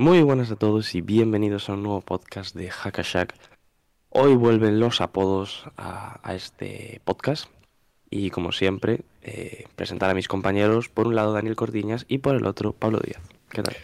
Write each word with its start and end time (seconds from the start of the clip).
Muy 0.00 0.22
buenas 0.22 0.52
a 0.52 0.54
todos 0.54 0.94
y 0.94 1.00
bienvenidos 1.00 1.68
a 1.68 1.72
un 1.72 1.82
nuevo 1.82 2.02
podcast 2.02 2.54
de 2.54 2.70
Hackashack. 2.70 3.34
Hoy 4.10 4.36
vuelven 4.36 4.78
los 4.78 5.00
apodos 5.00 5.64
a, 5.76 6.20
este 6.36 7.00
podcast 7.04 7.50
y 8.08 8.30
como 8.30 8.52
siempre 8.52 9.00
eh, 9.24 9.64
presentar 9.74 10.08
a 10.08 10.14
mis 10.14 10.28
compañeros, 10.28 10.88
por 10.88 11.08
un 11.08 11.16
lado 11.16 11.32
Daniel 11.32 11.56
Cordiñas 11.56 12.06
y 12.06 12.18
por 12.18 12.36
el 12.36 12.46
otro 12.46 12.72
Pablo 12.72 13.00
Díaz. 13.04 13.20
¿Qué 13.50 13.60
tal? 13.60 13.74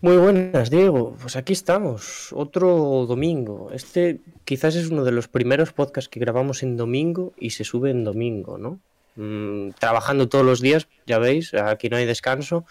Muy 0.00 0.16
buenas, 0.16 0.70
Diego. 0.70 1.16
Pues 1.22 1.36
aquí 1.36 1.52
estamos, 1.52 2.32
otro 2.32 3.06
domingo. 3.06 3.70
Este 3.72 4.18
quizás 4.44 4.74
es 4.74 4.90
uno 4.90 5.04
de 5.04 5.12
los 5.12 5.28
primeros 5.28 5.72
podcasts 5.72 6.08
que 6.08 6.18
grabamos 6.18 6.64
en 6.64 6.76
domingo 6.76 7.32
y 7.38 7.50
se 7.50 7.62
sube 7.62 7.92
en 7.92 8.02
domingo, 8.02 8.58
¿no? 8.58 8.80
Mm, 9.14 9.70
trabajando 9.78 10.28
todos 10.28 10.44
los 10.44 10.60
días, 10.60 10.88
ya 11.06 11.20
veis, 11.20 11.54
aquí 11.54 11.88
no 11.88 11.96
hay 11.96 12.06
descanso. 12.06 12.64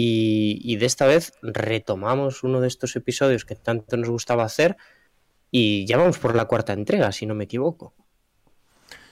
Y, 0.00 0.60
y 0.62 0.76
de 0.76 0.86
esta 0.86 1.06
vez 1.08 1.32
retomamos 1.42 2.44
uno 2.44 2.60
de 2.60 2.68
estos 2.68 2.94
episodios 2.94 3.44
que 3.44 3.56
tanto 3.56 3.96
nos 3.96 4.08
gustaba 4.08 4.44
hacer 4.44 4.76
y 5.50 5.86
ya 5.86 5.96
vamos 5.96 6.18
por 6.18 6.36
la 6.36 6.44
cuarta 6.44 6.72
entrega, 6.72 7.10
si 7.10 7.26
no 7.26 7.34
me 7.34 7.44
equivoco. 7.44 7.94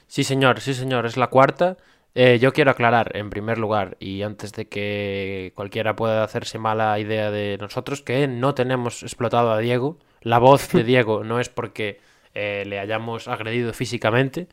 Sí, 0.06 0.22
señor, 0.22 0.60
sí, 0.60 0.75
señor, 0.75 1.05
es 1.05 1.16
la 1.16 1.27
cuarta. 1.27 1.77
Eh, 2.14 2.38
yo 2.41 2.52
quiero 2.52 2.70
aclarar, 2.70 3.16
en 3.16 3.30
primer 3.30 3.58
lugar, 3.58 3.97
y 3.98 4.22
antes 4.22 4.52
de 4.52 4.69
que 4.69 5.52
cualquiera 5.56 5.97
pueda 5.97 6.22
hacerse 6.22 6.60
mala 6.60 6.97
idea 7.00 7.32
de 7.32 7.58
nosotros, 7.60 8.00
que 8.03 8.28
no 8.28 8.55
tenemos 8.55 9.03
explotado 9.03 9.50
a 9.50 9.58
Diego. 9.58 9.98
La 10.22 10.38
voz 10.38 10.70
de 10.70 10.84
Diego 10.92 11.25
no 11.25 11.41
es 11.41 11.48
porque 11.48 11.98
eh, 12.32 12.62
le 12.64 12.78
hayamos 12.78 13.27
agredido 13.27 13.72
físicamente, 13.72 14.47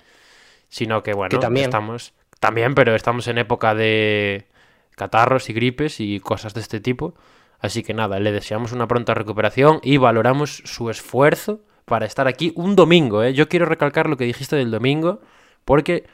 sino 0.68 1.04
que, 1.04 1.14
bueno, 1.14 1.30
Que 1.30 1.38
también. 1.38 1.66
estamos 1.66 2.16
también, 2.40 2.74
pero 2.74 2.96
estamos 2.96 3.28
en 3.28 3.38
época 3.38 3.76
de 3.76 4.48
catarros 4.96 5.50
y 5.50 5.54
gripes 5.54 6.00
y 6.00 6.20
cosas 6.20 6.54
de 6.54 6.62
este 6.62 6.80
tipo. 6.80 7.16
Así 7.60 7.84
que 7.84 7.94
nada, 7.94 8.20
le 8.20 8.32
deseamos 8.32 8.72
una 8.72 8.88
pronta 8.88 9.14
recuperación 9.14 9.80
y 9.84 9.98
valoramos 9.98 10.64
su 10.66 10.90
esfuerzo 10.90 11.62
para 11.86 12.06
estar 12.06 12.28
aquí 12.28 12.52
un 12.56 12.76
domingo. 12.76 13.24
¿eh? 13.24 13.34
Yo 13.34 13.48
quiero 13.48 13.66
recalcar 13.66 14.10
lo 14.10 14.18
que 14.18 14.26
dijiste 14.26 14.56
del 14.56 14.72
domingo, 14.72 15.22
porque 15.66 16.06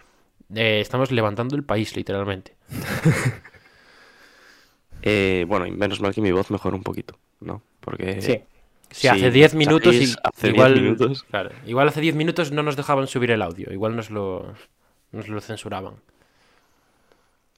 eh, 0.54 0.80
estamos 0.80 1.12
levantando 1.12 1.56
el 1.56 1.64
país, 1.64 1.96
literalmente. 1.96 2.56
Eh, 5.02 5.46
bueno, 5.48 5.66
y 5.66 5.72
menos 5.72 6.02
mal 6.02 6.14
que 6.14 6.20
mi 6.20 6.34
voz 6.34 6.52
mejora 6.52 6.76
un 6.76 6.84
poquito, 6.84 7.18
¿no? 7.40 7.62
Porque 7.80 8.22
Sí. 8.92 9.08
Hace 9.08 9.32
10 9.32 9.56
minutos, 9.56 9.94
y, 9.94 10.08
sabéis, 10.08 10.18
hace 10.24 10.48
10 10.48 10.56
igual, 10.56 10.82
minutos 10.82 11.24
claro, 11.24 11.52
igual 11.66 11.88
hace 11.88 12.02
10 12.02 12.16
minutos 12.16 12.52
no 12.52 12.64
nos 12.64 12.76
dejaban 12.76 13.08
subir 13.08 13.32
el 13.32 13.42
audio, 13.42 13.72
igual 13.72 13.96
nos 13.96 14.10
lo, 14.10 14.54
nos 15.12 15.28
lo 15.28 15.40
censuraban. 15.42 15.96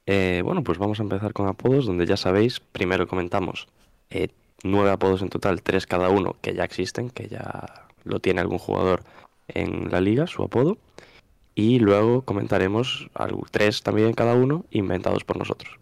Eh, 0.06 0.42
bueno, 0.44 0.62
pues 0.64 0.78
vamos 0.78 0.98
a 1.00 1.02
empezar 1.04 1.32
con 1.32 1.46
apodos, 1.48 1.86
donde 1.86 2.06
ya 2.06 2.16
sabéis, 2.16 2.60
primero 2.60 3.06
comentamos 3.06 3.68
eh, 4.10 4.28
nueve 4.64 4.90
apodos 4.90 5.22
en 5.22 5.28
total, 5.28 5.62
tres 5.62 5.86
cada 5.86 6.08
uno, 6.08 6.36
que 6.40 6.54
ya 6.54 6.64
existen, 6.64 7.10
que 7.10 7.28
ya 7.28 7.86
lo 8.04 8.18
tiene 8.18 8.40
algún 8.40 8.58
jugador 8.58 9.04
en 9.48 9.90
la 9.90 10.00
liga, 10.00 10.26
su 10.26 10.42
apodo. 10.42 10.76
Y 11.54 11.78
luego 11.78 12.22
comentaremos 12.22 13.08
algo- 13.14 13.46
tres 13.50 13.82
también 13.82 14.12
cada 14.14 14.34
uno, 14.34 14.64
inventados 14.70 15.22
por 15.24 15.36
nosotros. 15.36 15.78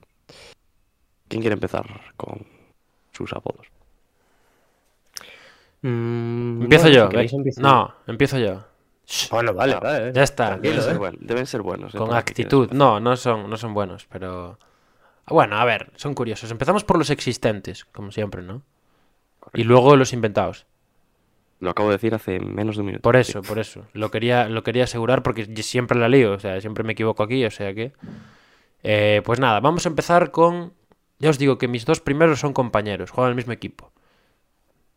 ¿Quién 1.28 1.42
quiere 1.42 1.54
empezar 1.54 1.86
con 2.16 2.44
sus 3.12 3.32
apodos? 3.32 3.68
Mm, 5.82 6.62
Empiezo 6.62 6.84
bueno, 6.84 6.96
yo. 6.96 7.04
si 7.04 7.10
queréis 7.10 7.32
ve- 7.32 7.36
empiezo 7.38 7.60
No, 7.62 7.94
empiezo 8.06 8.38
yo. 8.38 8.64
Bueno, 9.30 9.52
vale, 9.54 9.74
Ah, 9.74 9.80
vale. 9.80 10.12
ya 10.12 10.22
está. 10.22 10.56
Deben 10.58 10.82
ser, 10.82 10.94
¿eh? 10.94 10.98
buen- 10.98 11.18
deben 11.20 11.46
ser 11.46 11.62
buenos. 11.62 11.94
eh, 11.94 11.98
Con 11.98 12.14
actitud. 12.14 12.70
No, 12.72 13.00
no 13.00 13.16
son, 13.16 13.48
no 13.50 13.56
son 13.56 13.74
buenos, 13.74 14.06
pero... 14.06 14.58
Bueno, 15.26 15.56
a 15.56 15.64
ver, 15.64 15.90
son 15.96 16.14
curiosos. 16.14 16.50
Empezamos 16.50 16.84
por 16.84 16.98
los 16.98 17.10
existentes, 17.10 17.84
como 17.84 18.10
siempre, 18.10 18.42
¿no? 18.42 18.62
Y 19.54 19.64
luego 19.64 19.96
los 19.96 20.12
inventados. 20.12 20.66
Lo 21.60 21.70
acabo 21.70 21.88
de 21.90 21.96
decir 21.96 22.14
hace 22.14 22.40
menos 22.40 22.76
de 22.76 22.80
un 22.80 22.86
minuto. 22.86 23.02
Por 23.02 23.16
sí. 23.16 23.20
eso, 23.30 23.42
por 23.42 23.58
eso. 23.58 23.86
Lo 23.92 24.10
quería, 24.10 24.48
lo 24.48 24.62
quería 24.62 24.84
asegurar 24.84 25.22
porque 25.22 25.44
siempre 25.62 25.98
la 25.98 26.08
lío, 26.08 26.32
o 26.32 26.38
sea, 26.38 26.60
siempre 26.60 26.84
me 26.84 26.92
equivoco 26.92 27.22
aquí, 27.22 27.44
o 27.44 27.50
sea 27.50 27.74
que... 27.74 27.92
Eh, 28.82 29.22
pues 29.24 29.38
nada, 29.40 29.60
vamos 29.60 29.84
a 29.86 29.88
empezar 29.88 30.30
con... 30.30 30.72
Ya 31.18 31.28
os 31.30 31.38
digo 31.38 31.58
que 31.58 31.68
mis 31.68 31.84
dos 31.84 32.00
primeros 32.00 32.40
son 32.40 32.52
compañeros, 32.54 33.10
juegan 33.10 33.30
el 33.30 33.36
mismo 33.36 33.52
equipo. 33.52 33.92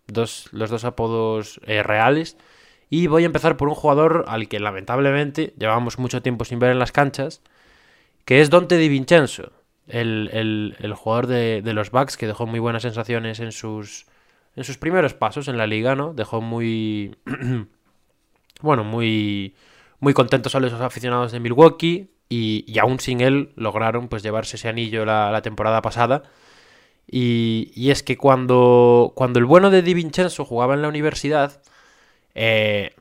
Dos, 0.07 0.47
los 0.51 0.69
dos 0.69 0.85
apodos 0.85 1.59
eh, 1.65 1.83
reales. 1.83 2.37
Y 2.93 3.07
voy 3.07 3.23
a 3.23 3.25
empezar 3.25 3.57
por 3.57 3.69
un 3.69 3.73
jugador 3.73 4.25
al 4.27 4.47
que 4.47 4.59
lamentablemente 4.59 5.55
llevamos 5.57 5.97
mucho 5.97 6.21
tiempo 6.21 6.45
sin 6.45 6.59
ver 6.59 6.69
en 6.69 6.77
las 6.77 6.91
canchas, 6.91 7.41
que 8.23 8.39
es 8.39 8.51
Dante 8.51 8.77
Di 8.77 8.87
Vincenzo, 8.87 9.51
el, 9.87 10.29
el- 10.31 10.93
jugador 10.93 11.25
de, 11.25 11.63
los 11.73 11.89
Bucks 11.89 12.17
que 12.17 12.27
dejó 12.27 12.45
muy 12.45 12.59
buenas 12.59 12.83
sensaciones 12.83 13.39
en 13.39 13.51
sus, 13.51 14.05
en 14.55 14.63
sus 14.63 14.77
primeros 14.77 15.15
pasos 15.15 15.47
en 15.47 15.57
la 15.57 15.65
liga, 15.65 15.95
¿no? 15.95 16.13
Dejó 16.13 16.39
muy... 16.39 17.15
bueno, 18.61 18.83
muy, 18.83 19.55
muy 19.99 20.13
contentos 20.13 20.53
a 20.53 20.59
los 20.59 20.71
aficionados 20.73 21.31
de 21.31 21.39
Milwaukee 21.39 22.11
y, 22.29 22.77
aún 22.77 22.99
sin 22.99 23.21
él 23.21 23.53
lograron 23.55 24.07
pues 24.07 24.21
llevarse 24.21 24.57
ese 24.57 24.69
anillo 24.69 25.03
la, 25.03 25.31
la 25.31 25.41
temporada 25.41 25.81
pasada. 25.81 26.21
Y, 27.07 27.71
y 27.73 27.89
es 27.89 28.03
que 28.03 28.17
cuando, 28.17 29.13
cuando 29.15 29.39
el 29.39 29.45
bueno 29.45 29.71
de 29.71 29.81
Di 29.81 29.95
Vincenzo 29.95 30.45
jugaba 30.45 30.75
en 30.75 30.83
la 30.83 30.89
universidad, 30.89 31.59
eh, 32.35 32.95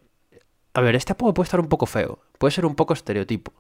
a 0.74 0.80
ver, 0.80 0.94
este 0.96 1.12
apodo 1.12 1.34
puede 1.34 1.46
estar 1.46 1.60
un 1.60 1.68
poco 1.68 1.86
feo, 1.86 2.20
puede 2.38 2.52
ser 2.52 2.66
un 2.66 2.74
poco 2.74 2.94
estereotipo, 2.94 3.52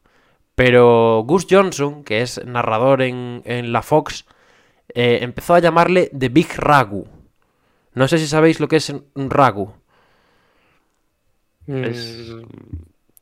pero 0.54 1.24
Gus 1.26 1.46
Johnson, 1.50 2.04
que 2.04 2.22
es 2.22 2.44
narrador 2.44 3.02
en, 3.02 3.42
en 3.46 3.72
la 3.72 3.82
Fox, 3.82 4.26
eh, 4.94 5.20
empezó 5.22 5.54
a 5.54 5.60
llamarle 5.60 6.10
The 6.18 6.28
Big 6.30 6.54
Ragu. 6.56 7.06
No 7.94 8.08
sé 8.08 8.18
si 8.18 8.26
sabéis 8.28 8.60
lo 8.60 8.68
que 8.68 8.76
es 8.76 8.90
un 8.90 9.30
ragu. 9.30 9.74
Mm, 11.66 11.84
Es- 11.84 12.26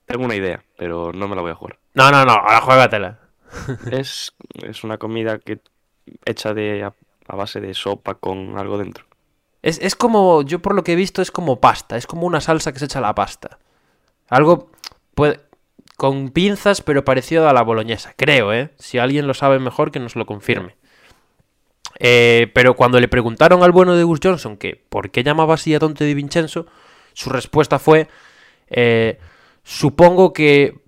Tengo 0.07 0.25
una 0.25 0.35
idea, 0.35 0.65
pero 0.77 1.13
no 1.13 1.29
me 1.29 1.37
la 1.37 1.43
voy 1.43 1.53
a 1.53 1.55
jugar. 1.55 1.79
No, 1.95 2.11
no, 2.11 2.25
no, 2.25 2.33
ahora 2.33 2.61
juégatela. 2.61 3.19
es, 3.91 4.33
es 4.63 4.85
una 4.85 4.99
comida 4.99 5.39
que 5.39 5.61
hecha 6.25 6.55
de 6.55 6.83
a, 6.85 6.95
a 7.29 7.37
base 7.37 7.61
de 7.61 7.75
sopa 7.75 8.15
con 8.17 8.59
algo 8.59 8.79
dentro. 8.79 9.05
Es, 9.63 9.79
es 9.83 9.95
como, 9.95 10.43
yo 10.43 10.61
por 10.61 10.75
lo 10.75 10.85
que 10.85 10.93
he 10.93 10.97
visto, 10.97 11.23
es 11.23 11.31
como 11.31 11.61
pasta, 11.61 11.97
es 11.97 12.07
como 12.07 12.27
una 12.27 12.41
salsa 12.41 12.73
que 12.73 12.79
se 12.79 12.87
echa 12.87 12.99
a 12.99 13.03
la 13.03 13.15
pasta. 13.15 13.59
Algo 14.29 14.71
puede, 15.15 15.41
con 16.01 16.31
pinzas, 16.31 16.81
pero 16.81 17.05
parecido 17.05 17.47
a 17.47 17.53
la 17.53 17.63
boloñesa, 17.63 18.15
creo, 18.17 18.55
¿eh? 18.55 18.71
Si 18.79 18.97
alguien 18.97 19.27
lo 19.27 19.35
sabe 19.35 19.59
mejor, 19.59 19.91
que 19.91 20.01
nos 20.01 20.17
lo 20.17 20.25
confirme. 20.25 20.77
Eh, 21.99 22.51
pero 22.55 22.75
cuando 22.75 22.99
le 22.99 23.09
preguntaron 23.09 23.63
al 23.63 23.73
bueno 23.73 23.95
de 23.95 24.05
Gus 24.05 24.21
Johnson 24.23 24.57
que 24.57 24.83
por 24.89 25.11
qué 25.11 25.23
llamaba 25.23 25.53
así 25.55 25.75
a 25.75 25.79
Dante 25.79 26.07
Di 26.07 26.15
Vincenzo, 26.15 26.65
su 27.13 27.29
respuesta 27.29 27.79
fue, 27.79 28.09
eh, 28.69 29.19
supongo 29.63 30.33
que 30.33 30.81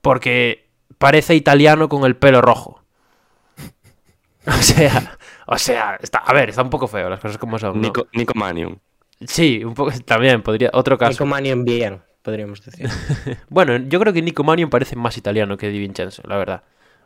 porque 0.00 0.70
parece 0.98 1.34
italiano 1.34 1.88
con 1.88 2.04
el 2.04 2.16
pelo 2.16 2.40
rojo. 2.40 2.80
O 4.46 4.62
sea, 4.62 5.18
o 5.46 5.58
sea, 5.58 5.98
está, 6.00 6.18
a 6.18 6.32
ver, 6.32 6.48
está 6.50 6.62
un 6.62 6.70
poco 6.70 6.86
feo 6.88 7.08
las 7.08 7.20
cosas 7.20 7.38
como 7.38 7.58
son. 7.58 7.74
¿no? 7.76 7.80
Nico, 7.80 8.06
Nico 8.12 8.32
Manion. 8.34 8.80
Sí, 9.26 9.62
un 9.64 9.74
poco 9.74 9.92
también 10.04 10.42
podría. 10.42 10.70
Otro 10.72 10.98
caso. 10.98 11.10
Nico 11.12 11.26
Mannion 11.26 11.64
bien, 11.64 12.02
podríamos 12.22 12.62
decir. 12.64 12.88
Bueno, 13.48 13.76
yo 13.76 14.00
creo 14.00 14.12
que 14.12 14.22
Nico 14.22 14.42
Manion 14.44 14.70
parece 14.70 14.96
más 14.96 15.16
italiano 15.16 15.56
que 15.56 15.68
Di 15.68 15.78
Vincenzo, 15.78 16.22
la 16.26 16.36
verdad. 16.36 16.62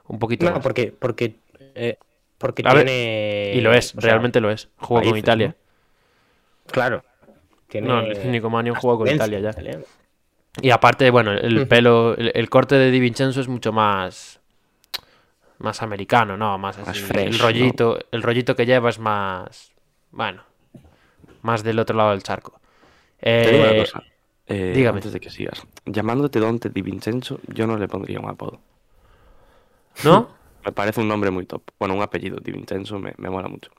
Un 0.06 0.18
poquito 0.18 0.46
No, 0.46 0.52
más. 0.52 0.62
porque, 0.62 0.92
porque, 0.98 1.36
eh, 1.74 1.98
porque 2.38 2.62
A 2.66 2.72
ver, 2.74 2.86
tiene. 2.86 3.52
Y 3.54 3.60
lo 3.60 3.72
es, 3.74 3.94
o 3.94 4.00
sea, 4.00 4.10
realmente 4.10 4.40
lo 4.40 4.50
es. 4.50 4.68
Jugó 4.78 5.02
con 5.02 5.16
Italia. 5.16 5.54
Claro. 6.70 7.04
Tiene 7.68 7.86
No, 7.88 8.02
Nico 8.02 8.48
Mannion 8.50 8.76
jugó 8.76 8.98
con 8.98 9.08
Italia 9.08 9.40
ya. 9.40 9.50
italiana. 9.50 9.84
Y 10.62 10.70
aparte, 10.70 11.10
bueno, 11.10 11.32
el 11.32 11.68
pelo, 11.68 12.16
el, 12.16 12.32
el 12.34 12.48
corte 12.50 12.74
de 12.76 12.90
Di 12.90 12.98
Vincenzo 13.00 13.40
es 13.40 13.48
mucho 13.48 13.72
más. 13.72 14.37
Más 15.58 15.82
americano, 15.82 16.36
¿no? 16.36 16.56
Más 16.58 16.78
Más 16.84 17.00
así. 17.00 17.00
fresh, 17.00 17.26
el 17.26 17.38
¿no? 17.38 17.38
rollito, 17.38 17.98
el 18.12 18.22
rollito 18.22 18.56
que 18.56 18.66
lleva 18.66 18.90
es 18.90 18.98
más. 18.98 19.72
Bueno. 20.10 20.42
Más 21.42 21.62
del 21.64 21.78
otro 21.78 21.96
lado 21.96 22.10
del 22.10 22.22
charco. 22.22 22.60
Te 23.40 23.50
digo 23.50 23.62
una 23.64 23.72
Eh, 23.72 23.76
cosa. 23.76 24.02
eh, 24.46 24.72
dígame. 24.72 24.96
Antes 24.96 25.12
de 25.12 25.20
que 25.20 25.30
sigas. 25.30 25.66
Llamándote 25.86 26.40
Dante 26.40 26.70
Di 26.70 26.82
Vincenzo, 26.82 27.40
yo 27.48 27.66
no 27.66 27.76
le 27.78 27.88
pondría 27.88 28.20
un 28.20 28.28
apodo. 28.30 28.60
¿No? 30.02 30.28
Me 30.64 30.72
parece 30.72 31.00
un 31.00 31.08
nombre 31.08 31.30
muy 31.30 31.46
top. 31.46 31.62
Bueno, 31.78 31.94
un 31.94 32.02
apellido 32.02 32.38
Di 32.40 32.52
Vincenzo 32.52 32.98
me, 32.98 33.14
me 33.18 33.30
mola 33.30 33.48
mucho. 33.48 33.70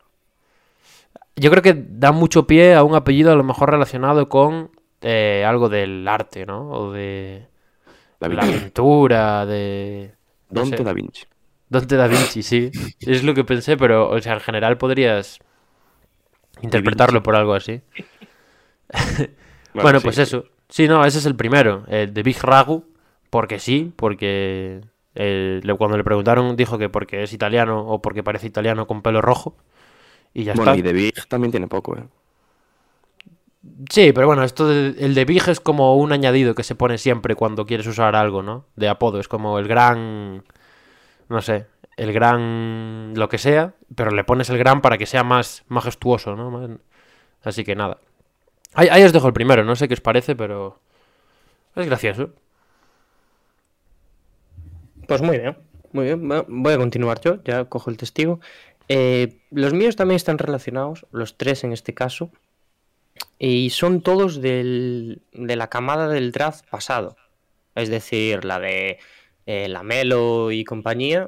Yo 1.35 1.49
creo 1.51 1.63
que 1.63 1.73
da 1.75 2.11
mucho 2.11 2.47
pie 2.47 2.75
a 2.75 2.83
un 2.83 2.95
apellido 2.95 3.31
a 3.31 3.35
lo 3.35 3.43
mejor 3.43 3.71
relacionado 3.71 4.27
con 4.29 4.71
eh, 5.01 5.45
algo 5.47 5.69
del 5.69 6.07
arte, 6.07 6.45
¿no? 6.45 6.69
O 6.69 6.91
de 6.91 7.47
la 8.19 8.27
Vinci. 8.29 8.47
pintura, 8.47 9.45
de... 9.45 10.15
no 10.51 10.61
Dante 10.61 10.65
sé. 10.65 10.83
Da 10.83 10.93
Vinci. 10.93 11.25
Dante 11.69 11.95
da 11.95 12.07
Vinci, 12.07 12.43
sí. 12.43 12.71
Es 13.05 13.23
lo 13.23 13.33
que 13.33 13.43
pensé, 13.43 13.77
pero, 13.77 14.09
o 14.09 14.19
sea, 14.21 14.33
en 14.33 14.39
general 14.41 14.77
podrías 14.77 15.39
interpretarlo 16.61 17.21
por 17.23 17.35
algo 17.35 17.53
así. 17.53 17.81
Bueno, 19.79 20.01
sí, 20.01 20.03
pues 20.03 20.17
sí. 20.17 20.17
eso. 20.17 20.45
Sí, 20.67 20.87
no, 20.87 21.03
ese 21.05 21.19
es 21.19 21.25
el 21.25 21.35
primero, 21.35 21.83
el 21.87 22.13
de 22.13 22.23
Big 22.23 22.41
Ragu, 22.43 22.85
porque 23.29 23.59
sí, 23.59 23.91
porque 23.95 24.81
cuando 25.77 25.97
le 25.97 26.03
preguntaron 26.03 26.55
dijo 26.55 26.77
que 26.77 26.89
porque 26.89 27.23
es 27.23 27.33
italiano 27.33 27.81
o 27.87 28.01
porque 28.01 28.23
parece 28.23 28.47
italiano 28.47 28.87
con 28.87 29.01
pelo 29.01 29.21
rojo. 29.21 29.55
Y 30.33 30.45
ya 30.45 30.53
Bueno, 30.53 30.73
está. 30.73 30.75
y 30.75 30.81
de 30.83 30.93
Big 30.93 31.27
también 31.27 31.49
tiene 31.51 31.67
poco, 31.67 31.97
¿eh? 31.97 32.07
Sí, 33.89 34.13
pero 34.13 34.27
bueno, 34.27 34.43
esto 34.43 34.67
de- 34.67 34.95
el 35.05 35.13
de 35.15 35.25
Big 35.25 35.47
es 35.49 35.59
como 35.59 35.95
un 35.97 36.11
añadido 36.13 36.55
que 36.55 36.63
se 36.63 36.75
pone 36.75 36.97
siempre 36.97 37.35
cuando 37.35 37.65
quieres 37.65 37.87
usar 37.87 38.15
algo, 38.15 38.41
¿no? 38.41 38.65
De 38.75 38.87
apodo, 38.87 39.19
es 39.19 39.27
como 39.27 39.59
el 39.59 39.67
gran, 39.67 40.43
no 41.29 41.41
sé, 41.41 41.67
el 41.97 42.11
gran 42.13 43.13
lo 43.15 43.29
que 43.29 43.37
sea, 43.37 43.73
pero 43.95 44.11
le 44.11 44.23
pones 44.23 44.49
el 44.49 44.57
gran 44.57 44.81
para 44.81 44.97
que 44.97 45.05
sea 45.05 45.23
más 45.23 45.63
majestuoso, 45.67 46.35
¿no? 46.35 46.79
Así 47.43 47.63
que 47.63 47.75
nada. 47.75 47.97
Ahí, 48.73 48.87
ahí 48.89 49.03
os 49.03 49.13
dejo 49.13 49.27
el 49.27 49.33
primero, 49.33 49.63
no 49.63 49.75
sé 49.75 49.87
qué 49.87 49.93
os 49.95 50.01
parece, 50.01 50.35
pero 50.35 50.79
es 51.75 51.85
gracioso. 51.85 52.31
Pues 55.07 55.21
muy 55.21 55.39
bien, 55.39 55.57
muy 55.91 56.05
bien. 56.05 56.27
Voy 56.47 56.73
a 56.73 56.77
continuar 56.77 57.19
yo, 57.21 57.41
ya 57.43 57.65
cojo 57.65 57.89
el 57.89 57.97
testigo. 57.97 58.39
Eh, 58.87 59.39
los 59.51 59.73
míos 59.73 59.95
también 59.95 60.17
están 60.17 60.37
relacionados, 60.37 61.05
los 61.11 61.37
tres 61.37 61.63
en 61.63 61.73
este 61.73 61.93
caso, 61.93 62.31
y 63.37 63.69
son 63.71 64.01
todos 64.01 64.41
del- 64.41 65.21
de 65.33 65.55
la 65.55 65.67
camada 65.69 66.07
del 66.07 66.31
draft 66.31 66.65
pasado. 66.69 67.15
Es 67.75 67.89
decir, 67.89 68.45
la 68.45 68.59
de 68.59 68.99
eh, 69.49 69.67
Lamelo 69.67 70.51
y 70.51 70.63
compañía. 70.63 71.27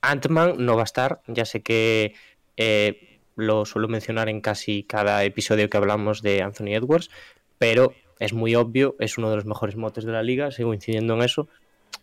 Ant-Man 0.00 0.56
no 0.58 0.74
va 0.74 0.82
a 0.82 0.84
estar, 0.84 1.20
ya 1.28 1.44
sé 1.44 1.62
que 1.62 2.12
eh, 2.56 3.20
lo 3.36 3.64
suelo 3.64 3.86
mencionar 3.86 4.28
en 4.28 4.40
casi 4.40 4.82
cada 4.82 5.22
episodio 5.22 5.70
que 5.70 5.76
hablamos 5.76 6.22
de 6.22 6.42
Anthony 6.42 6.74
Edwards, 6.74 7.08
pero 7.56 7.92
es 8.18 8.32
muy 8.32 8.56
obvio, 8.56 8.96
es 8.98 9.16
uno 9.16 9.30
de 9.30 9.36
los 9.36 9.44
mejores 9.44 9.76
motes 9.76 10.04
de 10.04 10.10
la 10.10 10.24
liga, 10.24 10.50
sigo 10.50 10.74
incidiendo 10.74 11.14
en 11.14 11.22
eso, 11.22 11.46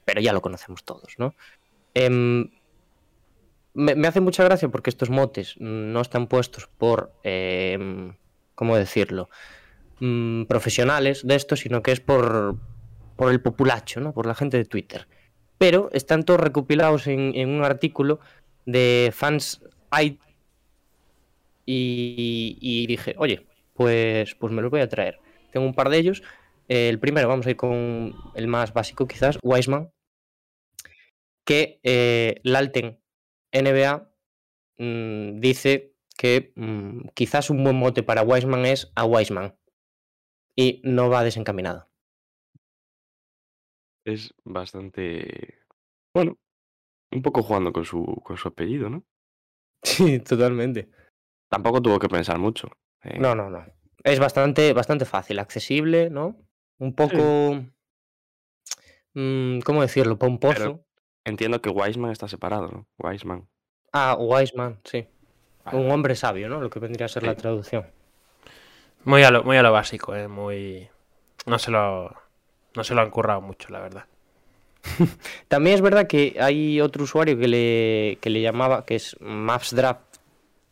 pero 0.05 0.21
ya 0.21 0.31
lo 0.31 0.41
conocemos 0.41 0.85
todos, 0.85 1.15
¿no? 1.17 1.35
Em, 1.93 2.49
me, 3.73 4.07
hace 4.07 4.21
mucha 4.21 4.45
gracia 4.45 4.69
porque 4.69 4.91
estos 4.91 5.09
motes 5.09 5.55
no 5.59 5.99
están 5.99 6.27
puestos 6.27 6.69
por, 6.77 7.11
em, 7.23 8.15
¿cómo 8.55 8.77
decirlo? 8.77 9.29
Mm, 9.99 10.45
profesionales 10.45 11.27
de 11.27 11.35
esto, 11.35 11.57
sino 11.57 11.83
que 11.83 11.91
es 11.91 11.99
por, 11.99 12.55
por 13.17 13.29
el 13.29 13.41
populacho, 13.41 13.99
¿no? 13.99 14.13
Por 14.13 14.25
la 14.25 14.35
gente 14.35 14.55
de 14.55 14.63
Twitter. 14.63 15.05
Pero 15.63 15.89
están 15.93 16.23
todos 16.25 16.41
recopilados 16.41 17.07
en, 17.07 17.47
un 17.47 17.63
artículo 17.63 18.19
de 18.65 19.13
fans 19.13 19.61
y, 21.65 22.57
y 22.59 22.85
dije, 22.85 23.15
oye, 23.17 23.45
pues, 23.73 24.35
pues 24.35 24.51
me 24.51 24.61
los 24.61 24.69
voy 24.69 24.81
a 24.81 24.89
traer. 24.89 25.21
Tengo 25.53 25.65
un 25.65 25.73
par 25.73 25.87
de 25.87 25.99
ellos. 25.99 26.21
Eh, 26.67 26.89
el 26.89 26.99
primero, 26.99 27.29
vamos 27.29 27.47
a 27.47 27.51
ir 27.51 27.55
con 27.55 28.13
el 28.35 28.47
más 28.49 28.73
básico 28.73 29.07
quizás, 29.07 29.39
Wiseman, 29.41 29.89
que 31.45 31.79
eh, 31.83 32.41
Lalten 32.43 32.99
NBA 33.53 34.13
mm, 34.79 35.39
dice 35.39 35.93
que 36.17 36.51
mm, 36.57 37.07
quizás 37.13 37.49
un 37.49 37.63
buen 37.63 37.77
mote 37.77 38.03
para 38.03 38.23
Wiseman 38.23 38.65
es 38.65 38.91
a 38.95 39.05
Wiseman 39.05 39.55
y 40.57 40.81
no 40.83 41.09
va 41.09 41.23
desencaminado. 41.23 41.92
Es 44.05 44.33
bastante. 44.43 45.59
Bueno, 46.13 46.37
un 47.11 47.21
poco 47.21 47.41
jugando 47.43 47.71
con 47.71 47.85
su, 47.85 48.03
con 48.23 48.37
su 48.37 48.47
apellido, 48.49 48.89
¿no? 48.89 49.03
Sí, 49.81 50.19
totalmente. 50.19 50.89
Tampoco 51.49 51.81
tuvo 51.81 51.99
que 51.99 52.07
pensar 52.09 52.39
mucho. 52.39 52.69
eh, 53.03 53.19
No, 53.19 53.35
no, 53.35 53.49
no. 53.49 53.65
Es 54.03 54.19
bastante, 54.19 54.73
bastante 54.73 55.05
fácil, 55.05 55.39
accesible, 55.39 56.09
¿no? 56.09 56.35
Un 56.79 56.93
poco. 56.95 57.63
mm, 59.13 59.59
¿Cómo 59.59 59.81
decirlo? 59.81 60.17
Pomposo. 60.17 60.85
Entiendo 61.25 61.61
que 61.61 61.69
Wiseman 61.69 62.11
está 62.11 62.27
separado, 62.27 62.67
¿no? 62.69 62.87
Wiseman. 62.97 63.47
Ah, 63.93 64.17
Wiseman, 64.19 64.79
sí. 64.83 65.07
Un 65.71 65.89
hombre 65.91 66.15
sabio, 66.15 66.49
¿no? 66.49 66.59
Lo 66.59 66.69
que 66.69 66.79
vendría 66.79 67.05
a 67.05 67.09
ser 67.09 67.23
la 67.23 67.31
Sí. 67.33 67.37
traducción. 67.37 67.85
Muy 69.05 69.23
a 69.23 69.31
lo, 69.31 69.43
muy 69.43 69.55
a 69.55 69.63
lo 69.63 69.71
básico, 69.71 70.13
¿eh? 70.15 70.27
Muy... 70.27 70.89
No 71.45 71.57
se 71.59 71.71
lo... 71.71 72.13
No 72.75 72.83
se 72.83 72.93
lo 72.95 73.01
han 73.01 73.09
currado 73.09 73.41
mucho, 73.41 73.69
la 73.69 73.79
verdad. 73.79 74.05
También 75.47 75.75
es 75.75 75.81
verdad 75.81 76.07
que 76.07 76.35
hay 76.39 76.81
otro 76.81 77.03
usuario 77.03 77.37
que 77.37 77.47
le, 77.47 78.17
que 78.21 78.29
le 78.29 78.41
llamaba, 78.41 78.85
que 78.85 78.95
es 78.95 79.15
Maps 79.21 79.75
Draft, 79.75 80.17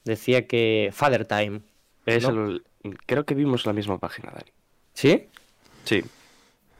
decía 0.03 0.47
que 0.47 0.89
Father 0.91 1.25
Time. 1.25 1.61
Es 2.05 2.23
¿No? 2.23 2.29
el- 2.29 2.63
Creo 3.05 3.25
que 3.25 3.35
vimos 3.35 3.65
la 3.67 3.73
misma 3.73 3.99
página, 3.99 4.31
Dani. 4.31 4.51
¿Sí? 4.93 5.27
Sí. 5.83 6.03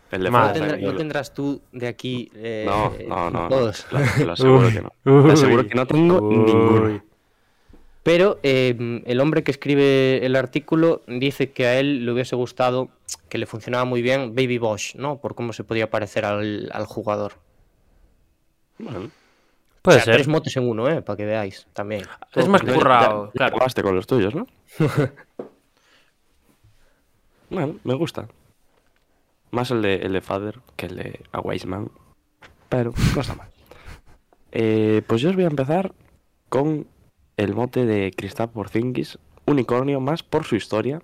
El 0.10 0.24
de 0.24 0.32
¿No, 0.32 0.52
tendrá- 0.52 0.78
no 0.78 0.96
tendrás 0.96 1.34
tú 1.34 1.62
de 1.72 1.88
aquí 1.88 2.30
eh, 2.36 2.66
No, 2.68 2.92
no, 3.08 3.30
no. 3.30 3.48
todos? 3.48 3.86
Te 3.86 3.96
lo- 4.20 4.26
lo 4.26 4.34
aseguro 4.34 4.70
que 4.70 4.82
no. 4.82 4.92
Te 5.28 5.32
aseguro 5.34 5.68
que 5.68 5.76
no 5.76 5.86
tengo 5.88 6.20
ninguno. 6.22 7.04
Pero 8.04 8.40
eh, 8.42 9.02
el 9.06 9.20
hombre 9.22 9.44
que 9.44 9.52
escribe 9.52 10.26
el 10.26 10.36
artículo 10.36 11.04
dice 11.08 11.52
que 11.52 11.68
a 11.68 11.80
él 11.80 12.06
le 12.06 12.12
hubiese 12.12 12.36
gustado, 12.36 12.90
que 13.30 13.38
le 13.38 13.46
funcionaba 13.46 13.86
muy 13.86 14.02
bien 14.02 14.34
Baby 14.36 14.58
Bosch, 14.58 14.96
¿no? 14.96 15.18
Por 15.22 15.36
cómo 15.36 15.54
se 15.54 15.64
podía 15.64 15.90
parecer 15.92 16.26
al, 16.26 16.70
al 16.74 16.86
jugador. 16.86 17.34
Bueno, 18.80 19.12
Puede 19.82 19.98
O 19.98 20.00
sea, 20.00 20.06
ser. 20.06 20.16
tres 20.16 20.28
motes 20.28 20.56
en 20.58 20.68
uno, 20.70 20.88
¿eh? 20.90 21.02
Para 21.02 21.18
que 21.18 21.26
veáis 21.26 21.66
también. 21.74 22.04
Es 22.34 22.48
más 22.48 22.62
currado, 22.62 23.32
claro. 23.32 23.56
acabaste 23.56 23.82
con 23.82 23.96
los 23.96 24.06
tuyos, 24.06 24.36
¿no? 24.36 24.46
bueno, 27.50 27.76
me 27.84 27.94
gusta. 27.96 28.28
Más 29.50 29.72
el 29.72 29.82
de, 29.82 29.96
el 29.96 30.14
de 30.14 30.22
Father 30.22 30.60
que 30.76 30.86
el 30.86 30.96
de 30.96 31.20
A 31.32 31.40
Wiseman. 31.42 31.90
Pero 32.70 32.94
no 33.16 33.22
está 33.22 33.36
mal. 33.36 33.50
Eh, 34.52 35.02
pues 35.08 35.22
yo 35.22 35.30
os 35.30 35.36
voy 35.36 35.46
a 35.46 35.48
empezar 35.50 35.94
con 36.50 36.86
el 37.44 37.56
mote 37.56 37.86
de 37.86 38.12
Kristaps 38.12 38.54
Porzingis, 38.54 39.18
unicornio 39.46 40.00
más 40.00 40.24
por 40.24 40.44
su 40.46 40.56
historia. 40.56 41.02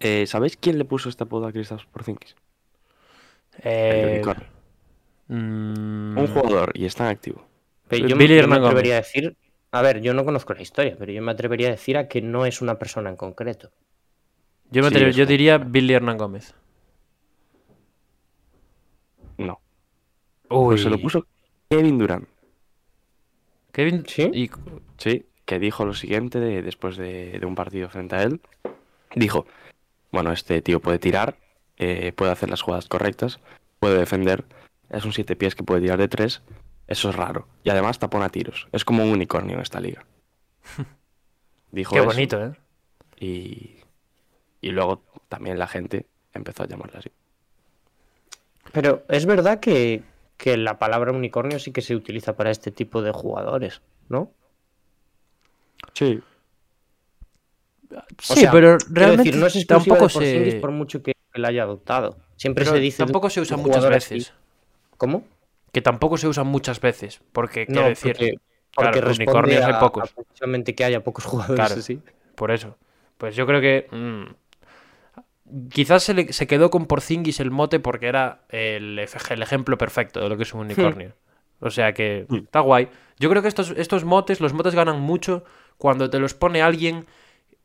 Eh, 0.00 0.26
¿Sabéis 0.26 0.56
quién 0.56 0.78
le 0.78 0.84
puso 0.84 1.08
este 1.08 1.24
apodo 1.24 1.46
a 1.46 1.52
Kristaps 1.52 1.86
Porzingis? 1.86 2.36
El 3.52 3.64
Eh, 3.64 4.04
unicornio. 4.04 4.48
mm, 5.28 6.18
Un 6.18 6.26
jugador 6.28 6.72
y 6.74 6.84
está 6.86 7.04
en 7.04 7.10
activo. 7.10 7.46
Pero 7.88 8.06
yo, 8.08 8.16
Billy 8.16 8.36
yo 8.38 8.46
me 8.48 8.56
Hernán 8.56 8.62
atrevería 8.64 8.94
a 8.94 8.96
decir, 8.98 9.36
a 9.72 9.82
ver, 9.82 10.00
yo 10.00 10.14
no 10.14 10.24
conozco 10.24 10.54
la 10.54 10.62
historia, 10.62 10.96
pero 10.98 11.12
yo 11.12 11.22
me 11.22 11.32
atrevería 11.32 11.68
a 11.68 11.72
decir 11.72 11.96
a 11.96 12.08
que 12.08 12.20
no 12.22 12.46
es 12.46 12.60
una 12.62 12.78
persona 12.78 13.10
en 13.10 13.16
concreto. 13.16 13.70
Yo, 14.70 14.82
me 14.82 14.90
Sí, 14.90 15.12
yo 15.12 15.26
diría 15.26 15.58
Billy 15.58 15.94
Hernán 15.94 16.18
Gómez. 16.18 16.54
No. 19.38 19.60
Uy, 20.50 20.66
Pues 20.66 20.82
se 20.82 20.90
lo 20.90 20.98
puso 20.98 21.26
Kevin 21.68 21.98
Durant. 21.98 22.28
Kevin... 23.74 24.04
¿Sí? 24.06 24.30
y- 24.32 24.50
Sí, 24.96 25.26
que 25.44 25.58
dijo 25.58 25.84
lo 25.84 25.92
siguiente 25.92 26.38
de- 26.40 26.62
después 26.62 26.96
de, 26.96 27.38
de 27.38 27.44
un 27.46 27.54
partido 27.56 27.90
frente 27.90 28.14
a 28.16 28.22
él. 28.22 28.40
Dijo, 29.14 29.46
bueno, 30.12 30.32
este 30.32 30.62
tío 30.62 30.80
puede 30.80 30.98
tirar, 30.98 31.36
eh, 31.76 32.12
puede 32.16 32.30
hacer 32.32 32.48
las 32.48 32.62
jugadas 32.62 32.86
correctas, 32.88 33.40
puede 33.80 33.98
defender, 33.98 34.44
es 34.90 35.04
un 35.04 35.12
siete 35.12 35.34
pies 35.36 35.54
que 35.54 35.64
puede 35.64 35.80
tirar 35.82 35.98
de 35.98 36.08
tres, 36.08 36.42
eso 36.86 37.10
es 37.10 37.16
raro. 37.16 37.46
Y 37.64 37.70
además 37.70 37.98
tapona 37.98 38.28
tiros, 38.28 38.68
es 38.72 38.84
como 38.84 39.02
un 39.02 39.10
unicornio 39.10 39.56
en 39.56 39.62
esta 39.62 39.80
liga. 39.80 40.06
Dijo 41.72 41.92
Qué 41.94 41.98
eso 42.00 42.06
bonito, 42.08 42.44
¿eh? 42.46 42.52
y, 43.18 43.76
y 44.60 44.70
luego 44.70 45.02
también 45.28 45.58
la 45.58 45.66
gente 45.66 46.06
empezó 46.32 46.62
a 46.62 46.66
llamarle 46.68 46.98
así. 46.98 47.10
Pero 48.72 49.04
es 49.08 49.26
verdad 49.26 49.60
que, 49.60 50.02
que 50.36 50.56
la 50.56 50.78
palabra 50.78 51.12
unicornio 51.12 51.58
sí 51.58 51.72
que 51.72 51.80
se 51.82 51.94
utiliza 51.94 52.36
para 52.36 52.50
este 52.50 52.70
tipo 52.70 53.02
de 53.02 53.12
jugadores, 53.12 53.82
¿no? 54.08 54.32
Sí, 55.92 56.20
O 57.92 58.02
Sí, 58.18 58.40
sea, 58.40 58.50
pero 58.50 58.76
realmente 58.90 59.24
decir, 59.24 59.36
no 59.40 59.46
es 59.46 59.66
tampoco 59.66 60.08
de 60.08 60.50
se... 60.52 60.58
por 60.60 60.70
mucho 60.72 61.02
que 61.02 61.12
la 61.34 61.48
haya 61.48 61.62
adoptado. 61.62 62.16
Siempre 62.36 62.64
pero 62.64 62.76
se 62.76 62.80
dice. 62.82 62.98
tampoco 62.98 63.30
se 63.30 63.40
usa 63.40 63.56
muchas 63.56 63.88
veces. 63.88 64.32
¿Cómo? 64.96 65.24
Que 65.72 65.80
tampoco 65.82 66.16
se 66.16 66.26
usa 66.28 66.44
muchas 66.44 66.80
veces. 66.80 67.20
Porque, 67.32 67.66
No, 67.68 67.74
quiero 67.74 67.88
decir, 67.88 68.12
porque, 68.12 68.30
claro, 68.30 68.40
porque 68.74 69.00
responde 69.00 69.24
unicornios 69.24 69.64
hay 69.64 69.74
pocos. 69.80 70.10
a 70.10 70.14
precisamente 70.14 70.74
que 70.74 70.84
haya 70.84 71.02
pocos 71.04 71.24
jugadores 71.24 71.56
Claro. 71.66 71.80
así. 71.80 72.00
por 72.34 72.50
eso. 72.50 72.76
Pues 73.18 73.36
yo 73.36 73.46
creo 73.46 73.60
que... 73.60 73.86
mm, 73.90 74.34
quizás 75.70 76.02
se, 76.02 76.14
le- 76.14 76.32
se 76.32 76.46
quedó 76.46 76.70
con 76.70 76.86
Porzingis 76.86 77.40
el 77.40 77.50
mote 77.50 77.80
porque 77.80 78.06
era 78.08 78.40
el, 78.48 78.98
ej- 78.98 79.30
el 79.32 79.42
ejemplo 79.42 79.76
perfecto 79.78 80.20
de 80.20 80.28
lo 80.28 80.36
que 80.36 80.42
es 80.44 80.54
un 80.54 80.60
unicornio. 80.60 81.12
O 81.60 81.70
sea 81.70 81.92
que 81.94 82.26
Hmm. 82.28 82.36
está 82.44 82.60
guay. 82.60 82.88
Yo 83.18 83.30
creo 83.30 83.42
que 83.42 83.48
estos, 83.48 83.70
estos 83.76 84.04
motes, 84.04 84.40
los 84.40 84.52
motes 84.52 84.74
ganan 84.74 85.00
mucho 85.00 85.44
cuando 85.78 86.10
te 86.10 86.18
los 86.18 86.34
pone 86.34 86.62
alguien 86.62 87.06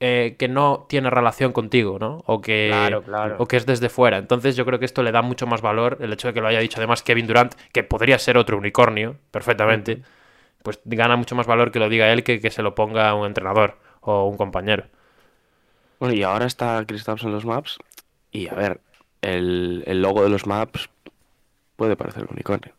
eh, 0.01 0.35
que 0.39 0.47
no 0.47 0.85
tiene 0.87 1.09
relación 1.09 1.51
contigo, 1.51 1.99
¿no? 1.99 2.23
O 2.25 2.39
que, 2.39 2.67
Claro, 2.71 3.01
claro. 3.03 3.35
o 3.39 3.45
que 3.47 3.57
es 3.57 3.65
desde 3.65 3.89
fuera. 3.89 4.17
Entonces 4.17 4.55
yo 4.55 4.65
creo 4.65 4.79
que 4.79 4.85
esto 4.85 5.03
le 5.03 5.11
da 5.11 5.21
mucho 5.21 5.45
más 5.45 5.61
valor, 5.61 5.97
el 5.99 6.13
hecho 6.13 6.29
de 6.29 6.33
que 6.33 6.39
lo 6.39 6.47
haya 6.47 6.59
dicho 6.59 6.77
además 6.79 7.03
Kevin 7.03 7.27
Durant, 7.27 7.53
que 7.73 7.83
podría 7.83 8.17
ser 8.17 8.37
otro 8.37 8.57
unicornio, 8.57 9.17
perfectamente, 9.31 10.01
pues 10.63 10.79
gana 10.85 11.17
mucho 11.17 11.35
más 11.35 11.47
valor 11.47 11.71
que 11.71 11.79
lo 11.79 11.89
diga 11.89 12.13
él 12.13 12.23
que 12.23 12.39
que 12.39 12.49
se 12.51 12.61
lo 12.61 12.75
ponga 12.75 13.13
un 13.13 13.25
entrenador 13.27 13.77
o 13.99 14.25
un 14.27 14.37
compañero. 14.37 14.85
Bueno, 15.99 16.15
y 16.15 16.23
ahora 16.23 16.45
está 16.45 16.83
Kristaps 16.85 17.23
en 17.23 17.31
los 17.31 17.45
maps. 17.45 17.77
Y 18.31 18.47
a 18.47 18.53
ver, 18.53 18.81
el, 19.21 19.83
el 19.85 20.01
logo 20.01 20.23
de 20.23 20.29
los 20.29 20.45
maps 20.45 20.89
puede 21.75 21.95
parecer 21.95 22.23
un 22.23 22.33
unicornio. 22.33 22.73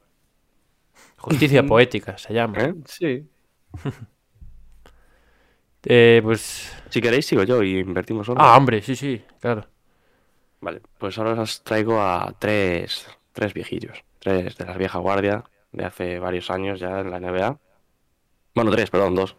Justicia 1.19 1.63
poética 1.67 2.17
se 2.19 2.35
llama. 2.35 2.59
¿eh? 2.61 2.75
Sí. 2.87 3.29
Eh, 5.83 6.21
pues... 6.23 6.71
Si 6.91 7.01
queréis, 7.01 7.25
sigo 7.25 7.43
yo 7.43 7.63
y 7.63 7.79
invertimos 7.79 8.29
orden. 8.29 8.45
Ah, 8.45 8.55
hombre, 8.55 8.83
sí, 8.83 8.95
sí, 8.95 9.25
claro. 9.41 9.67
Vale, 10.61 10.83
pues 10.99 11.17
ahora 11.17 11.41
os 11.41 11.63
traigo 11.63 12.01
a 12.03 12.35
tres, 12.39 13.07
tres 13.33 13.55
viejillos. 13.55 14.05
Tres 14.19 14.59
de 14.59 14.67
la 14.67 14.77
vieja 14.77 14.99
guardia 14.99 15.45
de 15.73 15.85
hace 15.87 16.19
varios 16.19 16.51
años 16.51 16.81
ya 16.81 17.01
en 17.01 17.11
la 17.11 17.19
NBA. 17.19 17.59
Bueno, 18.55 18.71
tres, 18.71 18.91
perdón, 18.91 19.15
dos. 19.15 19.37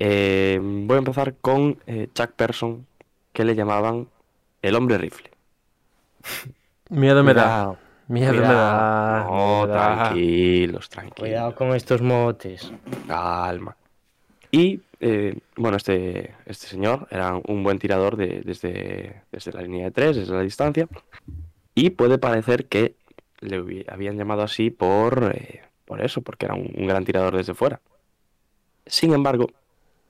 Eh, 0.00 0.60
voy 0.62 0.94
a 0.94 0.98
empezar 0.98 1.34
con 1.40 1.78
eh, 1.88 2.08
Chuck 2.14 2.30
Person, 2.32 2.86
que 3.32 3.44
le 3.44 3.56
llamaban 3.56 4.06
el 4.62 4.76
hombre 4.76 4.96
rifle. 4.96 5.30
Miedo 6.90 7.22
me 7.24 7.34
da. 7.34 7.42
Cuidado, 7.42 7.78
Miedo 8.08 8.32
me 8.34 8.40
da. 8.40 9.24
No, 9.26 9.34
miedo 9.34 9.66
me 9.66 9.72
da. 9.72 9.96
tranquilos, 10.06 10.88
tranquilos. 10.88 11.18
cuidado 11.18 11.54
con 11.54 11.74
estos 11.74 12.00
motes. 12.00 12.72
Calma. 13.06 13.76
Y 14.50 14.80
eh, 15.00 15.36
bueno, 15.56 15.76
este, 15.76 16.34
este 16.46 16.66
señor 16.68 17.06
era 17.10 17.34
un 17.46 17.62
buen 17.62 17.78
tirador 17.78 18.16
de- 18.16 18.40
desde, 18.44 19.22
desde 19.30 19.52
la 19.52 19.62
línea 19.62 19.84
de 19.86 19.90
tres, 19.90 20.16
desde 20.16 20.32
la 20.34 20.42
distancia. 20.42 20.88
Y 21.74 21.90
puede 21.90 22.18
parecer 22.18 22.66
que 22.66 22.94
le 23.40 23.84
habían 23.88 24.16
llamado 24.16 24.42
así 24.42 24.70
por, 24.70 25.32
eh, 25.34 25.62
por 25.84 26.00
eso, 26.02 26.22
porque 26.22 26.46
era 26.46 26.54
un, 26.54 26.72
un 26.74 26.86
gran 26.86 27.04
tirador 27.04 27.36
desde 27.36 27.54
fuera. 27.54 27.80
Sin 28.86 29.12
embargo, 29.12 29.48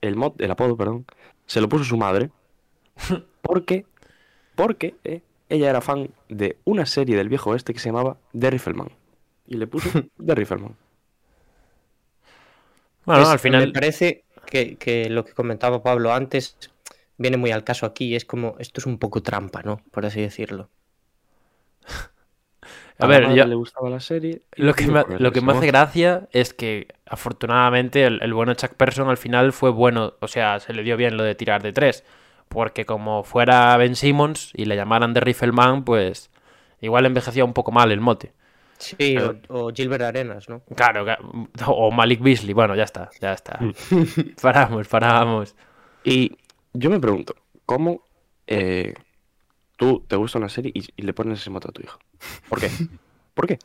el, 0.01 0.15
mod, 0.15 0.33
el 0.41 0.51
apodo, 0.51 0.77
perdón, 0.77 1.05
se 1.45 1.61
lo 1.61 1.69
puso 1.69 1.83
su 1.83 1.97
madre 1.97 2.31
porque, 3.41 3.85
porque 4.55 4.95
eh, 5.03 5.21
ella 5.49 5.69
era 5.69 5.81
fan 5.81 6.11
de 6.29 6.57
una 6.65 6.85
serie 6.85 7.17
del 7.17 7.29
viejo 7.29 7.51
oeste 7.51 7.73
que 7.73 7.79
se 7.79 7.89
llamaba 7.89 8.17
The 8.37 8.51
Rifleman. 8.51 8.89
Y 9.47 9.57
le 9.57 9.67
puso 9.67 9.91
The 10.25 10.35
Rifleman. 10.35 10.75
Bueno, 13.05 13.21
Es- 13.23 13.29
al 13.29 13.39
final... 13.39 13.61
Me 13.61 13.67
parece 13.67 14.25
que, 14.45 14.77
que 14.77 15.09
lo 15.09 15.25
que 15.25 15.33
comentaba 15.33 15.83
Pablo 15.83 16.13
antes 16.13 16.57
viene 17.17 17.37
muy 17.37 17.51
al 17.51 17.63
caso 17.63 17.85
aquí. 17.85 18.15
Es 18.15 18.25
como, 18.25 18.55
esto 18.59 18.79
es 18.81 18.85
un 18.85 18.99
poco 18.99 19.21
trampa, 19.23 19.61
¿no? 19.63 19.77
Por 19.91 20.05
así 20.05 20.21
decirlo. 20.21 20.69
A 22.99 23.07
ver, 23.07 23.33
yo- 23.33 23.45
le 23.45 23.55
gustaba 23.55 23.89
la 23.89 23.99
serie. 23.99 24.41
Lo 24.55 24.73
que, 24.73 24.87
me, 24.87 25.01
ponerle 25.03 25.23
lo 25.23 25.31
que 25.31 25.39
ese 25.39 25.45
me 25.45 25.53
hace 25.53 25.67
gracia 25.67 26.27
es 26.31 26.53
que 26.53 26.87
afortunadamente 27.05 28.05
el, 28.05 28.21
el 28.21 28.33
bueno 28.33 28.53
Chuck 28.53 28.73
Person 28.73 29.09
al 29.09 29.17
final 29.17 29.53
fue 29.53 29.69
bueno, 29.69 30.13
o 30.19 30.27
sea, 30.27 30.59
se 30.59 30.73
le 30.73 30.83
dio 30.83 30.97
bien 30.97 31.17
lo 31.17 31.23
de 31.23 31.35
tirar 31.35 31.63
de 31.63 31.71
tres, 31.73 32.03
porque 32.49 32.85
como 32.85 33.23
fuera 33.23 33.75
Ben 33.77 33.95
Simmons 33.95 34.51
y 34.53 34.65
le 34.65 34.75
llamaran 34.75 35.13
de 35.13 35.21
Rifleman, 35.21 35.83
pues 35.85 36.29
igual 36.81 37.05
envejecía 37.05 37.45
un 37.45 37.53
poco 37.53 37.71
mal 37.71 37.91
el 37.91 38.01
mote. 38.01 38.33
Sí, 38.77 39.17
o, 39.17 39.35
o 39.49 39.71
Gilbert 39.73 40.03
Arenas, 40.03 40.47
¿no? 40.47 40.61
Claro, 40.75 41.05
o 41.67 41.91
Malik 41.91 42.21
Beasley, 42.21 42.53
bueno, 42.53 42.75
ya 42.75 42.83
está, 42.83 43.09
ya 43.19 43.33
está. 43.33 43.59
paramos, 44.41 44.87
paramos. 44.87 45.55
Y 46.03 46.37
yo 46.73 46.89
me 46.89 46.99
pregunto, 46.99 47.35
¿cómo 47.65 48.03
eh, 48.47 48.93
tú 49.79 50.03
te 50.07 50.15
gusta 50.17 50.37
una 50.37 50.49
serie 50.49 50.71
y, 50.75 50.83
y 50.95 51.01
le 51.03 51.13
pones 51.13 51.39
ese 51.39 51.49
mote 51.49 51.69
a 51.69 51.71
tu 51.71 51.81
hijo? 51.81 51.97
¿Por 52.49 52.59
qué? 52.59 52.69
¿Por 53.33 53.47
qué? 53.47 53.57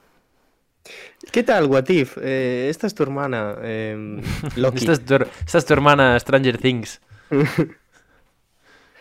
¿Qué 1.33 1.42
tal, 1.42 1.66
Watif? 1.66 2.18
Eh, 2.23 2.68
esta 2.71 2.87
es 2.87 2.94
tu 2.94 3.02
hermana, 3.02 3.56
eh, 3.62 4.23
Loki. 4.56 4.78
Esta 4.78 4.92
es, 4.92 5.04
tu, 5.04 5.14
her- 5.14 5.28
esta 5.44 5.59
es 5.59 5.66
tu 5.66 5.73
hermana 5.73 6.18
Stranger 6.21 6.56
Things. 6.59 7.00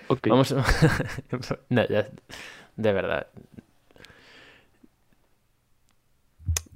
Ok. 0.07 0.27
Vamos. 0.27 0.53
No, 1.69 1.87
ya- 1.87 2.09
de 2.75 2.91
verdad. 2.93 3.27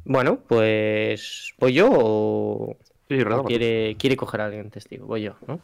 Bueno, 0.06 0.40
pues 0.48 1.54
¿voy 1.60 1.74
yo 1.74 1.90
o, 1.92 2.78
Sí, 3.10 3.22
o 3.22 3.44
quiere, 3.44 3.98
quiere 4.00 4.16
coger 4.16 4.42
a 4.42 4.46
alguien 4.46 4.70
testigo? 4.72 5.06
Voy 5.08 5.24
yo, 5.24 5.36
¿no? 5.46 5.60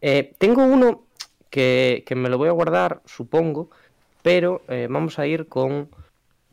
Eh, 0.00 0.34
tengo 0.38 0.64
uno 0.64 1.06
que, 1.50 2.04
me 2.16 2.28
lo 2.28 2.38
voy 2.38 2.48
a 2.48 2.52
guardar, 2.52 3.02
supongo, 3.04 3.70
pero 4.22 4.62
eh, 4.68 4.86
vamos 4.88 5.18
a 5.18 5.26
ir 5.26 5.48
con 5.48 5.90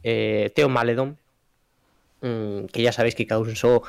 eh, 0.04 0.52
Teo 0.56 0.70
Maledon, 0.70 1.18
mm, 2.22 2.66
que 2.66 2.82
ya 2.82 2.92
sabéis 2.92 3.16
que 3.16 3.28
causó 3.28 3.84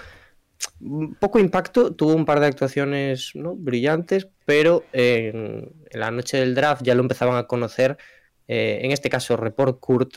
poco 1.21 1.39
impacto, 1.39 1.95
tuvo 1.95 2.15
un 2.15 2.25
par 2.25 2.41
de 2.41 2.47
actuaciones 2.47 3.33
¿no? 3.35 3.55
brillantes, 3.55 4.29
pero 4.45 4.85
en, 4.93 5.73
la 5.91 6.11
noche 6.11 6.39
del 6.39 6.55
draft 6.55 6.83
ya 6.83 6.95
lo 6.95 7.03
empezaban 7.03 7.37
a 7.37 7.47
conocer, 7.47 7.97
eh, 8.49 8.81
en 8.83 8.93
este 8.93 9.11
caso 9.11 9.37
Report 9.37 9.79
Kurt, 9.81 10.17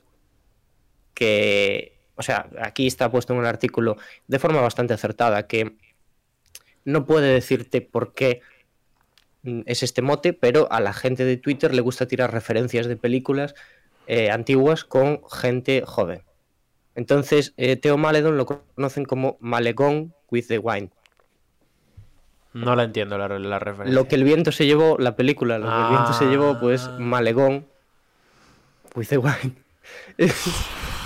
que, 1.14 2.00
o 2.16 2.24
sea, 2.24 2.50
aquí 2.60 2.88
está 2.88 3.12
puesto 3.12 3.34
en 3.34 3.40
el 3.40 3.46
artículo 3.46 3.98
de 4.28 4.40
forma 4.40 4.62
bastante 4.62 4.94
acertada, 4.94 5.48
que 5.48 5.76
no 6.86 7.06
puede 7.06 7.34
decirte 7.34 7.82
por 7.82 8.14
qué 8.14 8.42
es 9.44 9.84
este 9.84 10.02
mote, 10.02 10.34
pero 10.34 10.72
a 10.72 10.80
la 10.80 10.94
gente 10.94 11.26
de 11.26 11.38
Twitter 11.38 11.74
le 11.74 11.82
gusta 11.82 12.08
tirar 12.08 12.32
referencias 12.32 12.88
de 12.88 12.96
películas 12.96 13.56
eh, 14.08 14.30
antiguas 14.32 14.84
con 14.84 15.22
gente 15.30 15.84
joven. 15.86 16.24
Entonces, 16.96 17.54
eh, 17.58 17.76
Theo 17.78 17.98
Maledon 17.98 18.38
lo 18.38 18.46
conocen 18.46 19.06
como 19.06 19.38
Malegón 19.40 20.14
with 20.30 20.48
the 20.48 20.60
Wine. 20.60 20.90
No 22.54 22.76
la 22.76 22.84
entiendo 22.84 23.18
la, 23.18 23.28
la 23.40 23.60
referencia. 23.60 23.96
Lo 23.96 24.08
que 24.10 24.16
el 24.16 24.26
viento 24.26 24.52
se 24.52 24.66
llevó, 24.66 24.98
la 25.00 25.16
película, 25.16 25.58
lo 25.58 25.68
que 25.68 25.82
el 25.84 25.90
viento 25.90 26.14
se 26.14 26.26
llevó, 26.26 26.60
pues 26.60 26.86
Ah. 26.86 26.98
Malegón 27.00 27.66
with 28.96 29.08
the 29.08 29.18
Wine. 29.18 29.56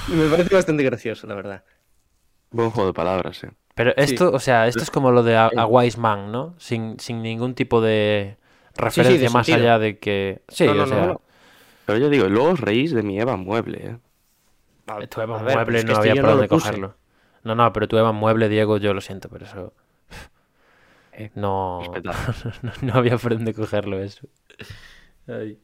Me 0.07 0.27
parece 0.29 0.53
bastante 0.55 0.83
gracioso, 0.83 1.27
la 1.27 1.35
verdad. 1.35 1.63
Buen 2.49 2.71
juego 2.71 2.87
de 2.87 2.93
palabras, 2.93 3.43
eh. 3.43 3.51
Pero 3.75 3.93
esto, 3.97 4.31
o 4.31 4.39
sea, 4.39 4.67
esto 4.67 4.81
es 4.83 4.89
como 4.89 5.11
lo 5.11 5.21
de 5.21 5.35
a, 5.35 5.47
a 5.55 5.65
Wise 5.65 5.99
Man, 5.99 6.31
¿no? 6.31 6.55
Sin, 6.57 6.99
sin 6.99 7.21
ningún 7.21 7.53
tipo 7.55 7.81
de 7.81 8.37
referencia 8.75 9.29
más 9.29 9.45
sentido. 9.45 9.67
allá 9.67 9.79
de 9.79 9.99
que. 9.99 10.41
Sí, 10.47 10.65
No, 10.65 10.73
no, 10.73 10.83
o 10.83 10.87
sea, 10.87 11.05
no. 11.07 11.21
Pero 11.85 11.99
yo 11.99 12.09
digo, 12.09 12.27
luego 12.27 12.49
os 12.51 12.59
reís 12.59 12.93
de 12.93 13.03
mi 13.03 13.19
Eva 13.19 13.35
Mueble, 13.35 13.77
eh. 13.85 15.07
tu 15.07 15.21
Eva 15.21 15.41
ver, 15.43 15.55
Mueble 15.55 15.83
no 15.83 15.91
este 15.93 16.09
había 16.09 16.21
por 16.21 16.31
dónde 16.31 16.47
cogerlo. 16.47 16.95
No, 17.43 17.53
no, 17.53 17.71
pero 17.73 17.87
tu 17.87 17.97
Eva 17.97 18.11
Mueble, 18.11 18.49
Diego, 18.49 18.77
yo 18.77 18.93
lo 18.93 19.01
siento, 19.01 19.29
pero 19.29 19.45
eso. 19.45 19.73
Eh, 21.17 21.31
No, 21.35 21.81
no, 22.03 22.11
no 22.81 22.93
había 22.93 23.17
por 23.17 23.33
dónde 23.33 23.53
cogerlo 23.53 24.01
eso. 24.01 24.27
Ay. 25.27 25.57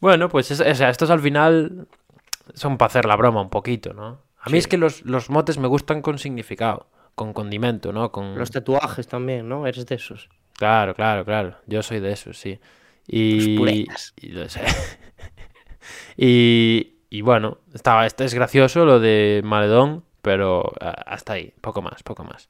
Bueno, 0.00 0.28
pues 0.28 0.50
es- 0.50 0.60
o 0.60 0.74
sea, 0.74 0.90
estos 0.90 1.10
al 1.10 1.20
final 1.20 1.86
son 2.54 2.76
para 2.76 2.88
hacer 2.88 3.04
la 3.04 3.14
broma 3.16 3.40
un 3.40 3.50
poquito, 3.50 3.92
¿no? 3.92 4.20
A 4.40 4.50
mí 4.50 4.58
es 4.58 4.66
que 4.66 4.76
los, 4.76 5.04
los 5.04 5.30
motes 5.30 5.58
me 5.58 5.68
gustan 5.68 6.02
con 6.02 6.18
significado, 6.18 6.88
con 7.14 7.32
condimento, 7.32 7.92
¿no? 7.92 8.10
Con... 8.10 8.36
Los 8.38 8.50
tatuajes 8.50 9.06
también, 9.06 9.48
¿no? 9.48 9.66
Eres 9.66 9.86
de 9.86 9.94
esos. 9.94 10.28
Claro, 10.54 10.94
claro, 10.94 11.24
claro. 11.24 11.56
Yo 11.66 11.82
soy 11.82 12.00
de 12.00 12.12
esos, 12.12 12.38
sí. 12.38 12.58
Y, 13.06 13.56
puretas. 13.56 14.14
y 14.20 14.28
lo 14.28 14.48
sé. 14.48 14.62
y, 16.16 16.94
y 17.10 17.20
bueno, 17.20 17.58
estaba, 17.74 18.06
este 18.06 18.24
es 18.24 18.34
gracioso 18.34 18.84
lo 18.84 19.00
de 19.00 19.42
Maledón, 19.44 20.04
pero 20.22 20.72
ah, 20.80 21.02
hasta 21.06 21.34
ahí, 21.34 21.52
poco 21.60 21.82
más, 21.82 22.02
poco 22.02 22.24
más. 22.24 22.48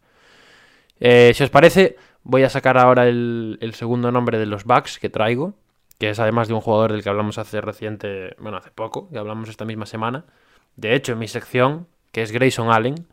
Eh, 1.00 1.32
si 1.34 1.42
os 1.42 1.50
parece, 1.50 1.96
voy 2.22 2.44
a 2.44 2.50
sacar 2.50 2.78
ahora 2.78 3.08
el, 3.08 3.58
el 3.60 3.74
segundo 3.74 4.12
nombre 4.12 4.38
de 4.38 4.46
los 4.46 4.64
Bucks 4.64 4.98
que 4.98 5.10
traigo, 5.10 5.54
que 5.98 6.10
es 6.10 6.20
además 6.20 6.48
de 6.48 6.54
un 6.54 6.60
jugador 6.60 6.92
del 6.92 7.02
que 7.02 7.08
hablamos 7.08 7.38
hace 7.38 7.60
reciente, 7.60 8.36
bueno, 8.38 8.58
hace 8.58 8.70
poco, 8.70 9.08
que 9.10 9.18
hablamos 9.18 9.48
esta 9.48 9.64
misma 9.64 9.86
semana. 9.86 10.24
De 10.76 10.94
hecho, 10.94 11.12
en 11.12 11.18
mi 11.18 11.28
sección, 11.28 11.86
que 12.12 12.22
es 12.22 12.32
Grayson 12.32 12.70
Allen. 12.70 13.06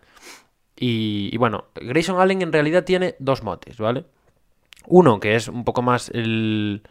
Y, 0.84 1.38
bueno, 1.38 1.66
Grayson 1.76 2.20
Allen 2.20 2.42
en 2.42 2.52
realidad 2.52 2.84
tiene 2.84 3.14
dos 3.20 3.44
motes, 3.44 3.78
¿vale? 3.78 4.06
Uno 4.88 5.20
que 5.20 5.36
es 5.36 5.48
un 5.48 5.64
poco 5.64 5.84
más 5.84 6.10
el, 6.10 6.82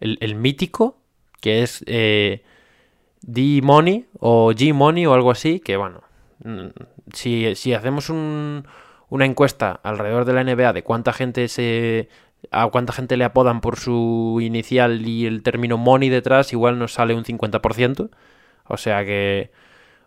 el, 0.00 0.18
el 0.20 0.34
mítico, 0.36 0.96
que 1.40 1.62
es 1.64 1.82
eh, 1.88 2.42
D-Money 3.22 4.06
o 4.20 4.52
G-Money 4.52 5.06
o 5.06 5.14
algo 5.14 5.30
así, 5.32 5.60
que 5.60 5.76
bueno, 5.76 6.02
mm, 6.44 6.66
si, 7.12 7.54
si 7.56 7.74
hacemos 7.74 8.10
un- 8.10 8.66
una 9.08 9.24
encuesta 9.24 9.80
alrededor 9.82 10.24
de 10.24 10.32
la 10.32 10.42
NBA 10.42 10.72
de 10.72 10.82
cuánta 10.84 11.12
gente 11.12 11.48
se 11.48 12.08
a 12.52 12.68
cuánta 12.68 12.92
gente 12.92 13.16
le 13.16 13.24
apodan 13.24 13.60
por 13.60 13.76
su 13.78 14.38
inicial 14.40 15.06
y 15.08 15.26
el 15.26 15.42
término 15.42 15.78
money 15.78 16.08
detrás, 16.10 16.52
igual 16.52 16.78
nos 16.78 16.92
sale 16.92 17.14
un 17.14 17.24
50%, 17.24 18.10
o 18.68 18.76
sea 18.76 19.04
que 19.04 19.50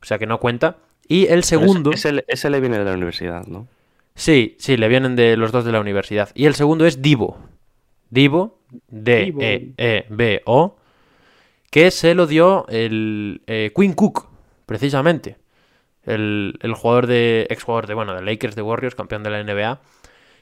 o 0.02 0.06
sea 0.06 0.20
que 0.20 0.28
no 0.28 0.40
cuenta. 0.40 0.78
Y 1.10 1.26
el 1.28 1.44
segundo 1.44 1.92
Ese, 1.92 2.10
ese- 2.10 2.26
ese 2.28 2.50
le 2.50 2.62
viene 2.62 2.78
de 2.78 2.86
la 2.86 2.94
universidad, 2.94 3.46
¿no? 3.48 3.68
Sí, 4.16 4.56
sí, 4.60 4.78
le 4.78 4.88
vienen 4.88 5.16
de 5.18 5.36
los 5.38 5.52
dos 5.52 5.66
de 5.66 5.72
la 5.74 5.80
universidad. 5.82 6.30
Y 6.36 6.46
el 6.46 6.56
segundo 6.56 6.86
es 6.86 7.02
Divo. 7.02 7.38
Divo, 8.10 8.60
D-E-E-B-O, 8.88 10.76
que 11.72 11.92
se 11.92 12.16
lo 12.16 12.28
dio 12.28 12.66
el 12.70 13.42
eh, 13.48 13.72
Quinn 13.76 13.94
Cook, 13.94 14.28
precisamente. 14.66 15.38
El, 16.04 16.58
el 16.62 16.74
jugador 16.74 17.08
de, 17.08 17.46
ex 17.50 17.64
jugador 17.64 17.88
de, 17.88 17.94
bueno, 17.94 18.16
de 18.16 18.22
Lakers, 18.22 18.56
de 18.56 18.62
Warriors, 18.62 18.96
campeón 18.96 19.24
de 19.24 19.30
la 19.30 19.44
NBA. 19.44 19.82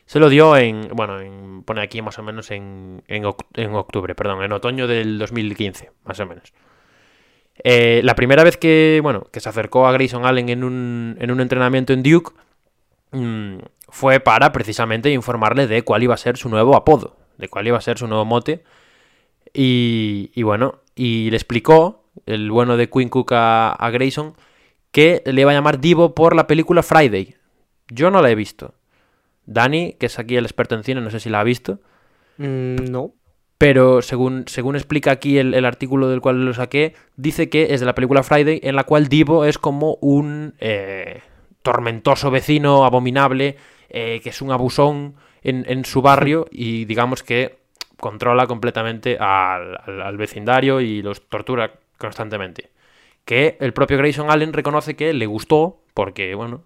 Se 0.05 0.19
lo 0.19 0.29
dio 0.29 0.55
en, 0.55 0.87
bueno, 0.93 1.19
en, 1.19 1.63
pone 1.63 1.81
aquí 1.81 2.01
más 2.01 2.17
o 2.19 2.23
menos 2.23 2.49
en, 2.51 3.03
en, 3.07 3.25
en 3.55 3.75
octubre, 3.75 4.15
perdón, 4.15 4.41
en 4.43 4.53
otoño 4.53 4.87
del 4.87 5.17
2015, 5.19 5.91
más 6.05 6.19
o 6.21 6.25
menos. 6.25 6.53
Eh, 7.63 8.01
la 8.03 8.15
primera 8.15 8.43
vez 8.43 8.57
que, 8.57 8.99
bueno, 9.01 9.27
que 9.31 9.39
se 9.39 9.49
acercó 9.49 9.87
a 9.87 9.91
Grayson 9.91 10.25
Allen 10.25 10.49
en 10.49 10.63
un, 10.63 11.17
en 11.19 11.31
un 11.31 11.41
entrenamiento 11.41 11.93
en 11.93 12.03
Duke 12.03 12.31
mm, 13.11 13.57
fue 13.89 14.19
para 14.19 14.51
precisamente 14.51 15.11
informarle 15.11 15.67
de 15.67 15.81
cuál 15.81 16.03
iba 16.03 16.13
a 16.13 16.17
ser 16.17 16.37
su 16.37 16.49
nuevo 16.49 16.75
apodo, 16.75 17.17
de 17.37 17.49
cuál 17.49 17.67
iba 17.67 17.77
a 17.77 17.81
ser 17.81 17.97
su 17.97 18.07
nuevo 18.07 18.25
mote. 18.25 18.63
Y, 19.53 20.31
y 20.35 20.43
bueno, 20.43 20.81
y 20.95 21.29
le 21.29 21.37
explicó 21.37 22.03
el 22.25 22.51
bueno 22.51 22.77
de 22.77 22.89
Quinn 22.89 23.09
Cook 23.09 23.33
a, 23.33 23.71
a 23.71 23.89
Grayson 23.89 24.35
que 24.91 25.21
le 25.25 25.41
iba 25.41 25.51
a 25.51 25.53
llamar 25.53 25.79
Divo 25.79 26.15
por 26.15 26.35
la 26.35 26.47
película 26.47 26.83
Friday. 26.83 27.35
Yo 27.89 28.11
no 28.11 28.21
la 28.21 28.29
he 28.29 28.35
visto. 28.35 28.73
Dani, 29.45 29.93
que 29.93 30.07
es 30.07 30.19
aquí 30.19 30.35
el 30.35 30.45
experto 30.45 30.75
en 30.75 30.83
cine, 30.83 31.01
no 31.01 31.09
sé 31.09 31.19
si 31.19 31.29
la 31.29 31.39
ha 31.39 31.43
visto. 31.43 31.79
Mm, 32.37 32.91
no. 32.91 33.13
Pero 33.57 34.01
según, 34.03 34.43
según 34.47 34.75
explica 34.75 35.11
aquí 35.11 35.39
el, 35.39 35.53
el 35.55 35.65
artículo 35.65 36.09
del 36.09 36.21
cual 36.21 36.45
lo 36.45 36.53
saqué, 36.53 36.93
dice 37.15 37.49
que 37.49 37.73
es 37.73 37.79
de 37.79 37.85
la 37.87 37.95
película 37.95 38.21
Friday, 38.23 38.59
en 38.63 38.75
la 38.75 38.83
cual 38.83 39.07
Divo 39.07 39.45
es 39.45 39.57
como 39.57 39.97
un 40.01 40.53
eh, 40.59 41.21
tormentoso 41.63 42.29
vecino 42.29 42.85
abominable, 42.85 43.57
eh, 43.89 44.19
que 44.21 44.29
es 44.29 44.41
un 44.41 44.51
abusón 44.51 45.15
en, 45.41 45.65
en 45.67 45.85
su 45.85 46.01
barrio 46.03 46.45
y 46.51 46.85
digamos 46.85 47.23
que 47.23 47.57
controla 47.99 48.45
completamente 48.45 49.17
al, 49.19 49.75
al- 49.85 50.01
al 50.03 50.17
vecindario 50.17 50.79
y 50.81 51.01
los 51.01 51.27
tortura 51.27 51.73
constantemente. 51.97 52.69
Que 53.25 53.57
el 53.59 53.73
propio 53.73 53.97
Grayson 53.97 54.29
Allen 54.29 54.53
reconoce 54.53 54.95
que 54.95 55.13
le 55.13 55.25
gustó, 55.25 55.81
porque 55.95 56.35
bueno, 56.35 56.61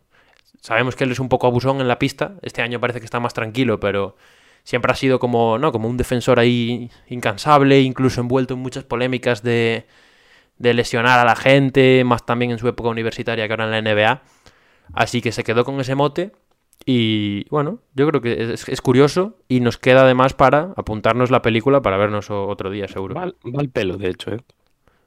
sabemos 0.60 0.96
que 0.98 1.06
él 1.06 1.12
es 1.12 1.20
un 1.22 1.30
poco 1.30 1.48
abusón 1.48 1.80
en 1.80 1.88
la 1.88 1.98
pista. 2.00 2.34
Este 2.42 2.62
año 2.62 2.82
parece 2.82 3.00
que 3.00 3.06
está 3.06 3.20
más 3.22 3.34
tranquilo, 3.34 3.80
pero 3.80 4.18
siempre 4.64 4.92
ha 4.92 4.96
sido 4.96 5.20
como, 5.20 5.58
¿no? 5.58 5.72
como 5.72 5.88
un 5.88 5.98
defensor 5.98 6.40
ahí 6.40 6.90
incansable, 7.08 7.82
incluso 7.82 8.22
envuelto 8.22 8.54
en 8.54 8.60
muchas 8.60 8.84
polémicas 8.84 9.44
de, 9.44 9.86
de 10.58 10.74
lesionar 10.74 11.20
a 11.20 11.26
la 11.26 11.36
gente, 11.36 12.04
más 12.06 12.26
también 12.26 12.52
en 12.52 12.60
su 12.60 12.68
época 12.68 12.90
universitaria 12.90 13.48
que 13.48 13.54
ahora 13.54 13.66
en 13.66 13.84
la 13.84 13.94
NBA. 13.94 14.22
Así 14.94 15.22
que 15.22 15.32
se 15.32 15.44
quedó 15.44 15.66
con 15.66 15.80
ese 15.80 15.96
mote. 15.96 16.32
Y 16.86 17.48
bueno, 17.50 17.80
yo 17.94 18.08
creo 18.08 18.22
que 18.22 18.54
es, 18.54 18.68
es 18.68 18.82
curioso 18.82 19.38
y 19.48 19.60
nos 19.60 19.78
queda 19.78 20.02
además 20.02 20.34
para 20.34 20.74
apuntarnos 20.76 21.30
la 21.30 21.42
película 21.42 21.82
para 21.82 21.98
vernos 21.98 22.32
otro 22.32 22.72
día, 22.72 22.88
seguro. 22.88 23.14
Va, 23.14 23.26
va 23.26 23.60
al 23.60 23.70
pelo, 23.70 23.98
de 23.98 24.10
hecho, 24.10 24.32
¿eh? 24.32 24.40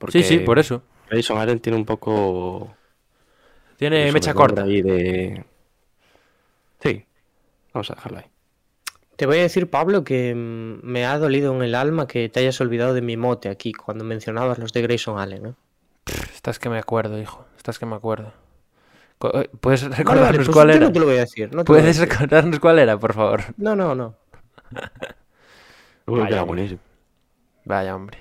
sí, 0.09 0.23
sí, 0.23 0.39
por 0.39 0.59
eso. 0.59 0.83
Grayson 1.11 1.39
Allen 1.39 1.61
tiene 1.61 1.77
un 1.77 1.85
poco... 1.85 2.75
Tiene 3.77 4.13
mecha 4.13 4.35
corta. 4.35 4.63
ahí 4.63 4.83
de... 4.83 5.45
Sí, 6.81 7.05
vamos 7.73 7.91
a 7.91 7.95
dejarlo 7.95 8.19
ahí. 8.19 8.25
Te 9.17 9.27
voy 9.27 9.39
a 9.39 9.43
decir, 9.43 9.71
Pablo, 9.71 10.03
que 10.05 10.35
mm, 10.35 10.81
me 10.87 11.07
ha 11.07 11.19
dolido 11.19 11.55
en 11.55 11.63
el 11.63 11.75
alma 11.75 12.07
que 12.07 12.29
te 12.29 12.41
hayas 12.41 12.61
olvidado 12.61 12.95
de 12.95 13.03
mi 13.03 13.17
mote 13.17 13.49
aquí 13.49 13.73
cuando 13.73 14.05
mencionabas 14.05 14.59
los 14.59 14.73
de 14.73 14.83
Grayson 14.83 15.19
Allen. 15.19 15.47
¿eh? 15.47 15.53
Estás 16.35 16.59
que 16.59 16.69
me 16.69 16.79
acuerdo, 16.79 17.21
hijo. 17.21 17.47
Estás 17.57 17.79
que 17.79 17.87
me 17.87 17.95
acuerdo. 17.97 18.33
Eh, 19.33 19.49
¿Puedes 19.61 19.83
recordarnos 19.85 20.27
vale, 20.27 20.39
pues 20.39 20.49
cuál 20.51 20.71
era? 20.71 20.81
no 20.87 20.93
te 20.93 20.99
lo 21.01 21.07
voy 21.07 21.17
a 21.17 21.21
decir. 21.21 21.55
No 21.55 21.61
a 21.63 21.65
¿Puedes 21.65 21.85
decir. 21.85 22.09
recordarnos 22.09 22.59
cuál 22.61 22.79
era, 22.79 22.99
por 22.99 23.15
favor? 23.15 23.43
No, 23.57 23.75
no, 23.77 23.95
no. 23.95 24.17
Vaya, 26.07 26.43
hombre. 26.43 26.45
buenísimo. 26.45 26.81
Vaya, 27.65 27.95
hombre. 27.95 28.19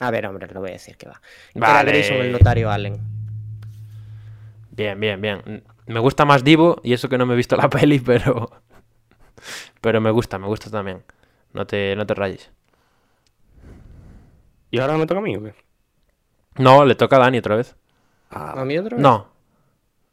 A 0.00 0.10
ver, 0.10 0.26
hombre, 0.26 0.46
lo 0.52 0.60
voy 0.60 0.70
a 0.70 0.72
decir 0.74 0.96
que 0.96 1.08
va. 1.08 1.20
Que 1.52 1.58
Vale. 1.60 1.80
Era 1.80 1.82
Grayson 1.90 2.16
el 2.18 2.32
notario 2.32 2.70
Allen. 2.70 2.98
Bien, 4.70 4.98
bien, 5.00 5.20
bien. 5.20 5.64
Me 5.86 6.00
gusta 6.00 6.24
más 6.24 6.44
Divo, 6.44 6.80
y 6.82 6.92
eso 6.92 7.08
que 7.08 7.18
no 7.18 7.26
me 7.26 7.34
he 7.34 7.36
visto 7.36 7.56
la 7.56 7.68
peli, 7.70 7.98
pero. 7.98 8.50
Pero 9.80 10.00
me 10.00 10.10
gusta, 10.10 10.38
me 10.38 10.46
gusta 10.46 10.70
también. 10.70 11.02
No 11.52 11.66
te, 11.66 11.94
no 11.96 12.06
te 12.06 12.14
rayes. 12.14 12.50
¿Y 14.70 14.78
ahora 14.78 14.96
me 14.96 15.06
toca 15.06 15.20
a 15.20 15.22
mí 15.22 15.36
o 15.36 15.42
qué? 15.42 15.54
No, 16.56 16.84
le 16.84 16.94
toca 16.94 17.16
a 17.16 17.20
Dani 17.20 17.38
otra 17.38 17.56
vez. 17.56 17.76
Ah, 18.30 18.60
¿A 18.60 18.64
mí 18.64 18.76
otra 18.78 18.96
vez? 18.96 19.02
No. 19.02 19.28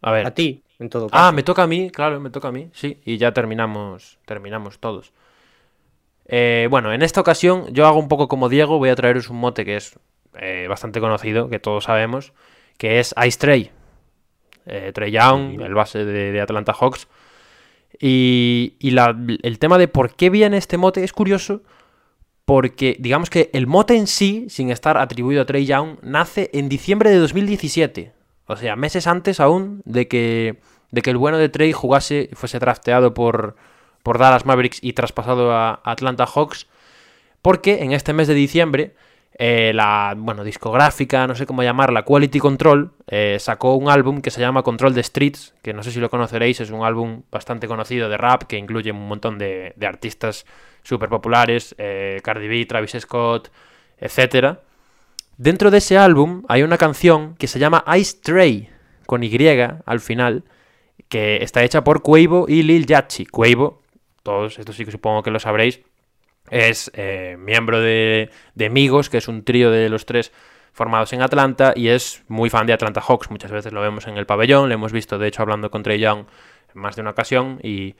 A 0.01 0.11
ver. 0.11 0.27
A 0.27 0.31
ti, 0.31 0.63
en 0.79 0.89
todo 0.89 1.09
caso. 1.09 1.23
Ah, 1.23 1.31
me 1.31 1.43
toca 1.43 1.63
a 1.63 1.67
mí, 1.67 1.89
claro, 1.89 2.19
me 2.19 2.29
toca 2.29 2.49
a 2.49 2.51
mí, 2.51 2.69
sí. 2.73 3.01
Y 3.05 3.17
ya 3.17 3.33
terminamos, 3.33 4.19
terminamos 4.25 4.79
todos. 4.79 5.13
Eh, 6.25 6.67
bueno, 6.69 6.93
en 6.93 7.01
esta 7.01 7.21
ocasión 7.21 7.67
yo 7.73 7.87
hago 7.87 7.99
un 7.99 8.07
poco 8.07 8.27
como 8.27 8.49
Diego, 8.49 8.77
voy 8.77 8.89
a 8.89 8.95
traeros 8.95 9.29
un 9.29 9.37
mote 9.37 9.65
que 9.65 9.75
es 9.75 9.99
eh, 10.35 10.67
bastante 10.69 10.99
conocido, 10.99 11.49
que 11.49 11.59
todos 11.59 11.85
sabemos, 11.85 12.33
que 12.77 12.99
es 12.99 13.13
Ice 13.25 13.39
Trey. 13.39 13.71
Eh, 14.65 14.91
Trey 14.93 15.11
Young, 15.11 15.61
el 15.61 15.73
base 15.73 16.05
de, 16.05 16.31
de 16.31 16.41
Atlanta 16.41 16.73
Hawks. 16.73 17.07
Y, 17.99 18.75
y 18.79 18.95
el 19.43 19.59
tema 19.59 19.77
de 19.77 19.87
por 19.87 20.15
qué 20.15 20.29
viene 20.29 20.57
este 20.57 20.77
mote 20.77 21.03
es 21.03 21.13
curioso, 21.13 21.61
porque 22.45 22.97
digamos 22.99 23.29
que 23.29 23.49
el 23.53 23.67
mote 23.67 23.95
en 23.95 24.07
sí, 24.07 24.47
sin 24.49 24.69
estar 24.69 24.97
atribuido 24.97 25.41
a 25.41 25.45
Trey 25.45 25.65
Young, 25.65 25.97
nace 26.01 26.49
en 26.53 26.69
diciembre 26.69 27.09
de 27.09 27.17
2017. 27.17 28.13
O 28.47 28.57
sea, 28.57 28.75
meses 28.75 29.07
antes 29.07 29.39
aún 29.39 29.81
de 29.85 30.07
que, 30.07 30.59
de 30.91 31.01
que 31.01 31.09
el 31.09 31.17
bueno 31.17 31.37
de 31.37 31.49
Trey 31.49 31.71
jugase, 31.71 32.29
fuese 32.33 32.59
drafteado 32.59 33.13
por, 33.13 33.55
por 34.03 34.19
Dallas 34.19 34.45
Mavericks 34.45 34.79
y 34.81 34.93
traspasado 34.93 35.53
a 35.53 35.81
Atlanta 35.85 36.25
Hawks. 36.25 36.67
Porque 37.41 37.83
en 37.83 37.93
este 37.93 38.13
mes 38.13 38.27
de 38.27 38.33
diciembre, 38.33 38.95
eh, 39.35 39.71
la 39.73 40.13
bueno, 40.15 40.43
discográfica, 40.43 41.25
no 41.25 41.33
sé 41.33 41.45
cómo 41.45 41.63
llamarla, 41.63 42.03
Quality 42.03 42.39
Control, 42.39 42.91
eh, 43.07 43.37
sacó 43.39 43.75
un 43.75 43.89
álbum 43.89 44.21
que 44.21 44.29
se 44.29 44.39
llama 44.39 44.61
Control 44.61 44.93
the 44.93 45.01
Streets, 45.01 45.55
que 45.63 45.73
no 45.73 45.81
sé 45.81 45.91
si 45.91 45.99
lo 45.99 46.09
conoceréis, 46.09 46.61
es 46.61 46.69
un 46.69 46.83
álbum 46.85 47.23
bastante 47.31 47.67
conocido 47.67 48.09
de 48.09 48.17
rap 48.17 48.43
que 48.43 48.57
incluye 48.57 48.91
un 48.91 49.07
montón 49.07 49.39
de, 49.39 49.73
artistas 49.81 50.45
súper 50.83 51.09
populares, 51.09 51.73
eh, 51.79 52.19
Cardi 52.23 52.47
B, 52.47 52.65
Travis 52.65 52.95
Scott, 52.99 53.51
etcétera. 53.97 54.61
Dentro 55.37 55.71
de 55.71 55.79
ese 55.79 55.97
álbum 55.97 56.43
hay 56.47 56.61
una 56.61 56.77
canción 56.77 57.35
que 57.35 57.47
se 57.47 57.57
llama 57.57 57.83
Ice 57.97 58.19
Tray, 58.21 58.69
con 59.07 59.23
Y 59.23 59.35
al 59.85 59.99
final, 59.99 60.43
que 61.09 61.37
está 61.43 61.63
hecha 61.63 61.83
por 61.83 62.03
Quavo 62.03 62.45
y 62.47 62.61
Lil 62.61 62.85
Yachty. 62.85 63.25
Quavo, 63.25 63.81
todos, 64.21 64.59
esto 64.59 64.73
sí 64.73 64.85
que 64.85 64.91
supongo 64.91 65.23
que 65.23 65.31
lo 65.31 65.39
sabréis, 65.39 65.81
es 66.49 66.91
eh, 66.93 67.37
miembro 67.39 67.79
de, 67.79 68.29
de 68.55 68.69
Migos, 68.69 69.09
que 69.09 69.17
es 69.17 69.27
un 69.27 69.43
trío 69.43 69.71
de 69.71 69.89
los 69.89 70.05
tres 70.05 70.31
formados 70.71 71.13
en 71.13 71.21
Atlanta 71.21 71.73
y 71.75 71.89
es 71.89 72.23
muy 72.27 72.49
fan 72.49 72.65
de 72.65 72.73
Atlanta 72.73 73.01
Hawks. 73.01 73.29
Muchas 73.29 73.51
veces 73.51 73.73
lo 73.73 73.81
vemos 73.81 74.07
en 74.07 74.17
el 74.17 74.25
pabellón, 74.25 74.69
lo 74.69 74.75
hemos 74.75 74.91
visto 74.91 75.17
de 75.17 75.27
hecho 75.27 75.41
hablando 75.41 75.69
con 75.69 75.83
Trey 75.83 75.99
Young 75.99 76.25
en 76.73 76.81
más 76.81 76.95
de 76.95 77.01
una 77.01 77.11
ocasión 77.11 77.59
y, 77.61 77.95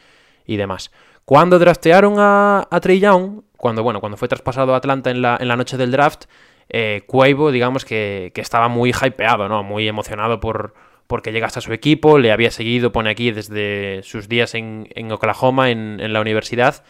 y 0.46 0.58
demás. 0.58 0.92
Cuando 1.26 1.58
draftearon 1.58 2.16
a, 2.18 2.68
a 2.70 2.80
Trey 2.82 3.00
Young, 3.00 3.44
cuando, 3.56 3.82
bueno, 3.84 4.02
cuando 4.02 4.18
fue 4.18 4.28
traspasado 4.28 4.74
a 4.74 4.78
Atlanta 4.78 5.10
en 5.10 5.22
la, 5.22 5.38
en 5.40 5.48
la 5.48 5.56
noche 5.56 5.78
del 5.78 5.92
draft, 5.92 6.26
eh, 6.68 7.04
Quavo, 7.08 7.52
digamos 7.52 7.86
que, 7.86 8.32
que 8.34 8.42
estaba 8.42 8.68
muy 8.68 8.92
hypeado, 8.92 9.48
¿no? 9.48 9.64
Muy 9.64 9.88
emocionado 9.88 10.40
por 10.40 10.74
porque 11.08 11.32
llegase 11.32 11.60
a 11.60 11.62
su 11.62 11.74
equipo, 11.74 12.18
le 12.18 12.32
había 12.32 12.50
seguido, 12.50 12.92
pone 12.92 13.10
aquí, 13.10 13.32
desde 13.32 14.02
sus 14.04 14.28
días 14.28 14.56
en, 14.56 14.88
en 14.96 15.12
Oklahoma, 15.12 15.70
en, 15.70 16.00
en 16.00 16.12
la 16.12 16.22
universidad, 16.22 16.84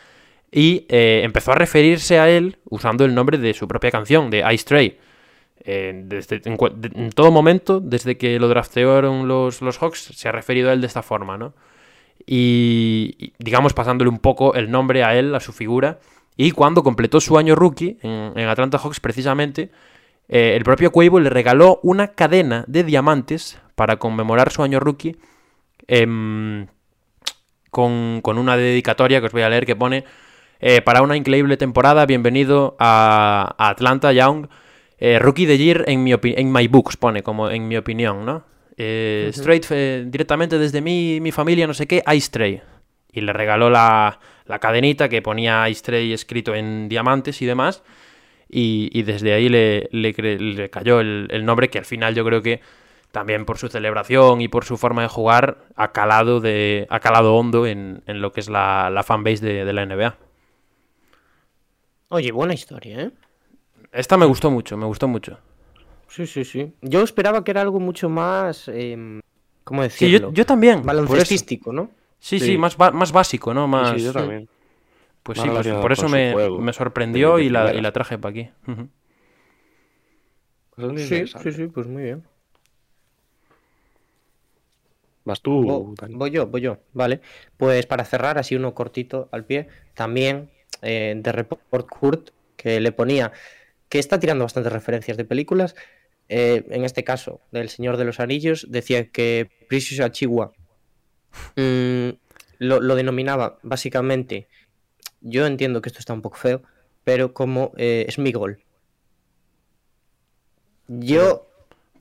y 0.56 0.86
eh, 0.88 1.22
empezó 1.24 1.52
a 1.52 1.56
referirse 1.56 2.20
a 2.20 2.30
él 2.30 2.60
usando 2.70 3.06
el 3.06 3.16
nombre 3.16 3.40
de 3.40 3.56
su 3.56 3.68
propia 3.68 3.90
canción, 3.90 4.30
de 4.30 4.46
Ice 4.54 4.66
Tray. 4.66 5.00
Eh, 5.66 6.04
desde, 6.06 6.42
en, 6.46 7.10
todo 7.10 7.32
momento, 7.32 7.80
desde 7.80 8.18
que 8.18 8.38
lo 8.38 8.48
draftearon 8.48 9.28
los, 9.28 9.64
los 9.64 9.80
Hawks, 9.80 10.12
se 10.14 10.30
ha 10.30 10.32
referido 10.32 10.70
a 10.70 10.74
él 10.74 10.82
de 10.82 10.88
esta 10.88 11.02
forma, 11.02 11.40
¿no? 11.40 11.56
Y, 12.28 13.34
digamos, 13.40 13.74
pasándole 13.74 14.12
un 14.12 14.20
poco 14.20 14.54
el 14.54 14.70
nombre 14.70 15.04
a 15.04 15.18
él, 15.18 15.34
a 15.34 15.40
su 15.40 15.54
figura. 15.54 16.00
Y 16.38 16.52
cuando 16.52 16.84
completó 16.84 17.20
su 17.20 17.40
año 17.40 17.56
rookie 17.56 17.98
en, 18.04 18.38
Atlanta 18.48 18.78
Hawks, 18.78 19.00
precisamente, 19.00 19.72
eh, 20.30 20.54
el 20.56 20.64
propio 20.64 20.92
Quavo 20.92 21.20
le 21.20 21.32
regaló 21.32 21.80
una 21.82 22.10
cadena 22.10 22.64
de 22.68 22.84
diamantes 22.84 23.60
para 23.74 23.98
conmemorar 23.98 24.52
su 24.52 24.62
año 24.62 24.80
rookie 24.80 25.18
em, 25.88 26.68
con, 27.72 28.22
con 28.22 28.38
una 28.38 28.56
dedicatoria 28.56 29.20
que 29.20 29.26
os 29.26 29.32
voy 29.32 29.42
a 29.42 29.50
leer 29.50 29.66
que 29.66 29.76
pone 29.76 30.06
eh, 30.60 30.82
para 30.82 31.02
una 31.02 31.18
increíble 31.18 31.58
temporada, 31.58 32.06
bienvenido 32.06 32.76
a, 32.80 33.56
a 33.58 33.70
Atlanta 33.70 34.12
Young, 34.14 34.48
eh, 34.98 35.20
Rookie 35.20 35.46
de 35.46 35.58
Year 35.58 35.84
en, 35.88 36.04
mi 36.04 36.14
en 36.14 36.52
my 36.52 36.68
books, 36.68 36.98
pone 36.98 37.24
como 37.24 37.50
en 37.50 37.68
mi 37.68 37.78
opinión, 37.78 38.26
¿no? 38.26 38.46
Eh, 38.78 39.30
Straight 39.34 39.66
eh, 39.70 40.06
directamente 40.08 40.58
desde 40.58 40.82
mi, 40.82 41.20
mi 41.22 41.32
familia, 41.32 41.68
no 41.68 41.74
sé 41.74 41.88
qué, 41.88 42.04
Ice 42.14 42.32
Tray. 42.32 42.62
Y 43.12 43.22
le 43.22 43.34
regaló 43.34 43.70
la, 43.70 44.20
la 44.46 44.60
cadenita 44.60 45.10
que 45.10 45.22
ponía 45.22 45.68
Ice 45.70 45.84
Tray 45.84 46.14
escrito 46.14 46.56
en 46.56 46.90
diamantes 46.90 47.42
y 47.42 47.46
demás. 47.46 47.84
Y, 48.50 48.90
y 48.94 49.04
desde 49.04 49.34
ahí 49.34 49.50
le, 49.50 49.90
le 49.92 50.14
le 50.14 50.70
cayó 50.70 51.00
el, 51.00 51.28
el 51.32 51.46
nombre 51.46 51.70
que 51.70 51.80
al 51.80 51.86
final 51.86 52.14
yo 52.14 52.24
creo 52.24 52.42
que 52.42 52.62
también 53.12 53.46
por 53.46 53.58
su 53.58 53.68
celebración 53.68 54.42
y 54.42 54.48
por 54.48 54.66
su 54.66 54.78
forma 54.78 55.04
de 55.04 55.08
jugar 55.08 55.58
ha 55.76 55.92
calado, 55.92 56.40
de, 56.40 56.88
ha 56.90 57.00
calado 57.00 57.36
hondo 57.36 57.68
en, 57.68 58.04
en 58.08 58.22
lo 58.22 58.32
que 58.32 58.40
es 58.40 58.50
la, 58.50 58.90
la 58.90 59.04
fanbase 59.04 59.46
de, 59.46 59.66
de 59.66 59.74
la 59.74 59.86
NBA. 59.86 60.18
Oye, 62.14 62.32
buena 62.32 62.54
historia, 62.54 63.02
¿eh? 63.02 63.12
Esta 63.92 64.18
me 64.18 64.28
gustó 64.28 64.52
mucho, 64.52 64.78
me 64.78 64.86
gustó 64.86 65.08
mucho. 65.08 65.40
Sí, 66.08 66.28
sí, 66.28 66.46
sí. 66.46 66.72
Yo 66.84 67.02
esperaba 67.02 67.44
que 67.44 67.50
era 67.50 67.62
algo 67.62 67.80
mucho 67.80 68.08
más. 68.08 68.68
em, 68.68 69.20
¿Cómo 69.64 69.82
Sí, 69.82 69.90
decirlo? 69.90 70.30
yo, 70.30 70.34
yo 70.36 70.46
también. 70.46 70.84
Baloncestístico, 70.86 71.74
¿no? 71.74 71.90
Sí, 72.20 72.38
sí, 72.38 72.46
Sí. 72.46 72.58
más, 72.60 72.78
más 72.78 73.12
básico, 73.12 73.52
¿no? 73.52 73.68
Más... 73.68 73.90
Sí, 73.90 74.06
yo 74.06 74.14
también. 74.14 74.48
Pues 75.24 75.40
Más 75.40 75.48
sí, 75.48 75.72
pues 75.72 75.82
por 75.82 75.92
eso 75.92 76.08
me, 76.08 76.74
sorprendió 76.74 77.40
y, 77.40 77.50
la, 77.50 77.62
y 77.62 77.64
primeras. 77.64 77.84
la 77.84 77.92
traje 77.94 78.20
para 78.20 78.30
aquí. 78.30 78.50
Pues 80.76 81.08
Sí, 81.10 81.26
sí, 81.26 81.52
sí, 81.52 81.68
pues 81.68 81.88
muy 81.88 82.04
bien. 82.04 82.24
Vas 85.26 85.42
tú, 85.42 85.96
voy 86.12 86.30
yo, 86.32 86.46
voy 86.46 86.62
yo, 86.62 86.78
vale. 86.94 87.22
Pues 87.58 87.88
para 87.88 88.06
cerrar, 88.06 88.38
así 88.38 88.56
uno 88.56 88.76
cortito 88.76 89.30
al 89.32 89.46
pie, 89.46 89.68
también 89.96 90.52
eh, 90.84 91.14
de 91.18 91.32
Report 91.32 91.88
Kurt, 91.90 92.30
que 92.56 92.80
le 92.80 92.92
ponía 92.92 93.32
que 93.90 94.00
está 94.00 94.20
tirando 94.20 94.46
bastantes 94.46 94.74
referencias 94.74 95.18
de 95.18 95.26
películas. 95.26 95.76
eh, 96.30 96.66
en 96.70 96.84
este 96.86 97.04
caso, 97.04 97.42
del 97.52 97.70
Señor 97.70 97.98
de 97.98 98.06
los 98.06 98.20
Anillos, 98.20 98.68
decía 98.70 99.10
que 99.10 99.50
Precious 99.70 100.00
Achigua 100.00 100.54
mm, 101.56 102.10
lo, 102.60 102.80
lo 102.80 102.96
denominaba 102.96 103.60
básicamente. 103.64 104.48
Yo 105.22 105.46
entiendo 105.46 105.82
que 105.82 105.90
esto 105.90 106.00
está 106.00 106.14
un 106.14 106.22
poco 106.22 106.38
feo, 106.38 106.64
pero 107.04 107.34
como 107.34 107.72
eh, 107.78 108.08
Smigol. 108.10 108.64
Yo 110.88 111.48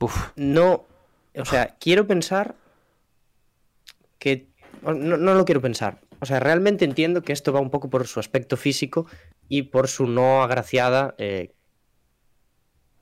Uf, 0.03 0.31
no, 0.35 0.85
o 1.33 1.45
sea, 1.45 1.77
quiero 1.79 2.05
pensar 2.05 2.55
que 4.19 4.47
no, 4.81 4.93
no 4.93 5.33
lo 5.33 5.45
quiero 5.45 5.61
pensar. 5.61 6.01
O 6.23 6.25
sea, 6.25 6.39
realmente 6.39 6.85
entiendo 6.85 7.21
que 7.21 7.33
esto 7.33 7.51
va 7.51 7.59
un 7.59 7.69
poco 7.69 7.89
por 7.89 8.07
su 8.07 8.19
aspecto 8.19 8.55
físico 8.55 9.05
y 9.49 9.63
por 9.63 9.89
su 9.89 10.07
no 10.07 10.41
agraciada 10.41 11.15
eh, 11.17 11.53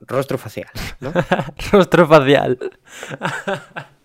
rostro 0.00 0.38
facial. 0.38 0.68
¿no? 1.00 1.12
rostro 1.72 2.06
facial. 2.08 2.58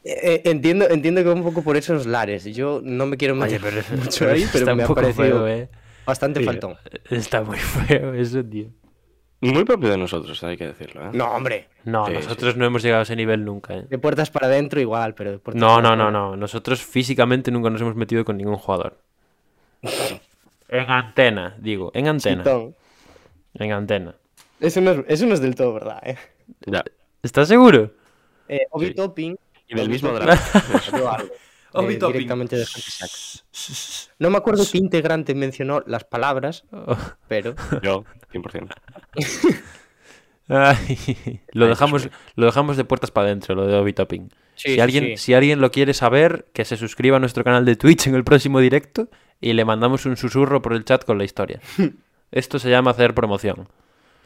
Eh, 0.04 0.20
eh, 0.22 0.42
entiendo, 0.46 0.88
entiendo 0.88 1.22
que 1.22 1.30
va 1.30 1.34
un 1.34 1.44
poco 1.44 1.64
por 1.64 1.78
esos 1.78 2.06
lares. 2.06 2.46
Yo 2.46 2.80
no 2.84 3.08
me 3.08 3.18
quiero 3.18 3.34
meter 3.36 3.60
Oye, 3.62 3.84
pero, 3.84 3.98
mucho 4.04 4.20
pero 4.20 4.32
ahí, 4.34 4.46
pero 4.52 4.60
está 4.60 4.76
me 4.76 4.86
un 4.86 4.92
ha 4.92 4.96
parecido 4.96 5.26
feo, 5.26 5.48
eh. 5.48 5.70
bastante 6.06 6.44
faltón. 6.44 6.76
Está 7.10 7.42
muy 7.42 7.58
feo 7.88 8.14
eso, 8.14 8.46
tío. 8.46 8.70
Muy 9.40 9.66
propio 9.66 9.90
de 9.90 9.98
nosotros, 9.98 10.44
hay 10.44 10.58
que 10.58 10.68
decirlo. 10.68 11.08
¿eh? 11.08 11.10
No, 11.14 11.32
hombre. 11.32 11.70
No, 11.84 12.08
Sí, 12.08 12.14
nosotros 12.14 12.58
no 12.58 12.66
hemos 12.66 12.82
llegado 12.82 13.02
a 13.02 13.04
ese 13.04 13.16
nivel 13.16 13.46
nunca, 13.46 13.76
eh. 13.76 13.86
De 13.88 14.00
puertas 14.00 14.32
para 14.32 14.48
adentro 14.48 14.82
igual, 14.82 15.14
pero 15.14 15.32
de 15.32 15.40
puertas 15.40 15.62
No, 15.62 15.76
para 15.76 15.96
no, 15.96 15.96
no, 15.96 16.12
no. 16.12 16.36
Nosotros 16.36 16.84
físicamente 16.84 17.52
nunca 17.52 17.70
nos 17.70 17.82
hemos 17.82 17.96
metido 17.96 18.26
con 18.26 18.38
ningún 18.38 18.58
jugador. 18.58 19.00
En 20.70 20.90
antena, 20.90 21.56
digo. 21.60 21.92
En 21.94 22.08
antena. 22.08 22.44
Chitón. 22.44 22.76
En 23.54 23.72
antena. 23.72 24.16
Eso 24.60 24.82
no, 24.82 24.92
es, 24.92 25.00
eso 25.08 25.26
no 25.26 25.34
es 25.34 25.42
del 25.42 25.56
todo 25.56 25.74
verdad, 25.74 26.02
¿eh? 26.04 26.18
Ya. 26.66 26.84
¿Estás 27.24 27.48
seguro? 27.48 27.92
eh 28.48 28.66
Obi 28.72 28.88
Sí. 28.88 28.94
Topping 28.94 29.38
Y 29.68 29.76
del 29.76 29.90
mismo 29.90 30.10
algo, 30.16 30.30
Obi 31.74 31.94
eh, 31.94 31.98
Topping. 31.98 32.14
directamente 32.14 32.56
de 32.58 32.66
No 34.20 34.30
me 34.30 34.38
acuerdo 34.38 34.64
qué 34.72 34.78
integrante 34.78 35.36
mencionó 35.36 35.84
las 35.86 36.04
palabras, 36.04 36.64
pero 37.28 37.56
Yo, 37.82 38.06
100%. 38.34 38.70
Ay, 40.50 41.42
lo, 41.52 41.68
dejamos, 41.68 42.08
lo 42.36 42.46
dejamos 42.46 42.78
de 42.78 42.86
puertas 42.86 43.12
para 43.12 43.28
adentro, 43.28 43.54
lo 43.54 43.68
de 43.68 43.76
Obi 43.76 43.92
Topping. 43.92 44.30
Sí, 44.56 44.76
si, 44.76 44.80
alguien, 44.80 45.04
sí. 45.04 45.18
si 45.18 45.34
alguien 45.34 45.60
lo 45.60 45.72
quiere 45.72 45.94
saber, 45.94 46.48
que 46.54 46.64
se 46.64 46.78
suscriba 46.78 47.18
a 47.18 47.20
nuestro 47.20 47.44
canal 47.44 47.66
de 47.66 47.76
Twitch 47.76 48.08
en 48.08 48.16
el 48.16 48.24
próximo 48.24 48.60
directo 48.62 49.10
y 49.42 49.54
le 49.54 49.66
mandamos 49.66 50.06
un 50.06 50.18
susurro 50.18 50.62
por 50.62 50.74
el 50.74 50.86
chat 50.86 51.04
con 51.06 51.18
la 51.18 51.24
historia. 51.24 51.60
Esto 52.32 52.60
se 52.60 52.70
llama 52.70 52.92
hacer 52.92 53.14
promoción. 53.14 53.68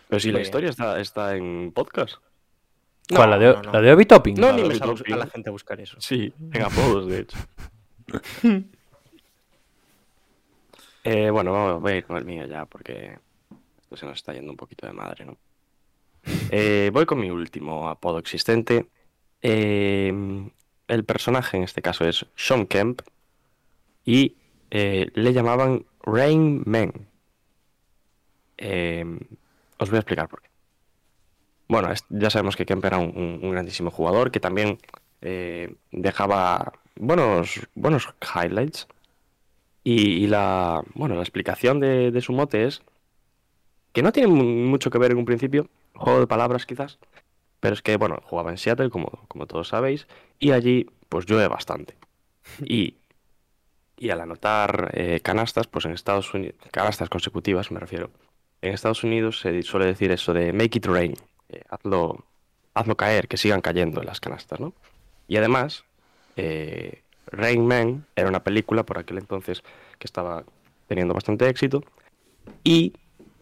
Pero 0.10 0.20
si 0.20 0.28
Muy 0.28 0.34
la 0.34 0.38
bien. 0.40 0.46
historia 0.48 0.70
está, 0.70 1.00
está 1.00 1.36
en 1.36 1.72
podcast. 1.74 2.16
¿Cuál? 3.10 3.30
No, 3.32 3.38
¿La, 3.38 3.40
de, 3.40 3.54
no, 3.54 3.62
no. 3.62 3.72
la 3.74 3.82
de 3.82 3.94
Obi 3.94 4.06
Topping? 4.06 4.36
no 4.40 4.48
animes 4.48 4.82
Obi 4.82 5.12
a, 5.12 5.16
a 5.16 5.18
la 5.18 5.28
gente 5.28 5.50
a 5.50 5.52
buscar 5.52 5.80
eso. 5.82 5.98
Sí, 6.00 6.34
en 6.54 6.62
apodos, 6.62 7.08
de 7.08 7.20
hecho. 7.20 7.38
Eh, 11.04 11.30
bueno, 11.32 11.52
vamos, 11.52 11.82
voy 11.82 11.94
a 11.94 11.96
ir 11.98 12.06
con 12.06 12.18
el 12.18 12.26
mío 12.26 12.46
ya, 12.46 12.66
porque 12.66 13.18
esto 13.82 13.98
se 13.98 14.06
nos 14.06 14.18
está 14.18 14.34
yendo 14.34 14.52
un 14.52 14.58
poquito 14.58 14.86
de 14.86 14.94
madre, 14.94 15.26
¿no? 15.26 15.38
Eh, 16.52 16.92
voy 16.94 17.06
con 17.08 17.20
mi 17.20 17.32
último 17.32 17.90
apodo 17.90 18.20
existente. 18.20 18.88
Eh, 19.42 20.14
el 20.88 21.06
personaje 21.06 21.58
en 21.58 21.64
este 21.64 21.82
caso 21.82 22.06
es 22.08 22.26
Sean 22.36 22.68
Kemp 22.68 23.02
y 24.06 24.36
eh, 24.72 25.12
le 25.16 25.34
llamaban 25.34 25.86
Rain 26.04 26.64
Man. 26.66 26.94
Eh, 28.58 29.04
os 29.82 29.90
voy 29.90 29.98
a 29.98 30.02
explicar 30.02 30.28
por 30.30 30.42
qué. 30.42 30.50
Bueno, 31.68 31.90
ya 32.10 32.30
sabemos 32.30 32.56
que 32.56 32.66
Kemp 32.66 32.84
era 32.86 32.98
un, 32.98 33.10
un- 33.16 33.40
un 33.44 33.52
grandísimo 33.52 33.92
jugador 33.92 34.32
que 34.32 34.40
también 34.40 34.78
eh, 35.22 35.76
dejaba 35.92 36.74
buenos, 36.96 37.62
buenos 37.76 38.14
highlights. 38.36 38.88
Y, 39.84 40.24
y 40.26 40.28
la, 40.28 40.84
bueno, 40.96 41.16
la 41.16 41.22
explicación 41.22 41.80
de, 41.80 42.12
de 42.12 42.22
su 42.22 42.34
mote 42.34 42.66
es 42.66 42.82
que 43.94 44.02
no 44.04 44.12
tiene 44.12 44.28
mu- 44.30 44.44
mucho 44.44 44.90
que 44.90 44.98
ver 44.98 45.12
en 45.12 45.18
un 45.18 45.26
principio, 45.26 45.70
juego 45.96 46.20
de 46.20 46.28
palabras 46.28 46.66
quizás, 46.66 47.00
pero 47.62 47.76
es 47.76 47.82
que, 47.82 47.98
bueno, 47.98 48.20
jugaba 48.24 48.52
en 48.52 48.60
Seattle, 48.60 48.92
como, 48.92 49.10
como 49.30 49.48
todos 49.48 49.70
sabéis, 49.70 50.08
y 50.40 50.52
allí 50.52 50.88
pues 51.10 51.26
llueve 51.28 51.50
bastante. 51.50 51.98
Y, 52.66 52.98
y 54.02 54.10
al 54.10 54.20
anotar 54.20 54.90
eh, 54.96 55.20
canastas, 55.22 55.68
pues 55.68 55.86
en 55.86 55.92
Estados 55.92 56.34
Unidos, 56.34 56.56
canastas 56.72 57.08
consecutivas 57.08 57.70
me 57.70 57.80
refiero, 57.80 58.10
en 58.64 58.74
Estados 58.74 59.04
Unidos 59.04 59.40
se 59.40 59.62
suele 59.62 59.86
decir 59.86 60.12
eso 60.12 60.34
de 60.34 60.52
make 60.54 60.80
it 60.80 60.88
rain, 60.88 61.14
eh, 61.50 61.62
hazlo, 61.70 62.26
hazlo 62.74 62.98
caer, 62.98 63.28
que 63.28 63.38
sigan 63.38 63.62
cayendo 63.62 64.02
en 64.02 64.08
las 64.08 64.20
canastas, 64.20 64.60
¿no? 64.60 64.74
Y 65.28 65.38
además, 65.38 65.86
eh, 66.36 67.04
Rain 67.28 67.68
Man 67.68 68.08
era 68.16 68.28
una 68.28 68.44
película 68.44 68.84
por 68.84 68.98
aquel 68.98 69.20
entonces 69.20 69.62
que 70.00 70.08
estaba 70.08 70.46
teniendo 70.88 71.14
bastante 71.14 71.48
éxito 71.48 71.84
y 72.64 72.94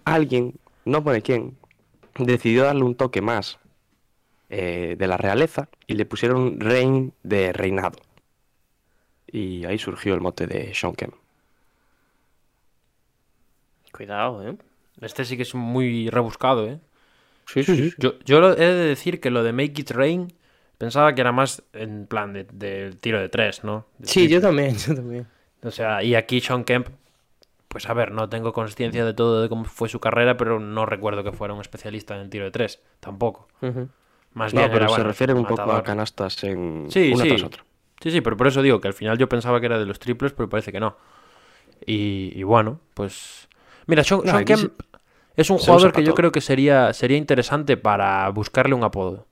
alguien, 0.04 0.56
no 0.84 1.02
pone 1.06 1.22
quién, 1.22 1.58
decidió 2.18 2.66
darle 2.66 2.84
un 2.84 2.96
toque 2.96 3.22
más 3.22 3.60
de 4.50 4.98
la 5.08 5.16
realeza 5.16 5.70
y 5.86 5.94
le 5.94 6.08
pusieron 6.08 6.60
Reign 6.60 7.14
de 7.22 7.54
reinado. 7.54 8.00
Y 9.32 9.66
ahí 9.66 9.78
surgió 9.80 10.14
el 10.14 10.22
mote 10.22 10.48
de 10.48 10.74
Sean 10.74 10.94
Kemp. 10.94 11.14
Cuidado, 13.92 14.48
¿eh? 14.48 14.56
Este 15.02 15.26
sí 15.26 15.36
que 15.36 15.44
es 15.44 15.56
muy 15.56 16.10
rebuscado, 16.10 16.68
¿eh? 16.68 16.80
Sí, 17.46 17.64
sí, 17.64 17.76
sí. 17.76 17.94
Yo, 17.98 18.20
yo 18.26 18.52
he 18.54 18.56
de 18.56 18.74
decir 18.74 19.20
que 19.20 19.32
lo 19.32 19.44
de 19.44 19.54
Make 19.54 19.82
It 19.82 19.92
Rain 19.92 20.34
pensaba 20.78 21.16
que 21.16 21.22
era 21.22 21.32
más 21.32 21.64
en 21.74 22.06
plan 22.08 22.34
de, 22.34 22.46
de 22.52 22.94
tiro 23.00 23.20
de 23.20 23.30
tres, 23.30 23.64
¿no? 23.64 23.86
De 23.98 24.08
Sí, 24.08 24.28
yo 24.30 24.42
también, 24.42 24.76
yo 24.78 24.96
también. 24.96 25.28
O 25.64 25.72
sea, 25.72 26.04
y 26.04 26.16
aquí 26.16 26.40
Sean 26.40 26.64
Kemp, 26.64 26.88
pues 27.70 27.90
a 27.90 27.94
ver, 27.94 28.12
no 28.12 28.30
tengo 28.30 28.54
conciencia 28.54 29.06
de 29.06 29.14
todo 29.14 29.42
de 29.42 29.50
cómo 29.50 29.66
fue 29.66 29.90
su 29.90 30.00
carrera, 30.00 30.38
pero 30.38 30.60
no 30.60 30.86
recuerdo 30.86 31.24
que 31.24 31.32
fuera 31.34 31.54
un 31.54 31.62
especialista 31.62 32.16
en 32.16 32.22
el 32.22 32.30
tiro 32.30 32.46
de 32.46 32.52
tres, 32.52 32.82
tampoco. 33.00 33.48
Ujú. 33.62 33.90
Más 34.34 34.54
No, 34.54 34.62
bien 34.62 34.72
pero 34.74 34.86
era, 34.86 34.96
se 34.96 35.04
refiere 35.04 35.34
un 35.34 35.46
poco 35.46 35.72
a 35.74 35.84
canastas 35.84 36.44
en 36.44 36.88
Sí, 36.92 37.14
una 37.14 37.24
sí. 37.24 37.30
tras 37.30 37.44
otra. 37.44 37.64
Sí, 38.02 38.12
sí, 38.12 38.22
pero 38.22 38.38
por 38.38 38.48
eso 38.48 38.62
digo 38.62 38.80
que 38.80 38.88
al 38.88 38.94
final 38.94 39.18
yo 39.18 39.28
pensaba 39.28 39.60
que 39.60 39.66
era 39.66 39.78
de 39.80 39.86
los 39.86 40.00
triples, 40.00 40.32
pero 40.34 40.50
parece 40.50 40.72
que 40.72 40.80
no. 40.80 40.96
Y, 41.86 42.34
y 42.36 42.44
bueno, 42.44 42.82
pues... 42.96 43.50
Mira, 43.88 44.04
Sean, 44.04 44.22
No, 44.22 44.32
Sean 44.32 44.46
aquí 44.46 44.56
se- 44.56 44.70
Kemp 44.70 44.82
es 45.38 45.50
un 45.50 45.60
jugador 45.60 45.94
que 45.94 46.04
yo 46.04 46.14
creo 46.16 46.32
que 46.32 46.42
sería, 46.42 46.94
sería 46.94 47.18
interesante 47.18 47.78
para 47.78 48.30
buscarle 48.30 48.76
un 48.76 48.84
apodo. 48.84 49.28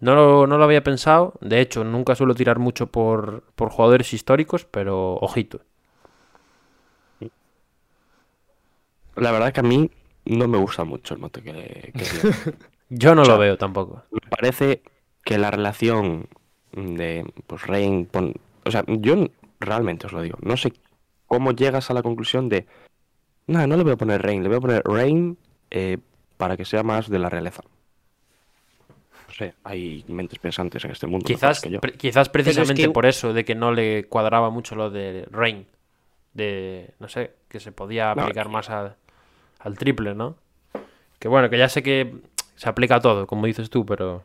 No 0.00 0.14
lo, 0.14 0.46
no 0.46 0.58
lo 0.58 0.64
había 0.64 0.82
pensado, 0.82 1.34
de 1.40 1.60
hecho 1.62 1.82
nunca 1.84 2.14
suelo 2.14 2.34
tirar 2.34 2.58
mucho 2.58 2.88
por, 2.88 3.44
por 3.54 3.70
jugadores 3.70 4.12
históricos, 4.12 4.66
pero 4.70 5.14
ojito. 5.14 5.60
La 9.16 9.30
verdad 9.32 9.48
es 9.48 9.54
que 9.54 9.60
a 9.60 9.62
mí 9.62 9.90
no 10.24 10.48
me 10.48 10.58
gusta 10.58 10.84
mucho 10.84 11.14
el 11.14 11.20
mote 11.20 11.42
que, 11.42 11.92
que 11.96 12.06
tiene. 12.06 12.36
Yo 12.88 13.14
no 13.14 13.22
O 13.22 13.24
sea, 13.24 13.34
lo 13.34 13.38
veo 13.38 13.56
tampoco. 13.58 14.04
Me 14.10 14.20
parece 14.30 14.82
que 15.24 15.38
la 15.38 15.50
relación 15.50 16.28
de 16.72 17.24
pues 17.46 17.66
Rain 17.66 18.06
pon- 18.06 18.34
o 18.64 18.70
sea, 18.70 18.84
yo 18.86 19.26
realmente 19.60 20.06
os 20.06 20.12
lo 20.12 20.22
digo, 20.22 20.38
no 20.42 20.56
sé 20.56 20.72
cómo 21.26 21.52
llegas 21.52 21.90
a 21.90 21.94
la 21.94 22.02
conclusión 22.02 22.48
de 22.48 22.66
no, 23.46 23.66
no 23.66 23.76
le 23.76 23.82
voy 23.82 23.92
a 23.92 23.96
poner 23.96 24.22
Rain, 24.22 24.42
le 24.42 24.48
voy 24.48 24.58
a 24.58 24.60
poner 24.60 24.82
Rain 24.84 25.36
eh, 25.70 25.98
para 26.36 26.56
que 26.56 26.64
sea 26.64 26.82
más 26.82 27.08
de 27.10 27.18
la 27.18 27.28
realeza. 27.28 27.62
No 29.28 29.34
sé, 29.34 29.54
hay 29.64 30.04
mentes 30.08 30.38
pensantes 30.38 30.84
en 30.84 30.90
este 30.90 31.06
mundo. 31.06 31.24
Quizás, 31.26 31.60
que 31.60 31.70
yo. 31.70 31.80
pre- 31.80 31.94
quizás 31.94 32.28
precisamente 32.28 32.82
que- 32.82 32.90
por 32.90 33.06
eso, 33.06 33.32
de 33.32 33.44
que 33.44 33.54
no 33.54 33.72
le 33.72 34.04
cuadraba 34.04 34.50
mucho 34.50 34.74
lo 34.74 34.90
de 34.90 35.26
Rain. 35.30 35.66
De, 36.34 36.94
no 36.98 37.08
sé, 37.08 37.32
que 37.48 37.60
se 37.60 37.72
podía 37.72 38.14
No, 38.14 38.22
aplicar 38.22 38.48
más 38.48 38.70
a- 38.70 38.96
al 39.58 39.76
triple, 39.78 40.14
¿no? 40.14 40.36
Que 41.18 41.28
bueno, 41.28 41.48
que 41.50 41.58
ya 41.58 41.68
sé 41.68 41.82
que 41.82 42.14
se 42.56 42.68
aplica 42.68 42.96
a 42.96 43.00
todo, 43.00 43.26
como 43.26 43.46
dices 43.46 43.70
tú, 43.70 43.84
pero 43.86 44.22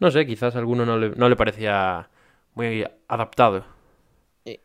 no 0.00 0.10
sé, 0.10 0.26
quizás 0.26 0.54
a 0.56 0.58
alguno 0.58 0.84
no 0.86 0.98
le, 0.98 1.10
no 1.10 1.28
le 1.28 1.36
parecía 1.36 2.08
muy 2.54 2.86
adaptado. 3.08 3.64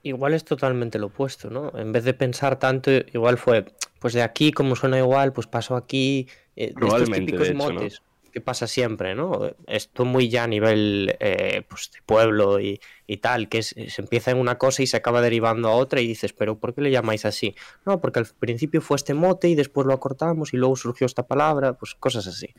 Igual 0.04 0.36
es 0.36 0.46
totalmente 0.46 1.00
lo 1.00 1.08
opuesto, 1.08 1.50
¿no? 1.50 1.72
En 1.76 1.92
vez 1.92 2.04
de 2.04 2.14
pensar 2.14 2.60
tanto, 2.60 2.92
igual 2.92 3.40
fue, 3.40 3.66
pues 4.00 4.14
de 4.14 4.22
aquí, 4.22 4.52
como 4.52 4.76
suena 4.76 5.00
igual, 5.00 5.34
pues 5.34 5.48
paso 5.48 5.76
aquí. 5.76 6.28
eh, 6.56 6.68
de 6.68 6.72
estos 7.04 7.10
típicos 7.22 7.48
de 7.48 7.54
hecho, 7.54 7.74
¿no? 7.74 7.82
motes 7.82 8.02
que 8.32 8.40
pasa 8.40 8.66
siempre, 8.66 9.14
¿no? 9.14 9.52
Esto 9.68 10.06
muy 10.06 10.30
ya 10.30 10.46
a 10.46 10.48
nivel 10.48 11.18
eh, 11.20 11.64
pues 11.68 11.92
de 11.92 12.02
pueblo 12.06 12.62
y, 12.62 12.80
y 13.06 13.18
tal, 13.18 13.50
que 13.50 13.58
es- 13.58 13.76
se 13.90 14.02
empieza 14.02 14.32
en 14.32 14.38
una 14.38 14.58
cosa 14.58 14.82
y 14.84 14.88
se 14.88 14.96
acaba 14.96 15.20
derivando 15.22 15.68
a 15.68 15.74
otra 15.76 16.00
y 16.00 16.08
dices, 16.08 16.32
pero 16.32 16.58
¿por 16.58 16.74
qué 16.74 16.80
le 16.82 16.92
llamáis 16.92 17.26
así? 17.26 17.56
No, 17.86 18.00
porque 18.00 18.20
al 18.20 18.28
principio 18.40 18.80
fue 18.82 18.96
este 18.96 19.14
mote 19.14 19.50
y 19.50 19.56
después 19.56 19.86
lo 19.86 19.94
acortamos 19.94 20.54
y 20.54 20.58
luego 20.58 20.78
surgió 20.78 21.08
esta 21.08 21.28
palabra, 21.28 21.74
pues 21.74 21.94
cosas 21.96 22.26
así. 22.26 22.54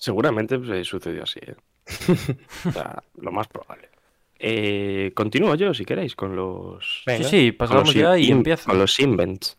Seguramente 0.00 0.58
pues, 0.58 0.70
eh, 0.70 0.82
sucedió 0.84 1.24
así, 1.24 1.40
¿eh? 1.42 1.54
o 2.66 2.72
sea, 2.72 3.02
lo 3.18 3.30
más 3.32 3.46
probable. 3.48 3.90
Eh, 4.38 5.12
continúo 5.14 5.54
yo, 5.56 5.74
si 5.74 5.84
queréis, 5.84 6.16
con 6.16 6.34
los... 6.34 7.02
Venga. 7.04 7.28
Sí, 7.28 7.52
pasamos 7.52 7.88
los 7.88 7.94
ya 7.94 8.16
y 8.16 8.28
in- 8.28 8.38
empieza. 8.38 8.64
Con 8.70 8.78
los 8.78 8.98
invents. 8.98 9.58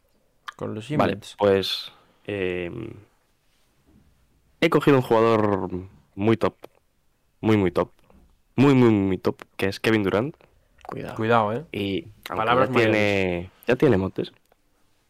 Con 0.56 0.74
los 0.74 0.90
Vale, 0.90 1.14
invents. 1.14 1.36
pues... 1.38 1.92
eh, 2.26 2.72
he 4.62 4.70
cogido 4.72 4.98
un 4.98 5.04
jugador 5.04 5.70
muy 6.16 6.38
top. 6.38 6.56
Muy, 7.42 7.58
muy 7.58 7.70
top. 7.72 7.92
Muy, 8.56 8.74
muy, 8.74 8.90
muy 8.90 9.18
top, 9.20 9.44
que 9.58 9.68
es 9.68 9.80
Kevin 9.80 10.02
Durant. 10.04 10.36
Cuidado. 10.88 11.16
Cuidado, 11.16 11.54
¿eh? 11.54 11.66
Y 11.72 12.02
Palabras 12.28 12.70
ya 12.70 12.76
tiene, 12.76 13.52
ya 13.68 13.76
tiene 13.76 13.98
motes. 13.98 14.34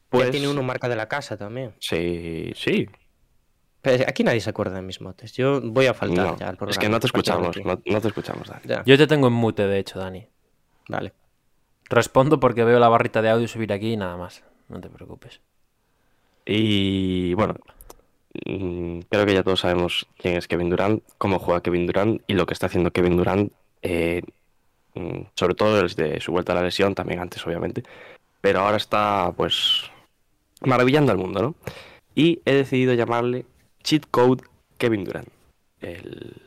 Pues, 0.10 0.26
Ya 0.26 0.32
tiene 0.32 0.50
uno 0.50 0.62
marca 0.64 0.90
de 0.90 0.98
la 0.98 1.08
casa 1.08 1.38
también. 1.38 1.74
Sí, 1.80 2.52
sí. 2.56 2.90
Pero 3.82 4.04
aquí 4.08 4.24
nadie 4.24 4.42
se 4.42 4.50
acuerda 4.50 4.76
de 4.76 4.82
mis 4.84 5.02
motes. 5.02 5.34
Yo 5.34 5.60
voy 5.62 5.88
a 5.88 5.94
faltar 5.94 6.26
No, 6.28 6.38
ya 6.38 6.48
al 6.50 6.54
es 6.54 6.58
programa. 6.58 6.80
que 6.82 6.90
no 6.90 7.00
te 7.00 7.08
escuchamos, 7.08 7.58
no, 7.66 7.82
no 7.84 8.02
te 8.02 8.08
escuchamos, 8.08 8.48
Dani. 8.48 8.62
Ya, 8.66 8.84
Yo 8.86 8.98
te 8.98 9.08
tengo 9.08 9.28
en 9.28 9.34
mute, 9.34 9.66
de 9.68 9.80
hecho, 9.80 10.00
Dani. 10.00 10.28
vale. 10.88 11.14
Respondo 11.90 12.40
porque 12.40 12.64
veo 12.64 12.80
la 12.80 12.88
barrita 12.88 13.22
de 13.22 13.30
audio 13.30 13.48
subir 13.50 13.74
aquí 13.74 13.94
y 13.94 13.98
nada 13.98 14.16
más. 14.16 14.44
No 14.70 14.80
te 14.80 14.90
preocupes. 14.90 15.42
Y 16.46 17.34
bueno, 17.34 17.56
mm, 18.46 19.00
creo 19.10 19.26
que 19.26 19.34
ya 19.34 19.44
todos 19.44 19.60
sabemos 19.60 20.08
quién 20.18 20.38
es 20.38 20.48
Kevin 20.48 20.70
Durant, 20.70 21.04
cómo 21.18 21.40
juega 21.40 21.62
Kevin 21.62 21.88
Durant 21.88 22.22
y 22.28 22.34
lo 22.34 22.46
que 22.46 22.54
está 22.54 22.68
haciendo 22.68 22.92
Kevin 22.92 23.18
Durant, 23.18 23.52
eh, 23.82 24.22
mm, 24.96 25.22
sobre 25.36 25.56
todo 25.56 25.82
desde 25.82 26.20
su 26.22 26.32
vuelta 26.32 26.54
a 26.54 26.56
la 26.56 26.64
lesión, 26.64 26.96
también 26.96 27.20
antes 27.20 27.46
obviamente, 27.46 27.84
pero 28.40 28.62
ahora 28.62 28.78
está 28.78 29.32
pues 29.36 29.84
maravillando 30.62 31.12
al 31.12 31.18
mundo, 31.18 31.42
¿no? 31.42 31.56
Y 32.16 32.42
he 32.46 32.54
decidido 32.54 32.94
llamarle 32.94 33.46
Cheat 33.84 34.06
Code 34.12 34.44
Kevin 34.78 35.04
Durant. 35.04 35.28
El... 35.80 36.42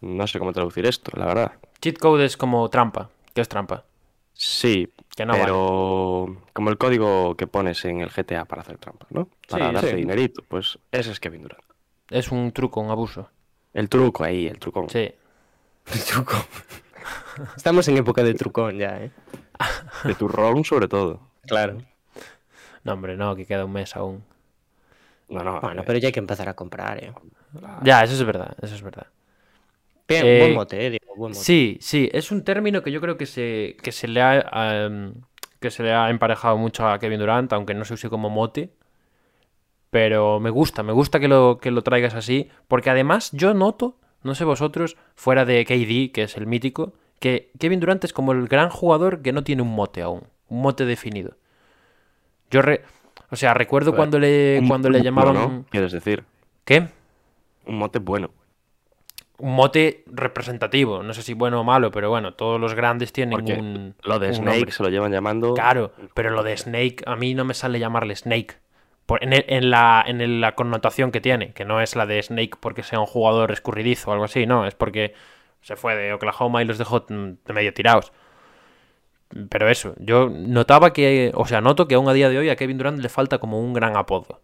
No 0.00 0.26
sé 0.26 0.38
cómo 0.38 0.52
traducir 0.52 0.86
esto, 0.86 1.10
la 1.16 1.26
verdad. 1.26 1.52
Cheat 1.80 1.98
code 1.98 2.24
es 2.24 2.36
como 2.36 2.68
trampa. 2.70 3.10
¿Qué 3.34 3.40
es 3.40 3.48
trampa? 3.48 3.84
Sí, 4.32 4.88
Que 5.16 5.26
no 5.26 5.32
pero 5.32 6.36
como 6.52 6.70
el 6.70 6.78
código 6.78 7.36
que 7.36 7.48
pones 7.48 7.84
en 7.84 8.00
el 8.00 8.08
GTA 8.10 8.44
para 8.44 8.62
hacer 8.62 8.78
trampas, 8.78 9.10
¿no? 9.10 9.28
Para 9.48 9.68
Sí, 9.68 9.74
darte 9.74 9.90
sí. 9.90 9.96
dinerito, 9.96 10.44
pues 10.46 10.78
ese 10.92 11.10
es 11.10 11.18
Kevin 11.18 11.42
Durant. 11.42 11.64
Es 12.10 12.30
un 12.30 12.52
truco, 12.52 12.80
un 12.80 12.90
abuso. 12.90 13.28
El 13.74 13.88
truco 13.88 14.22
ahí, 14.24 14.46
el 14.46 14.58
truco. 14.58 14.86
Sí. 14.88 15.12
El 15.92 16.04
truco. 16.04 16.34
Estamos 17.56 17.88
en 17.88 17.96
época 17.96 18.22
de 18.22 18.34
trucón 18.34 18.76
ya, 18.78 19.02
¿eh? 19.02 19.10
De 20.04 20.14
turrón 20.14 20.64
sobre 20.64 20.86
todo. 20.86 21.20
Claro. 21.46 21.78
No, 22.84 22.92
hombre, 22.92 23.16
no, 23.16 23.34
que 23.34 23.46
queda 23.46 23.64
un 23.64 23.72
mes 23.72 23.96
aún. 23.96 24.22
No, 25.28 25.42
no. 25.44 25.60
Bueno, 25.60 25.82
eh, 25.82 25.84
pero 25.86 25.98
ya 25.98 26.08
hay 26.08 26.12
que 26.12 26.20
empezar 26.20 26.48
a 26.48 26.54
comprar, 26.54 27.02
¿eh? 27.04 27.12
Ya, 27.84 28.02
eso 28.02 28.14
es 28.14 28.24
verdad, 28.24 28.56
eso 28.62 28.74
es 28.74 28.82
verdad. 28.82 29.06
Bien, 30.08 30.24
Eh, 30.26 30.38
buen 30.40 30.54
mote, 30.54 30.86
¿eh? 30.86 30.90
Diego, 30.90 31.14
buen 31.16 31.32
mote. 31.32 31.44
Sí, 31.44 31.78
sí, 31.80 32.08
es 32.12 32.30
un 32.30 32.42
término 32.44 32.82
que 32.82 32.90
yo 32.92 33.00
creo 33.00 33.16
que 33.18 33.26
se, 33.26 33.76
que 33.82 33.92
se 33.92 34.08
le 34.08 34.22
ha 34.22 34.84
em, 34.86 35.14
que 35.60 35.70
se 35.70 35.82
le 35.82 35.92
ha 35.92 36.08
emparejado 36.10 36.56
mucho 36.56 36.86
a 36.88 36.98
Kevin 36.98 37.18
Durant, 37.20 37.52
aunque 37.52 37.74
no 37.74 37.84
se 37.84 37.94
use 37.94 38.08
como 38.08 38.30
mote. 38.30 38.72
Pero 39.90 40.38
me 40.40 40.50
gusta, 40.50 40.82
me 40.82 40.92
gusta 40.92 41.18
que 41.20 41.28
lo, 41.28 41.58
que 41.60 41.70
lo 41.70 41.82
traigas 41.82 42.14
así. 42.14 42.50
Porque 42.68 42.90
además 42.90 43.30
yo 43.32 43.54
noto, 43.54 43.96
no 44.22 44.34
sé 44.34 44.44
vosotros, 44.44 44.96
fuera 45.14 45.44
de 45.44 45.64
KD, 45.64 46.12
que 46.12 46.24
es 46.24 46.36
el 46.36 46.46
mítico, 46.46 46.92
que 47.20 47.50
Kevin 47.58 47.80
Durant 47.80 48.04
es 48.04 48.12
como 48.12 48.32
el 48.32 48.48
gran 48.48 48.68
jugador 48.70 49.22
que 49.22 49.32
no 49.32 49.44
tiene 49.44 49.62
un 49.62 49.74
mote 49.74 50.02
aún, 50.02 50.24
un 50.48 50.60
mote 50.62 50.84
definido. 50.84 51.36
Yo 52.50 52.62
re- 52.62 52.82
o 53.30 53.36
sea, 53.36 53.54
recuerdo 53.54 53.94
cuando 53.94 54.18
le, 54.18 54.62
cuando 54.66 54.90
le 54.90 55.02
llamaban... 55.02 55.34
bueno, 55.34 55.48
¿no? 55.58 55.64
Quieres 55.70 55.92
decir, 55.92 56.24
¿Qué? 56.64 56.86
un 57.66 57.78
mote 57.78 57.98
bueno. 57.98 58.30
un 59.38 59.54
mote 59.54 60.02
representativo. 60.06 61.02
No 61.02 61.14
sé 61.14 61.22
si 61.22 61.34
bueno 61.34 61.60
o 61.60 61.64
malo, 61.64 61.90
pero 61.90 62.08
bueno, 62.10 62.34
todos 62.34 62.60
los 62.60 62.74
grandes 62.74 63.12
tienen 63.12 63.32
Porque 63.32 63.54
un. 63.54 63.94
lo 64.02 64.18
de 64.18 64.28
un 64.28 64.34
Snake 64.34 64.56
nombre. 64.56 64.72
se 64.72 64.82
lo 64.82 64.88
llevan 64.88 65.12
llamando. 65.12 65.54
Claro, 65.54 65.92
pero 66.14 66.30
lo 66.30 66.42
de 66.42 66.56
Snake, 66.56 66.96
a 67.06 67.16
mí 67.16 67.34
no 67.34 67.44
me 67.44 67.54
sale 67.54 67.78
llamarle 67.78 68.16
Snake. 68.16 68.56
Por- 69.06 69.22
en, 69.22 69.32
el- 69.32 69.44
en 69.48 69.70
la, 69.70 70.04
en 70.06 70.40
la 70.40 70.54
connotación 70.54 71.12
que 71.12 71.20
tiene, 71.20 71.52
que 71.52 71.64
no 71.64 71.80
es 71.80 71.94
la 71.96 72.04
de 72.06 72.22
Snake 72.22 72.52
porque 72.60 72.82
sea 72.82 73.00
un 73.00 73.06
jugador 73.06 73.52
escurridizo 73.52 74.10
o 74.10 74.12
algo 74.12 74.24
así, 74.24 74.44
no, 74.46 74.66
es 74.66 74.74
porque 74.74 75.14
se 75.62 75.76
fue 75.76 75.94
de 75.96 76.12
Oklahoma 76.12 76.60
y 76.62 76.64
los 76.66 76.76
dejó 76.78 77.00
de 77.00 77.52
medio 77.54 77.72
tirados. 77.72 78.12
Pero 79.50 79.68
eso, 79.68 79.94
yo 79.98 80.28
notaba 80.30 80.92
que, 80.92 81.32
o 81.34 81.46
sea, 81.46 81.60
noto 81.60 81.86
que 81.86 81.94
aún 81.96 82.08
a 82.08 82.12
día 82.14 82.28
de 82.30 82.38
hoy 82.38 82.48
a 82.48 82.56
Kevin 82.56 82.78
Durant 82.78 82.98
le 83.00 83.08
falta 83.08 83.38
como 83.38 83.60
un 83.60 83.72
gran 83.74 83.96
apodo. 83.96 84.40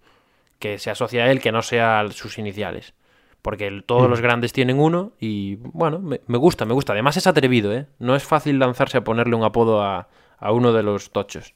Que 0.59 0.79
se 0.79 0.90
asocia 0.90 1.25
a 1.25 1.31
él, 1.31 1.40
que 1.40 1.53
no 1.53 1.62
sea 1.62 2.05
sus 2.11 2.38
iniciales. 2.38 2.94
Porque 3.42 3.66
el- 3.66 3.85
todos 3.85 4.09
los 4.11 4.20
grandes 4.20 4.53
tienen 4.53 4.79
uno 4.79 5.12
y, 5.20 5.57
bueno, 5.57 5.99
me, 6.01 6.20
me 6.27 6.38
gusta, 6.38 6.64
me 6.64 6.75
gusta. 6.75 6.92
Además 6.92 7.16
es 7.16 7.27
atrevido, 7.27 7.73
¿eh? 7.75 7.87
No 7.99 8.14
es 8.16 8.25
fácil 8.25 8.59
lanzarse 8.59 8.99
a 8.99 9.05
ponerle 9.05 9.37
un 9.37 9.44
apodo 9.44 9.83
a, 9.83 10.09
a 10.38 10.53
uno 10.53 10.73
de 10.73 10.83
los 10.83 11.11
tochos. 11.11 11.55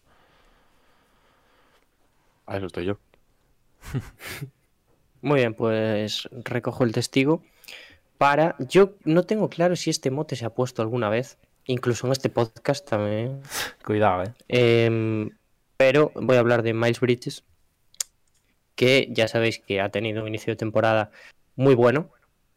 A 2.47 2.57
eso 2.57 2.67
estoy 2.67 2.87
yo. 2.87 2.99
Muy 5.23 5.41
bien, 5.41 5.55
pues 5.55 6.29
recojo 6.33 6.85
el 6.85 6.93
testigo 6.93 7.43
para... 8.19 8.57
Yo 8.59 8.95
no 9.05 9.25
tengo 9.25 9.49
claro 9.49 9.77
si 9.77 9.91
este 9.91 10.11
mote 10.11 10.37
se 10.37 10.45
ha 10.47 10.51
puesto 10.51 10.83
alguna 10.83 11.09
vez, 11.09 11.39
incluso 11.69 12.07
en 12.07 12.13
este 12.13 12.29
podcast 12.29 12.89
también. 12.89 13.41
Cuidado, 13.85 14.25
¿eh? 14.25 14.33
Em, 14.49 15.31
pero 15.77 16.11
voy 16.17 16.37
a 16.37 16.41
hablar 16.41 16.63
de 16.63 16.75
Miles 16.75 16.99
Bridges, 16.99 17.45
que 18.75 19.09
ya 19.13 19.29
sabéis 19.29 19.61
que 19.61 19.81
ha 19.81 19.91
tenido 19.91 20.23
un 20.23 20.29
inicio 20.29 20.53
de 20.53 20.57
temporada 20.57 21.11
muy 21.55 21.75
bueno, 21.75 22.11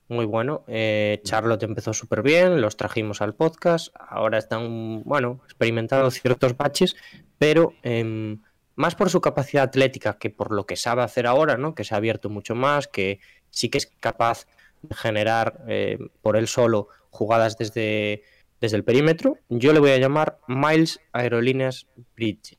muy 0.08 0.26
bueno. 0.26 0.64
Eh, 0.68 1.22
Charlotte 1.24 1.64
empezó 1.64 1.94
súper 1.94 2.24
bien, 2.24 2.62
los 2.62 2.78
trajimos 2.78 3.22
al 3.22 3.36
podcast, 3.36 3.94
ahora 4.00 4.40
están, 4.40 5.04
bueno, 5.04 5.42
experimentando 5.46 6.10
ciertos 6.10 6.58
baches, 6.58 6.96
pero 7.38 7.74
em, 7.84 8.42
más 8.76 8.96
por 8.96 9.10
su 9.10 9.22
capacidad 9.22 9.66
atlética 9.66 10.18
que 10.18 10.30
por 10.30 10.52
lo 10.52 10.66
que 10.66 10.78
sabe 10.78 11.04
hacer 11.04 11.28
ahora, 11.28 11.58
¿no? 11.58 11.76
Que 11.76 11.84
se 11.84 11.94
ha 11.94 11.98
abierto 11.98 12.30
mucho 12.30 12.56
más, 12.56 12.88
que 12.88 13.20
sí 13.50 13.70
que 13.70 13.78
es 13.78 13.88
capaz 14.00 14.48
de 14.82 14.96
generar 14.96 15.64
eh, 15.68 16.00
por 16.22 16.38
él 16.38 16.48
solo 16.48 16.88
jugadas 17.10 17.58
desde, 17.58 18.24
desde 18.62 18.78
el 18.78 18.84
perímetro. 18.84 19.38
Yo 19.50 19.74
le 19.74 19.80
voy 19.80 19.90
a 19.92 19.98
llamar 19.98 20.40
Miles 20.48 21.00
Aerolíneas 21.12 21.88
Bridges. 22.16 22.58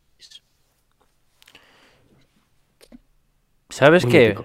¿Sabes 3.71 4.05
Muy 4.05 4.13
qué? 4.13 4.37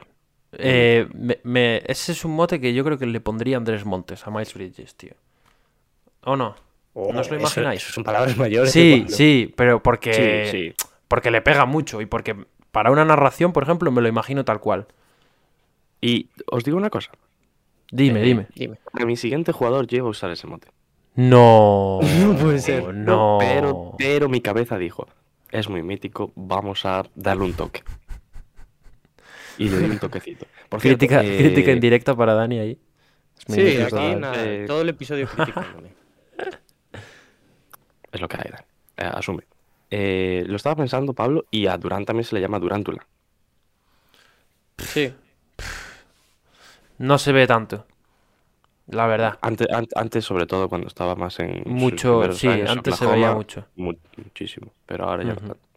Eh, 0.54 1.08
me- 1.14 1.40
me- 1.44 1.82
ese 1.86 2.14
es 2.14 2.24
un 2.24 2.32
mote 2.32 2.62
que 2.62 2.74
yo 2.74 2.84
creo 2.86 2.98
que 2.98 3.06
le 3.06 3.20
pondría 3.20 3.58
Andrés 3.58 3.84
Montes 3.86 4.26
a 4.26 4.32
Miles 4.32 4.54
Bridges, 4.54 4.96
tío. 4.96 5.14
¿O 6.24 6.36
no? 6.38 6.56
¿No 6.96 7.20
os 7.20 7.30
lo 7.30 7.38
imagináis? 7.38 7.84
eso 7.84 7.94
son 7.94 8.04
palabras 8.04 8.36
mayores. 8.38 8.72
Sí, 8.72 9.06
sí, 9.10 9.54
pero 9.56 9.84
porque, 9.84 10.48
Sí, 10.50 10.70
sí. 10.70 10.76
porque 11.08 11.30
le 11.30 11.42
pega 11.42 11.66
mucho 11.66 12.02
y 12.02 12.06
porque 12.06 12.36
para 12.72 12.90
una 12.92 13.06
narración, 13.06 13.54
por 13.54 13.64
ejemplo, 13.64 13.92
me 13.92 14.02
lo 14.02 14.08
imagino 14.08 14.46
tal 14.46 14.60
cual. 14.60 14.88
Y 16.02 16.30
os 16.50 16.64
digo 16.64 16.78
una 16.78 16.90
cosa. 16.90 17.12
Dime, 17.92 18.22
Eh, 18.22 18.24
dime. 18.24 18.48
Dime. 18.56 18.80
A 18.94 19.06
mi 19.06 19.16
siguiente 19.16 19.52
jugador 19.52 19.86
llega 19.88 20.06
a 20.06 20.10
usar 20.10 20.32
ese 20.32 20.48
mote. 20.48 20.70
No. 21.18 22.00
No 22.20 22.36
puede 22.38 22.60
ser. 22.60 22.94
No. 22.94 23.38
Pero, 23.40 23.96
pero 23.98 24.30
mi 24.30 24.40
cabeza 24.40 24.78
dijo, 24.78 25.08
es 25.52 25.68
muy 25.68 25.84
mítico, 25.84 26.32
vamos 26.36 26.86
a 26.86 27.04
darle 27.16 27.44
un 27.44 27.54
toque. 27.54 27.84
Y 29.58 29.70
le 29.70 29.80
di 29.80 29.86
un 29.86 30.00
toquecito. 30.00 30.46
Por 30.70 30.80
cierto, 30.80 31.00
Crítica, 31.00 31.24
eh, 31.24 31.38
crítica 31.40 31.72
indirecta 31.72 32.16
para 32.16 32.36
Dani 32.36 32.60
ahí. 32.60 32.80
Es 33.40 33.50
muy 33.50 33.58
Sí, 33.58 33.82
aquí 33.82 34.16
nada, 34.16 34.46
Eh, 34.46 34.66
todo 34.68 34.82
el 34.82 34.90
episodio 34.90 35.28
criticándome. 35.28 35.90
Es 38.12 38.22
lo 38.22 38.28
que 38.28 38.38
hay, 38.38 38.52
Dani. 38.52 38.64
Eh, 38.98 39.12
asume. 39.18 39.44
Eh, 39.90 40.44
lo 40.48 40.56
estaba 40.56 40.76
pensando, 40.76 41.14
Pablo, 41.14 41.46
y 41.50 41.66
a 41.68 41.78
Durán 41.78 42.06
también 42.06 42.24
se 42.26 42.36
le 42.36 42.42
llama 42.42 42.60
Durántula. 42.60 43.06
Sí. 44.78 45.14
No 47.00 47.18
se 47.18 47.32
ve 47.32 47.48
tanto. 47.48 47.86
La 48.88 49.06
verdad. 49.08 49.38
Antes, 49.42 49.68
an- 49.70 49.88
antes, 49.96 50.24
sobre 50.26 50.46
todo, 50.46 50.70
cuando 50.70 50.88
estaba 50.88 51.16
más 51.16 51.40
en. 51.40 51.64
Mucho, 51.66 52.32
sí, 52.32 52.48
años, 52.48 52.70
antes 52.70 52.96
se 52.96 53.06
veía 53.06 53.34
mucho. 53.34 53.66
mu- 53.76 53.94
muchísimo. 54.16 54.72
Pero 54.86 55.10
ahora 55.10 55.24
ya 55.24 55.30
no 55.34 55.36
Ujú. 55.38 55.48
tanto. 55.48 55.68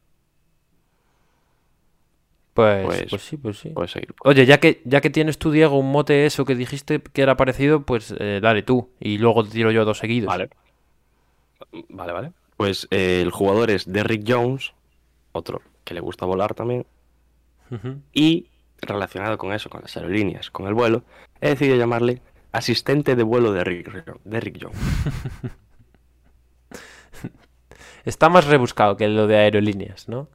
Pues, 2.55 2.85
Pues- 2.85 3.05
pues 3.11 3.23
sí, 3.23 3.37
pues 3.37 3.59
sí. 3.59 3.71
Puedes 3.71 3.93
seguir. 3.93 4.15
Oye, 4.25 4.45
ya 4.45 4.59
que, 4.61 4.83
ya 4.85 5.01
que 5.01 5.11
tienes 5.11 5.39
tú, 5.39 5.51
Diego, 5.51 5.79
un 5.79 5.91
mote 5.91 6.27
eso 6.27 6.45
que 6.45 6.55
dijiste 6.55 7.01
que 7.01 7.23
era 7.23 7.37
parecido, 7.37 7.83
pues 7.83 8.15
eh, 8.19 8.41
dale 8.43 8.63
tú. 8.63 8.91
Y 9.01 9.19
luego 9.19 9.45
te 9.45 9.51
tiro 9.51 9.71
yo 9.71 9.85
dos 9.85 9.99
seguidos. 9.99 10.29
Vale. 10.29 10.51
Vale, 11.89 12.13
vale. 12.13 12.33
Pues 12.57 12.89
eh, 12.91 13.21
el 13.23 13.31
jugador 13.31 13.71
es 13.71 13.91
Derrick 13.91 14.25
Jones, 14.27 14.73
otro 15.33 15.63
que 15.85 15.95
le 15.95 16.01
gusta 16.01 16.27
volar 16.27 16.55
también, 16.55 16.85
y 18.13 18.47
relacionado 18.83 19.39
con 19.39 19.53
eso, 19.53 19.71
con 19.71 19.81
las 19.83 19.97
aerolíneas, 19.97 20.51
con 20.51 20.67
el 20.67 20.75
vuelo, 20.75 21.03
he 21.41 21.51
decidido 21.51 21.77
llamarle 21.77 22.21
asistente 22.53 23.17
de 23.17 23.23
vuelo 23.23 23.53
de 23.53 23.65
Rick, 23.65 24.05
Derrick 24.25 24.59
Jones. 24.63 24.79
Está 28.05 28.29
más 28.29 28.47
rebuscado 28.47 28.97
que 28.97 29.09
lo 29.09 29.27
de 29.27 29.37
aerolíneas, 29.37 30.09
¿no? 30.09 30.29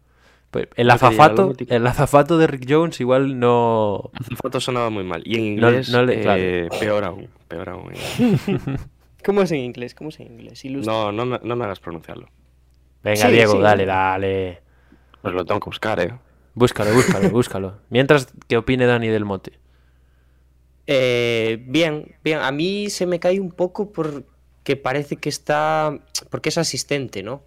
Pues 0.51 0.67
el 0.75 0.89
azafato, 0.91 1.53
el 1.67 1.87
azafato 1.87 2.37
de 2.37 2.47
Rick 2.47 2.65
Jones 2.69 2.99
igual 3.01 3.39
no... 3.39 4.11
La 4.29 4.37
foto 4.37 4.61
sonaba 4.61 4.89
muy 4.89 5.03
mal. 5.03 5.21
Y 5.25 5.35
en 5.35 5.41
inglés, 5.45 5.89
no 5.89 6.03
le- 6.03 6.65
eh, 6.65 6.69
peor 6.79 7.03
aún. 7.03 7.27
Peor 7.47 7.69
aún. 7.69 7.91
¿Cómo 9.25 9.41
es 9.41 9.51
en 9.51 9.59
inglés? 9.59 9.95
¿Cómo 9.95 10.09
es 10.09 10.19
en 10.19 10.27
inglés? 10.27 10.63
No, 10.85 11.11
no 11.11 11.25
me, 11.25 11.39
no 11.43 11.55
me 11.55 11.65
hagas 11.65 11.79
pronunciarlo. 11.79 12.29
Venga, 13.03 13.25
Sí, 13.27 13.31
Diego, 13.33 13.53
sí. 13.53 13.59
dale, 13.59 13.85
dale. 13.85 14.61
Pues 15.21 15.33
lo 15.33 15.43
tengo 15.43 15.59
que 15.59 15.65
buscar, 15.65 15.99
¿eh? 15.99 16.13
Búscalo, 16.53 16.93
búscalo, 16.93 17.29
búscalo. 17.31 17.77
Mientras, 17.89 18.27
¿qué 18.47 18.57
opine 18.57 18.85
Dani 18.85 19.07
del 19.07 19.25
mote? 19.25 19.59
Eh, 20.87 21.63
bien, 21.67 22.15
bien. 22.23 22.39
A 22.39 22.51
mí 22.51 22.89
se 22.89 23.05
me 23.05 23.19
cae 23.19 23.39
un 23.39 23.51
poco 23.51 23.91
porque 23.91 24.75
parece 24.75 25.15
que 25.17 25.29
está. 25.29 25.99
Porque 26.29 26.49
es 26.49 26.57
asistente, 26.57 27.23
¿no? 27.23 27.43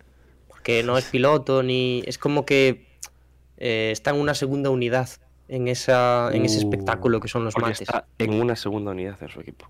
Porque 0.49 0.83
no 0.83 0.99
es 0.99 1.05
piloto 1.07 1.63
ni. 1.63 2.03
Es 2.07 2.19
como 2.19 2.45
que 2.45 2.87
eh, 3.59 3.91
está 3.93 4.11
en 4.11 4.17
una 4.21 4.35
segunda 4.35 4.71
unidad 4.71 5.09
en, 5.49 5.69
esa, 5.69 6.31
en 6.33 6.45
ese 6.45 6.57
Uh, 6.57 6.61
espectáculo 6.61 7.21
que 7.21 7.29
son 7.29 7.45
los 7.45 7.55
Porque 7.55 7.71
mates. 7.71 7.83
está 7.83 8.07
en 8.19 8.35
una 8.35 8.57
segunda 8.57 8.91
unidad 8.91 9.17
en 9.23 9.29
su 9.29 9.41
equipo. 9.41 9.69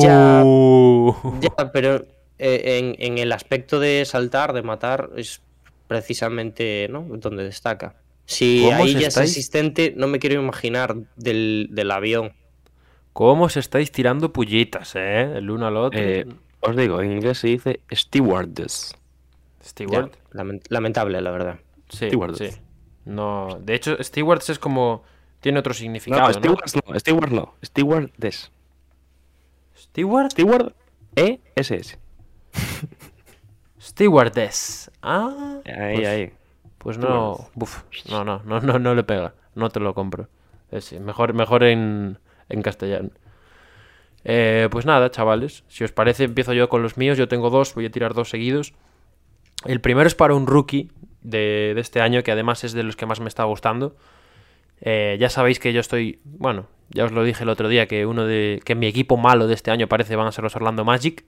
Ya. 0.00 0.42
Uh. 0.44 1.14
Ya, 1.40 1.72
pero 1.72 2.06
eh, 2.38 2.78
en, 2.78 2.94
en 2.98 3.18
el 3.18 3.32
aspecto 3.32 3.80
de 3.80 4.04
saltar, 4.04 4.52
de 4.52 4.62
matar, 4.62 5.10
es 5.16 5.42
precisamente 5.88 6.86
¿no? 6.88 7.02
donde 7.10 7.42
destaca. 7.42 7.96
Si 8.26 8.62
¿Cómo 8.64 8.84
ahí 8.84 8.94
ya 8.94 9.08
es 9.08 9.16
asistente, 9.16 9.92
no 9.96 10.06
me 10.06 10.20
quiero 10.20 10.40
imaginar 10.40 10.94
del, 11.16 11.66
del 11.72 11.90
avión. 11.90 12.32
¿Cómo 13.12 13.44
os 13.44 13.56
estáis 13.56 13.90
tirando 13.92 14.32
pullitas, 14.32 14.94
eh? 14.96 15.38
El 15.38 15.50
uno 15.50 15.66
al 15.66 15.76
otro. 15.76 16.00
Eh, 16.00 16.26
os 16.60 16.76
digo, 16.76 17.00
en 17.00 17.12
inglés 17.12 17.38
se 17.38 17.48
dice 17.48 17.80
stewardess. 17.92 18.94
Ya, 19.60 19.66
Steward. 19.66 20.10
lament- 20.32 20.64
lamentable, 20.68 21.20
la 21.20 21.30
verdad. 21.30 21.58
Sí, 21.88 22.06
Stewardess. 22.08 22.54
sí. 22.54 22.60
No, 23.04 23.58
de 23.60 23.74
hecho, 23.74 23.96
Stewards 24.02 24.50
es 24.50 24.58
como... 24.58 25.02
Tiene 25.40 25.58
otro 25.58 25.70
No, 25.70 25.74
significado, 25.74 26.28
¿no? 26.28 26.34
stewards 26.34 26.76
no, 26.76 26.98
steward 26.98 27.32
no, 27.32 27.54
stewardess. 27.64 28.52
Steward. 29.74 30.30
Steward 30.32 30.74
E-S-S. 31.16 31.98
Stewardess. 33.80 34.90
Ah. 35.02 35.60
Ahí, 35.64 35.96
pues, 35.96 36.08
ahí. 36.08 36.32
Pues 36.78 36.98
no, 36.98 37.48
buf, 37.54 37.82
no, 38.10 38.24
no, 38.24 38.42
no, 38.44 38.60
no, 38.60 38.78
no 38.78 38.94
le 38.94 39.02
pega. 39.02 39.34
No 39.54 39.68
te 39.70 39.80
lo 39.80 39.94
compro. 39.94 40.28
Es 40.70 40.92
mejor, 41.00 41.32
mejor 41.34 41.62
en, 41.64 42.18
en 42.50 42.62
castellano. 42.62 43.10
Eh, 44.24 44.68
pues 44.70 44.86
nada, 44.86 45.10
chavales. 45.10 45.64
Si 45.68 45.84
os 45.84 45.92
parece, 45.92 46.24
empiezo 46.24 46.52
yo 46.52 46.68
con 46.68 46.82
los 46.82 46.96
míos. 46.96 47.16
Yo 47.16 47.28
tengo 47.28 47.50
dos, 47.50 47.74
voy 47.74 47.86
a 47.86 47.90
tirar 47.90 48.14
dos 48.14 48.28
seguidos. 48.30 48.74
El 49.64 49.80
primero 49.80 50.06
es 50.06 50.14
para 50.14 50.34
un 50.34 50.46
rookie 50.46 50.90
de, 51.22 51.74
este 51.76 52.00
año, 52.00 52.22
que 52.22 52.32
además 52.32 52.64
es 52.64 52.72
de 52.72 52.82
los 52.82 52.96
que 52.96 53.06
más 53.06 53.20
me 53.20 53.28
está 53.28 53.44
gustando. 53.44 53.96
Eh, 54.80 55.16
ya 55.20 55.28
sabéis 55.28 55.58
que 55.58 55.72
yo 55.72 55.80
estoy, 55.80 56.20
bueno, 56.24 56.66
ya 56.88 57.04
os 57.04 57.12
lo 57.12 57.22
dije 57.22 57.44
el 57.44 57.50
otro 57.50 57.68
día, 57.68 57.86
que 57.86 58.06
uno 58.06 58.24
de, 58.24 58.60
que 58.64 58.74
mi 58.74 58.86
equipo 58.86 59.16
malo 59.16 59.46
de 59.46 59.54
este 59.54 59.70
año 59.70 59.86
parece 59.86 60.16
van 60.16 60.26
a 60.26 60.32
ser 60.32 60.44
los 60.44 60.56
Orlando 60.56 60.84
Magic. 60.84 61.24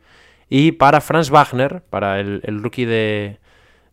Y 0.48 0.72
para 0.72 1.00
Franz 1.00 1.30
Wagner, 1.30 1.82
para 1.88 2.20
el, 2.20 2.62
rookie 2.62 2.84
de, 2.84 3.38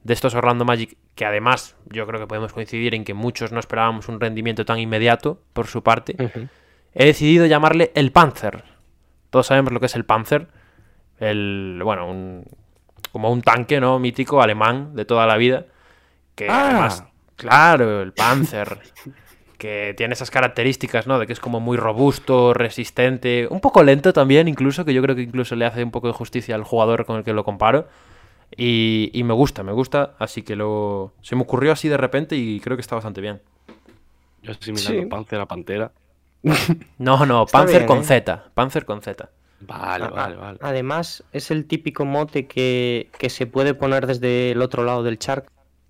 de 0.03 0.13
estos 0.13 0.35
Orlando 0.35 0.65
Magic, 0.65 0.97
que 1.15 1.25
además 1.25 1.75
yo 1.89 2.07
creo 2.07 2.19
que 2.19 2.27
podemos 2.27 2.53
coincidir 2.53 2.95
en 2.95 3.03
que 3.03 3.13
muchos 3.13 3.51
no 3.51 3.59
esperábamos 3.59 4.07
un 4.07 4.19
rendimiento 4.19 4.65
tan 4.65 4.79
inmediato 4.79 5.41
por 5.53 5.67
su 5.67 5.83
parte, 5.83 6.15
he 6.93 7.05
decidido 7.05 7.45
llamarle 7.45 7.91
el 7.95 8.11
Panzer. 8.11 8.63
Todos 9.29 9.47
sabemos 9.47 9.71
lo 9.73 9.79
que 9.79 9.85
es 9.87 9.95
el 9.95 10.05
Panzer. 10.05 10.47
El, 11.19 11.81
bueno, 11.83 12.09
un, 12.09 12.45
como 13.11 13.31
un 13.31 13.41
tanque, 13.41 13.79
¿no? 13.79 13.99
Mítico, 13.99 14.41
alemán, 14.41 14.95
de 14.95 15.05
toda 15.05 15.25
la 15.27 15.37
vida. 15.37 15.65
Que 16.35 16.47
Ah. 16.49 16.65
además, 16.69 17.03
claro, 17.35 18.01
el 18.01 18.13
Panzer. 18.13 18.79
que 19.57 19.93
tiene 19.97 20.13
esas 20.13 20.31
características, 20.31 21.05
¿no? 21.05 21.19
De 21.19 21.27
que 21.27 21.33
es 21.33 21.39
como 21.41 21.59
muy 21.59 21.75
robusto, 21.75 22.53
resistente, 22.53 23.45
un 23.49 23.59
poco 23.59 23.83
lento 23.83 24.13
también, 24.13 24.47
incluso, 24.47 24.85
que 24.85 24.93
yo 24.93 25.01
creo 25.01 25.17
que 25.17 25.21
incluso 25.23 25.53
le 25.57 25.65
hace 25.65 25.83
un 25.83 25.91
poco 25.91 26.07
de 26.07 26.13
justicia 26.13 26.55
al 26.55 26.63
jugador 26.63 27.05
con 27.05 27.17
el 27.17 27.23
que 27.25 27.33
lo 27.33 27.43
comparo. 27.43 27.87
Y, 28.55 29.11
y 29.13 29.23
me 29.25 29.33
gusta, 29.33 29.61
me 29.63 29.73
gusta, 29.73 30.13
así 30.17 30.41
que 30.43 30.55
lo... 30.55 31.11
Se 31.21 31.35
me 31.35 31.41
ocurrió 31.41 31.71
así 31.73 31.87
de 31.89 31.97
repente 31.97 32.35
y 32.37 32.59
creo 32.61 32.77
que 32.77 32.81
está 32.81 32.95
bastante 32.95 33.19
bien. 33.21 33.41
Yo 34.41 34.53
estoy 34.53 34.71
mirando 34.73 35.01
Sí. 35.01 35.05
Panzer 35.07 35.39
a 35.41 35.45
Pantera. 35.45 35.91
No, 36.97 37.25
no, 37.25 37.43
Está 37.43 37.59
Panzer 37.59 37.77
bien, 37.81 37.87
con 37.87 37.99
¿eh? 37.99 38.03
Z, 38.03 38.45
Panzer 38.53 38.85
con 38.85 39.01
Z. 39.01 39.29
Vale, 39.61 40.07
vale, 40.07 40.35
vale. 40.37 40.57
Además, 40.61 41.23
es 41.33 41.51
el 41.51 41.65
típico 41.65 42.05
mote 42.05 42.47
que, 42.47 43.09
que 43.17 43.29
se 43.29 43.45
puede 43.45 43.73
poner 43.73 44.07
desde 44.07 44.51
el 44.51 44.61
otro 44.61 44.83
lado 44.83 45.03
del 45.03 45.19
chart 45.19 45.47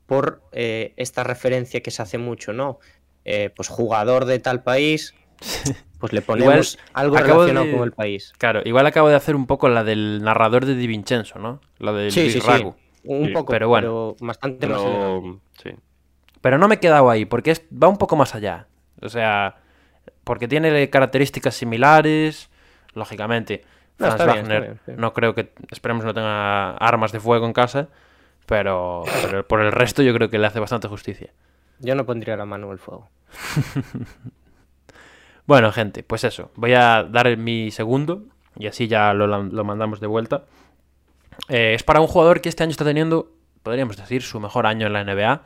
por 0.08 0.42
eh, 0.52 0.94
esta 0.98 1.24
referencia 1.24 1.82
que 1.82 1.92
se 1.92 2.02
hace 2.02 2.18
mucho, 2.18 2.52
¿no? 2.52 2.80
Eh, 3.26 3.52
pues 3.56 3.68
jugador 3.68 4.26
de 4.26 4.40
tal 4.40 4.64
país, 4.64 5.14
pues 6.00 6.14
le 6.14 6.22
ponemos 6.24 6.80
algo 6.94 7.16
acabo 7.16 7.42
relacionado 7.44 7.66
de- 7.68 7.72
con 7.74 7.84
el 7.84 7.92
país. 7.92 8.34
Claro, 8.40 8.62
igual 8.66 8.88
acabo 8.88 9.08
de 9.10 9.16
hacer 9.16 9.36
un 9.36 9.46
poco 9.46 9.70
la 9.70 9.84
del 9.84 10.24
narrador 10.24 10.66
de 10.66 10.74
Di 10.76 10.88
Vincenzo, 10.88 11.38
¿no? 11.38 11.62
La 11.78 11.92
del 11.94 12.12
Sí, 12.12 12.32
sí, 12.32 12.42
sí. 12.42 12.48
Ragu. 12.48 12.76
Un 13.04 13.28
Sí, 13.28 13.34
poco, 13.34 13.52
pero 13.52 13.72
pero, 13.72 14.16
bueno. 14.16 14.16
bastante 14.20 14.66
más 14.68 14.82
elevado. 14.84 15.22
Pero, 15.22 15.40
sí. 15.62 15.70
Pero 16.42 16.58
no 16.58 16.68
me 16.68 16.76
he 16.76 16.80
quedado 16.80 17.10
ahí, 17.12 17.26
porque 17.26 17.52
es- 17.52 17.62
va 17.72 17.88
un 17.88 17.98
poco 17.98 18.16
más 18.16 18.34
allá. 18.34 18.66
O 19.02 19.10
sea, 19.10 19.58
porque 20.30 20.48
tiene 20.48 20.92
características 20.92 21.56
similares, 21.56 22.52
lógicamente. 22.94 23.64
No, 23.98 24.06
Franz 24.06 24.22
está 24.22 24.26
bien, 24.26 24.46
Wagner, 24.46 24.58
está 24.58 24.74
bien, 24.74 24.80
sí. 24.86 24.92
no 24.96 25.12
creo 25.12 25.34
que, 25.34 25.54
esperemos 25.72 26.06
no 26.06 26.14
tenga 26.14 26.78
armas 26.78 27.12
de 27.12 27.20
fuego 27.20 27.48
en 27.48 27.54
casa, 27.54 27.88
pero, 28.46 29.06
pero 29.24 29.48
por 29.48 29.60
el 29.60 29.72
resto 29.72 30.04
yo 30.04 30.14
creo 30.14 30.30
que 30.30 30.38
le 30.38 30.46
hace 30.46 30.60
bastante 30.60 30.88
justicia. 30.88 31.34
Yo 31.80 31.96
no 31.96 32.06
pondría 32.06 32.38
la 32.38 32.46
mano 32.46 32.72
el 32.72 32.78
fuego. 32.78 33.10
Bueno, 35.48 35.72
gente, 35.72 36.04
pues 36.04 36.24
eso. 36.24 36.52
Voy 36.54 36.76
a 36.76 37.02
dar 37.02 37.36
mi 37.36 37.72
segundo 37.72 38.22
y 38.56 38.68
así 38.68 38.88
ya 38.88 39.16
lo, 39.16 39.64
mandamos 39.64 40.00
de 40.00 40.06
vuelta. 40.06 40.44
Eh, 41.48 41.74
es 41.74 41.82
para 41.82 42.02
un 42.02 42.08
jugador 42.08 42.42
que 42.42 42.50
este 42.50 42.62
año 42.62 42.70
está 42.70 42.86
teniendo, 42.86 43.32
podríamos 43.64 43.98
decir, 43.98 44.22
su 44.22 44.40
mejor 44.40 44.68
año 44.68 44.86
en 44.86 44.94
la 44.94 45.04
NBA. 45.04 45.42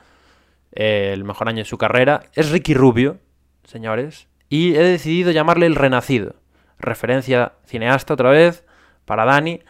eh, 0.74 1.12
el 1.14 1.24
mejor 1.24 1.48
año 1.48 1.60
de 1.60 1.70
su 1.70 1.78
carrera. 1.78 2.24
Es 2.34 2.52
Ricky 2.52 2.74
Rubio, 2.74 3.20
señores. 3.64 4.28
Y 4.54 4.76
he 4.76 4.84
decidido 4.84 5.32
llamarle 5.32 5.66
el 5.66 5.74
Renacido. 5.76 6.36
Referencia 6.78 7.54
cineasta 7.66 8.14
otra 8.14 8.30
vez, 8.30 8.64
para 9.06 9.26
Dani. 9.26 9.62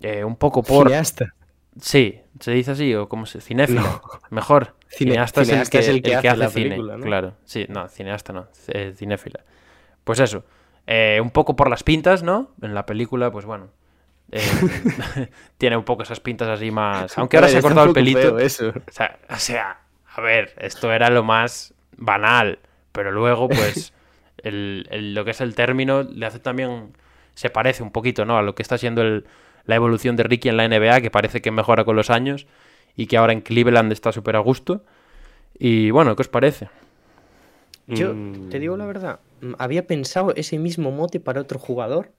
eh, 0.00 0.22
un 0.22 0.36
poco 0.36 0.62
por... 0.62 0.86
Cineasta. 0.86 1.34
Sí, 1.80 2.20
se 2.38 2.52
dice 2.52 2.70
así, 2.70 2.94
o 2.94 3.08
como 3.08 3.26
se... 3.26 3.40
Cinéfilo. 3.40 3.80
No. 3.80 4.00
Mejor. 4.30 4.76
Cine- 4.88 5.12
cineasta, 5.14 5.44
cineasta 5.44 5.78
es 5.80 5.88
el 5.88 6.02
que, 6.02 6.12
el 6.14 6.20
que 6.20 6.28
hace, 6.28 6.36
la 6.38 6.48
cine. 6.50 6.68
película, 6.70 6.96
¿no? 6.98 7.04
Claro, 7.04 7.32
sí, 7.44 7.66
no, 7.68 7.88
cineasta 7.88 8.32
no, 8.32 8.46
eh, 8.68 8.92
cinéfila. 8.94 9.40
Pues 10.04 10.20
eso, 10.20 10.44
eh, 10.86 11.18
un 11.20 11.30
poco 11.30 11.56
por 11.56 11.68
las 11.70 11.82
pintas, 11.82 12.22
¿no? 12.22 12.52
En 12.62 12.74
la 12.74 12.84
película, 12.86 13.32
pues 13.32 13.44
bueno. 13.44 13.70
eh, 14.30 14.40
tiene 15.58 15.76
un 15.76 15.84
poco 15.84 16.02
esas 16.04 16.20
pintas 16.20 16.46
así 16.48 16.70
más... 16.70 17.18
Aunque 17.18 17.38
ahora 17.38 17.48
se 17.48 17.58
ha 17.58 17.62
cortado 17.62 17.86
el 17.86 17.92
pelito. 17.92 18.38
eso. 18.38 18.68
O 18.68 18.92
sea, 18.92 19.18
o 19.30 19.36
sea, 19.36 19.80
a 20.14 20.20
ver, 20.20 20.54
esto 20.58 20.92
era 20.92 21.10
lo 21.10 21.24
más 21.24 21.74
banal, 21.96 22.58
pero 22.92 23.10
luego, 23.10 23.48
pues, 23.48 23.92
el, 24.44 24.86
el- 24.90 25.14
lo 25.14 25.24
que 25.24 25.32
es 25.32 25.40
el 25.40 25.54
término 25.54 26.02
le 26.02 26.26
hace 26.26 26.38
también, 26.38 26.92
se 27.34 27.50
parece 27.50 27.82
un 27.82 27.90
poquito, 27.92 28.24
¿no? 28.24 28.38
A 28.38 28.42
lo 28.42 28.54
que 28.54 28.62
está 28.62 28.78
siendo 28.78 29.02
el- 29.02 29.24
la 29.66 29.76
evolución 29.76 30.16
de 30.16 30.24
Ricky 30.24 30.48
en 30.48 30.56
la 30.56 30.64
NBA, 30.64 31.00
que 31.00 31.10
parece 31.10 31.40
que 31.42 31.50
mejora 31.50 31.84
con 31.84 31.96
los 31.96 32.10
años 32.10 32.46
y 32.96 33.06
que 33.06 33.16
ahora 33.16 33.32
en 33.32 33.40
Cleveland 33.42 33.92
está 33.92 34.12
súper 34.12 34.36
a 34.36 34.40
gusto. 34.40 34.84
Y 35.58 35.90
bueno, 35.90 36.16
¿qué 36.16 36.22
os 36.22 36.28
parece? 36.28 36.68
Yo 37.88 38.12
Mm, 38.14 38.50
te 38.50 38.58
digo 38.58 38.76
la 38.76 38.86
verdad, 38.86 39.20
había 39.58 39.86
pensado 39.86 40.34
ese 40.34 40.58
mismo 40.58 40.90
mote 40.90 41.20
para 41.20 41.40
otro 41.40 41.58
jugador. 41.58 42.10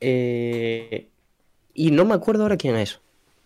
eh, 0.00 1.08
y 1.74 1.90
no 1.90 2.04
me 2.04 2.14
acuerdo 2.14 2.42
ahora 2.44 2.56
quién 2.56 2.76
es. 2.76 3.00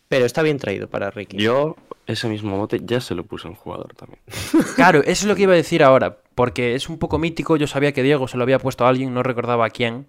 Pero 0.09 0.25
está 0.25 0.43
bien 0.43 0.59
traído 0.59 0.89
para 0.89 1.11
Ricky. 1.11 1.39
Yo, 1.39 1.77
ese 2.07 2.29
mismo 2.29 2.57
mote, 2.57 2.81
ya 2.83 3.01
se 3.01 3.14
lo 3.14 3.25
puse 3.25 3.47
a 3.47 3.51
un 3.51 3.57
jugador 3.57 3.95
también. 3.95 4.20
Claro, 4.77 5.01
eso 5.01 5.11
es 5.11 5.25
lo 5.27 5.35
que 5.35 5.43
iba 5.43 5.53
a 5.53 5.57
decir 5.57 5.83
ahora, 5.83 6.18
porque 6.39 6.76
es 6.76 6.89
un 6.89 7.01
poco 7.01 7.18
mítico, 7.18 7.57
yo 7.57 7.66
sabía 7.66 7.91
que 7.91 8.05
Diego 8.05 8.28
se 8.28 8.36
lo 8.36 8.45
había 8.45 8.61
puesto 8.61 8.86
a 8.86 8.89
alguien, 8.89 9.12
no 9.12 9.24
recordaba 9.24 9.66
a 9.66 9.70
quién. 9.70 10.07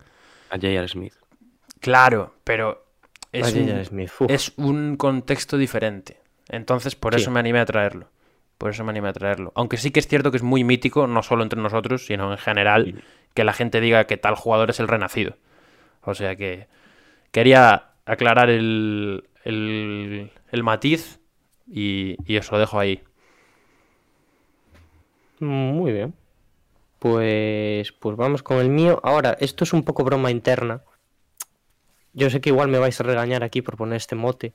A 0.52 0.58
J.R. 0.58 0.88
Smith. 0.88 1.14
Claro, 1.80 2.36
pero 2.44 2.86
es, 3.32 3.52
un, 3.56 4.30
es 4.30 4.54
contexto 4.98 5.58
diferente. 5.58 6.20
Entonces, 6.48 6.96
por 6.96 7.16
Sí. 7.16 7.22
eso 7.22 7.32
me 7.32 7.40
animé 7.40 7.60
a 7.60 7.66
traerlo. 7.66 8.10
Por 8.60 8.70
eso 8.70 8.84
me 8.84 8.92
animé 8.92 9.10
a 9.10 9.14
traerlo. 9.14 9.52
Aunque 9.56 9.78
sí 9.78 9.90
que 9.90 10.00
es 10.00 10.08
cierto 10.08 10.30
que 10.30 10.38
es 10.38 10.44
muy 10.44 10.64
mítico, 10.64 11.08
no 11.08 11.24
solo 11.24 11.42
entre 11.42 11.60
nosotros, 11.60 12.06
sino 12.06 12.32
en 12.32 12.38
general, 12.38 13.04
que 13.34 13.44
la 13.44 13.54
gente 13.54 13.82
diga 13.82 14.04
que 14.06 14.18
tal 14.18 14.36
jugador 14.36 14.70
es 14.70 14.80
el 14.80 14.88
renacido. 14.88 15.36
O 16.04 16.14
sea 16.14 16.36
que 16.36 16.68
quería 17.32 17.86
aclarar 18.06 18.52
el, 18.52 19.24
el, 19.46 20.32
el 20.52 20.64
matiz 20.64 21.20
y, 21.68 22.18
y 22.32 22.38
os 22.38 22.52
lo 22.52 22.60
dejo 22.60 22.80
ahí. 22.80 23.02
Muy 25.40 25.92
bien. 25.92 26.14
Pues, 27.00 27.92
pues 27.94 28.18
vamos 28.18 28.44
con 28.44 28.58
el 28.58 28.70
mío. 28.70 29.00
Ahora, 29.04 29.38
esto 29.40 29.64
es 29.64 29.74
un 29.74 29.84
poco 29.84 30.04
broma 30.04 30.32
interna. 30.32 30.82
Yo 32.14 32.30
sé 32.30 32.42
que 32.42 32.50
igual 32.50 32.68
me 32.70 32.80
vais 32.80 33.00
a 33.00 33.04
regañar 33.04 33.44
aquí 33.44 33.62
por 33.62 33.78
poner 33.78 33.98
este 33.98 34.16
mote, 34.16 34.54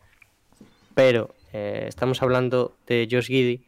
pero 0.94 1.34
eh, 1.52 1.86
estamos 1.88 2.20
hablando 2.22 2.76
de 2.86 3.08
Josh 3.10 3.26
Giddy 3.28 3.64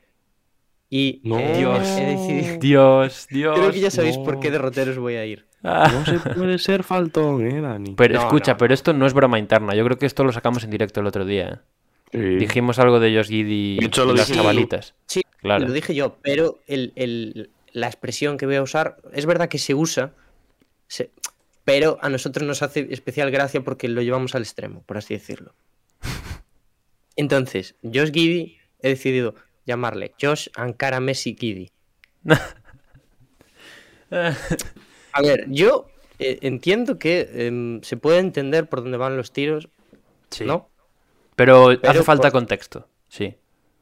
y 0.91 1.21
No. 1.25 1.39
eh, 1.39 1.57
Dios. 1.57 1.89
he 1.97 2.05
decidido... 2.05 2.59
Dios, 2.61 3.27
Dios. 3.31 3.55
Creo 3.59 3.71
que 3.73 3.81
ya 3.81 3.91
sabéis 3.91 4.19
no. 4.19 4.25
por 4.25 4.41
qué 4.41 4.51
derroteros 4.51 4.99
voy 4.99 5.15
a 5.15 5.25
ir. 5.25 5.47
Ah. 5.63 5.91
No 5.93 6.05
se 6.05 6.19
puede 6.35 6.59
ser 6.59 6.83
faltón, 6.83 7.47
eh, 7.47 7.61
Dani. 7.61 7.95
Pero 7.97 8.15
No, 8.15 8.21
escucha, 8.27 8.53
no. 8.53 8.59
pero 8.59 8.75
esto 8.75 8.93
no 8.93 9.07
es 9.07 9.15
broma 9.15 9.39
interna. 9.39 9.75
Yo 9.75 9.85
creo 9.85 9.99
que 9.99 10.07
esto 10.07 10.23
lo 10.25 10.33
sacamos 10.33 10.65
en 10.65 10.71
directo 10.71 11.01
el 11.01 11.07
otro 11.07 11.25
día. 11.25 11.49
¿eh? 11.49 11.59
Sí. 12.13 12.19
Dijimos 12.37 12.79
algo 12.79 13.01
de 13.01 13.15
Josh 13.17 13.29
Giddy 13.29 13.79
y 13.81 14.15
las 14.15 14.31
chavalitas. 14.33 14.95
Sí, 15.07 15.23
Claro. 15.39 15.67
lo 15.67 15.73
dije 15.73 15.95
yo, 15.95 16.17
pero 16.23 16.61
el- 16.67 16.93
el- 16.97 17.51
la 17.73 17.87
expresión 17.87 18.37
que 18.39 18.47
voy 18.47 18.57
a 18.57 18.63
usar 18.63 18.97
es 19.13 19.27
verdad 19.27 19.49
que 19.49 19.59
se 19.59 19.75
usa, 19.75 20.13
se- 20.89 21.11
pero 21.65 21.99
a 22.01 22.09
nosotros 22.09 22.47
nos 22.47 22.63
hace 22.63 22.87
especial 22.91 23.31
gracia 23.31 23.63
porque 23.63 23.89
lo 23.89 24.01
llevamos 24.03 24.35
al 24.35 24.43
extremo, 24.43 24.83
por 24.83 24.97
así 24.99 25.15
decirlo. 25.15 25.55
Entonces, 27.17 27.75
Josh 27.83 28.11
Giddy, 28.13 28.59
he 28.81 28.89
decidido 28.91 29.35
llamarle 29.67 30.15
Josh 30.21 30.49
Ankara 30.57 31.01
Messi 31.01 31.37
Giddy. 31.39 31.71
A 35.13 35.23
ver, 35.23 35.47
yo 35.49 35.89
eh, 36.19 36.39
entiendo 36.43 36.99
que 36.99 37.29
em, 37.35 37.83
se 37.83 37.97
puede 37.97 38.19
entender 38.19 38.69
por 38.69 38.83
dónde 38.83 38.97
van 38.99 39.17
los 39.17 39.33
tiros, 39.33 39.69
Sí. 40.31 40.45
¿no? 40.45 40.69
Pero, 41.37 41.69
hace 41.83 42.03
falta 42.03 42.25
por- 42.31 42.33
contexto. 42.33 42.89
Sí. 43.09 43.35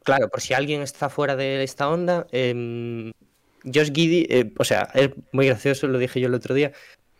Claro, 0.04 0.28
por 0.28 0.40
si 0.42 0.54
alguien 0.54 0.82
está 0.82 1.08
fuera 1.08 1.34
de 1.36 1.62
esta 1.64 1.88
onda, 1.88 2.26
em, 2.30 3.12
Josh 3.64 3.90
Giddy, 3.92 4.26
eh, 4.30 4.52
o 4.58 4.64
sea, 4.64 4.90
es 4.94 5.10
muy 5.32 5.46
gracioso, 5.46 5.86
lo 5.88 5.98
dije 5.98 6.20
yo 6.20 6.28
el 6.28 6.34
otro 6.34 6.54
día. 6.54 6.72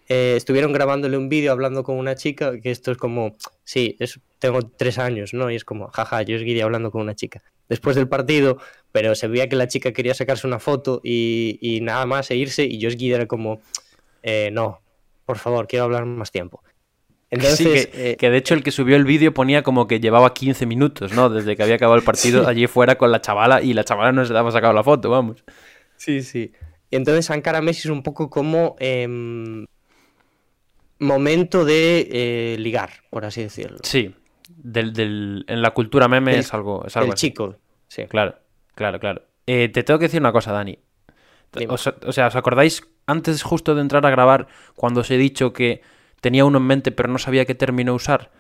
eh, 0.09 0.35
estuvieron 0.37 0.73
grabándole 0.73 1.17
un 1.19 1.29
vídeo 1.31 1.53
hablando 1.53 1.85
con 1.85 1.97
una 1.99 2.15
chica, 2.17 2.61
que 2.61 2.71
esto 2.71 2.93
es 2.93 2.99
como, 2.99 3.37
sí, 3.65 3.97
tengo 4.39 4.63
tres 4.63 4.99
años, 4.99 5.35
¿no? 5.35 5.51
Y 5.51 5.57
es 5.57 5.65
como, 5.65 5.89
jaja, 5.91 6.19
Josh 6.19 6.45
Giddy 6.45 6.61
hablando 6.63 6.91
con 6.93 7.03
una 7.03 7.15
chica. 7.15 7.43
Después 7.71 7.97
del 7.97 8.09
partido, 8.09 8.59
pero 8.93 9.15
se 9.17 9.29
veía 9.29 9.49
que 9.49 9.57
la 9.57 9.69
chica 9.69 9.93
quería 9.95 10.15
sacarse 10.15 10.47
una 10.47 10.61
foto 10.61 11.01
y, 11.05 11.59
y 11.63 11.81
nada 11.83 12.07
más 12.07 12.31
e 12.31 12.37
irse, 12.37 12.65
y 12.67 12.83
Josh 12.83 12.95
Giddy 12.99 13.15
era 13.15 13.27
como, 13.27 13.63
eh, 14.23 14.51
no, 14.53 14.81
por 15.27 15.39
favor, 15.39 15.67
quiero 15.69 15.87
hablar 15.87 16.07
más 16.07 16.31
tiempo. 16.33 16.63
Entonces, 17.31 17.57
sí, 17.57 17.65
que, 17.91 18.11
eh, 18.13 18.17
que 18.17 18.31
de 18.31 18.37
hecho 18.37 18.55
el 18.55 18.63
que 18.63 18.71
subió 18.71 18.95
el 18.97 19.05
vídeo 19.05 19.35
ponía 19.35 19.63
como 19.63 19.87
que 19.89 19.99
llevaba 19.99 20.33
15 20.35 20.67
minutos, 20.67 21.13
¿no? 21.13 21.31
Desde 21.31 21.57
que 21.57 21.63
había 21.65 21.75
acabado 21.77 21.99
el 21.99 22.05
partido 22.05 22.47
allí 22.49 22.67
fuera 22.67 22.97
con 22.97 23.11
la 23.11 23.21
chavala 23.21 23.61
y 23.63 23.73
la 23.75 23.83
chavala 23.85 24.13
no 24.13 24.25
se 24.25 24.33
le 24.33 24.39
había 24.39 24.53
sacado 24.53 24.73
la 24.73 24.85
foto, 24.85 25.11
vamos. 25.11 25.43
Sí, 25.97 26.23
sí. 26.23 26.53
Y 26.91 26.97
entonces 26.97 27.31
Ankara 27.31 27.61
Messi 27.61 27.81
es 27.89 27.93
un 27.93 28.03
poco 28.03 28.31
como 28.31 28.77
em, 28.79 29.67
momento 30.99 31.65
de 31.65 32.09
eh, 32.11 32.57
ligar, 32.59 32.91
por 33.11 33.25
así 33.25 33.43
decirlo. 33.43 33.79
Sí. 33.83 34.15
Del, 34.49 34.93
del- 34.93 35.45
en 35.49 35.63
la 35.63 35.73
cultura 35.73 36.09
meme 36.09 36.33
Del- 36.33 36.41
es 36.41 36.55
algo, 36.55 36.85
es 36.87 36.97
algo 36.97 37.13
El 37.13 37.19
chico, 37.19 37.57
sí. 37.89 38.05
Claro, 38.09 38.37
claro, 38.75 39.01
claro. 39.01 39.23
Eh, 39.47 39.69
te 39.71 39.83
tengo 39.83 39.99
que 39.99 40.07
decir 40.07 40.21
una 40.21 40.33
cosa, 40.33 40.53
Dani. 40.53 40.79
O 41.69 41.77
sea, 41.79 42.27
¿os 42.27 42.37
acordáis 42.37 42.83
antes 43.07 43.43
justo 43.43 43.75
de 43.75 43.81
entrar 43.81 44.05
a 44.07 44.11
grabar 44.11 44.49
cuando 44.75 45.01
os 45.03 45.11
he 45.11 45.17
dicho 45.19 45.53
que 45.53 45.83
tenía 46.25 46.45
uno 46.47 46.57
en 46.59 46.65
mente 46.65 46.91
pero 46.91 47.09
no 47.11 47.19
sabía 47.19 47.45
qué 47.45 47.55
término 47.55 47.95
usar? 47.95 48.31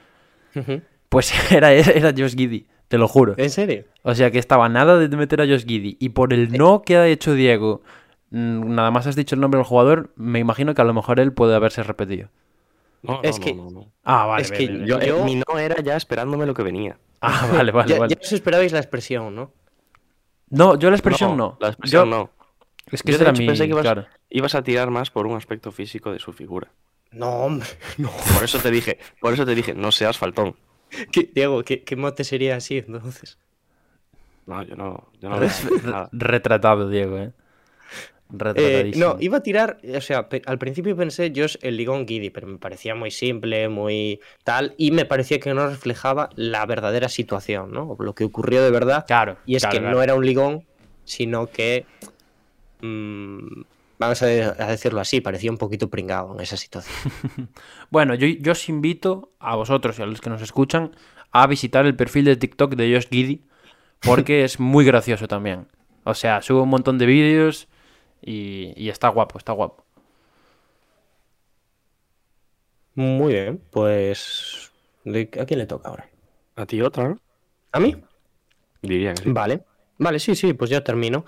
Pues 1.08 1.32
era, 1.52 1.70
era 1.72 2.10
Josh 2.16 2.34
Giddy, 2.34 2.66
te 2.88 2.98
lo 2.98 3.06
juro. 3.08 3.34
¿En 3.36 3.50
serio? 3.50 3.84
O 4.02 4.14
sea 4.14 4.30
que 4.30 4.38
estaba 4.38 4.68
nada 4.68 4.98
de 4.98 5.14
meter 5.16 5.40
a 5.42 5.44
Josh 5.46 5.64
Giddy. 5.66 5.96
Y 6.00 6.08
por 6.10 6.32
el 6.32 6.52
no 6.52 6.82
que 6.82 6.96
ha 6.96 7.06
hecho 7.06 7.34
Diego, 7.34 7.82
mm, 8.30 8.74
nada 8.74 8.90
más 8.90 9.06
has 9.06 9.16
dicho 9.16 9.34
el 9.34 9.40
nombre 9.40 9.58
del 9.58 9.66
jugador, 9.66 10.12
me 10.16 10.38
imagino 10.38 10.74
que 10.74 10.80
a 10.82 10.84
lo 10.84 10.94
mejor 10.94 11.20
él 11.20 11.32
puede 11.32 11.54
haberse 11.54 11.82
repetido. 11.82 12.28
No, 13.02 13.14
no, 13.16 13.22
Es 13.22 13.38
no, 13.38 13.44
que- 13.44 13.54
no, 13.54 13.70
no. 13.70 13.92
Ah, 14.02 14.24
vale. 14.26 14.42
Es 14.42 14.50
que 14.50 14.66
vale. 14.66 14.86
Yo, 14.86 14.98
eh, 14.98 15.08
Yo- 15.08 15.24
mi 15.24 15.36
no 15.36 15.58
era 15.58 15.80
ya 15.82 15.96
esperándome 15.96 16.46
lo 16.46 16.54
que 16.54 16.62
venía. 16.62 16.96
Ah, 17.20 17.48
vale, 17.52 17.70
vale, 17.70 17.92
ya, 17.92 17.98
vale. 18.00 18.14
ya 18.14 18.20
os 18.20 18.32
esperabais 18.32 18.72
la 18.72 18.78
expresión, 18.80 19.34
¿no? 19.34 19.52
No, 20.50 20.78
yo 20.78 20.88
la 20.90 20.96
expresión 20.96 21.36
no. 21.36 21.58
La 21.60 21.68
expresión 21.68 22.04
Yo- 22.04 22.10
no. 22.10 22.30
Es 22.90 23.02
que 23.02 23.12
Yo 23.12 23.16
ese 23.16 23.24
de 23.24 23.30
era 23.30 23.30
hecho 23.32 23.40
mi... 23.42 23.46
pensé 23.46 23.64
que 23.64 23.70
ibas, 23.70 23.82
claro. 23.82 24.06
ibas 24.28 24.54
a 24.54 24.62
tirar 24.62 24.90
más 24.90 25.10
por 25.10 25.26
un 25.26 25.36
aspecto 25.36 25.72
físico 25.72 26.12
de 26.12 26.18
su 26.18 26.32
figura. 26.34 26.70
No, 27.14 27.30
hombre. 27.44 27.66
Por 28.34 28.44
eso 28.44 28.58
te 28.58 28.70
dije, 28.70 28.98
por 29.20 29.32
eso 29.32 29.46
te 29.46 29.54
dije, 29.54 29.74
no 29.74 29.92
seas 29.92 30.18
faltón. 30.18 30.56
¿Qué- 31.12 31.30
Diego, 31.34 31.62
¿qué, 31.64 31.82
qué 31.82 31.96
mote 31.96 32.24
sería 32.24 32.56
así 32.56 32.78
entonces? 32.78 33.38
No, 34.46 34.62
yo 34.62 34.76
no, 34.76 35.08
yo 35.20 35.28
no 35.30 35.36
nada. 35.84 36.08
Retratado, 36.12 36.88
Diego, 36.88 37.18
¿eh? 37.18 37.32
Eh, 38.30 38.30
Retratadísimo. 38.36 39.06
no, 39.14 39.16
iba 39.20 39.38
a 39.38 39.42
tirar, 39.42 39.78
o 39.96 40.00
sea, 40.00 40.28
al 40.46 40.58
principio 40.58 40.96
pensé 40.96 41.32
Josh 41.34 41.56
el 41.62 41.76
ligón 41.76 42.06
Giddy, 42.06 42.30
pero 42.30 42.46
me 42.46 42.58
parecía 42.58 42.94
muy 42.94 43.10
simple, 43.10 43.68
muy 43.68 44.20
tal, 44.42 44.74
y 44.76 44.90
me 44.90 45.04
parecía 45.04 45.38
que 45.38 45.54
no 45.54 45.68
reflejaba 45.68 46.30
la 46.34 46.66
verdadera 46.66 47.08
situación, 47.08 47.70
¿no? 47.72 47.96
Lo 47.98 48.14
que 48.14 48.24
ocurrió 48.24 48.62
de 48.62 48.70
verdad. 48.70 49.04
Claro, 49.06 49.36
Y 49.46 49.56
es 49.56 49.62
claro, 49.62 49.72
que 49.74 49.80
claro. 49.80 49.96
no 49.96 50.02
era 50.02 50.14
un 50.14 50.26
ligón, 50.26 50.64
sino 51.04 51.46
que, 51.46 51.86
mm, 52.80 53.62
vamos 53.98 54.22
a, 54.22 54.26
de- 54.26 54.42
a 54.44 54.66
decirlo 54.68 55.00
así, 55.00 55.20
parecía 55.20 55.50
un 55.50 55.58
poquito 55.58 55.88
pringado 55.90 56.34
en 56.34 56.40
esa 56.40 56.56
situación. 56.56 56.94
Bueno, 57.90 58.14
yo, 58.14 58.26
yo 58.26 58.52
os 58.52 58.68
invito 58.68 59.32
a 59.38 59.56
vosotros 59.56 59.98
y 59.98 60.02
a 60.02 60.06
los 60.06 60.20
que 60.20 60.30
nos 60.30 60.42
escuchan 60.42 60.96
a 61.32 61.46
visitar 61.46 61.86
el 61.86 61.96
perfil 61.96 62.24
de 62.26 62.36
TikTok 62.36 62.74
de 62.74 62.92
Josh 62.94 63.08
Giddy 63.10 63.42
porque 64.00 64.44
es 64.44 64.60
muy 64.60 64.84
gracioso 64.84 65.28
también. 65.28 65.68
O 66.04 66.14
sea, 66.14 66.42
sube 66.42 66.60
un 66.62 66.68
montón 66.70 66.98
de 66.98 67.06
vídeos 67.06 67.68
y, 68.22 68.72
y 68.76 68.90
está 68.90 69.08
guapo, 69.08 69.38
está 69.38 69.52
guapo. 69.52 69.84
Muy 72.94 73.32
bien, 73.34 73.60
pues... 73.70 74.72
¿de- 75.04 75.28
¿A 75.40 75.44
quién 75.46 75.58
le 75.58 75.66
toca 75.66 75.88
ahora? 75.88 76.08
A 76.56 76.66
ti 76.66 76.80
otra, 76.80 77.08
¿no? 77.08 77.18
¿A 77.72 77.80
mí? 77.80 77.96
Diría 78.82 79.14
que 79.14 79.24
sí. 79.24 79.30
Vale, 79.32 79.64
vale, 79.98 80.18
sí, 80.18 80.34
sí, 80.34 80.54
pues 80.54 80.70
ya 80.70 80.84
termino. 80.84 81.24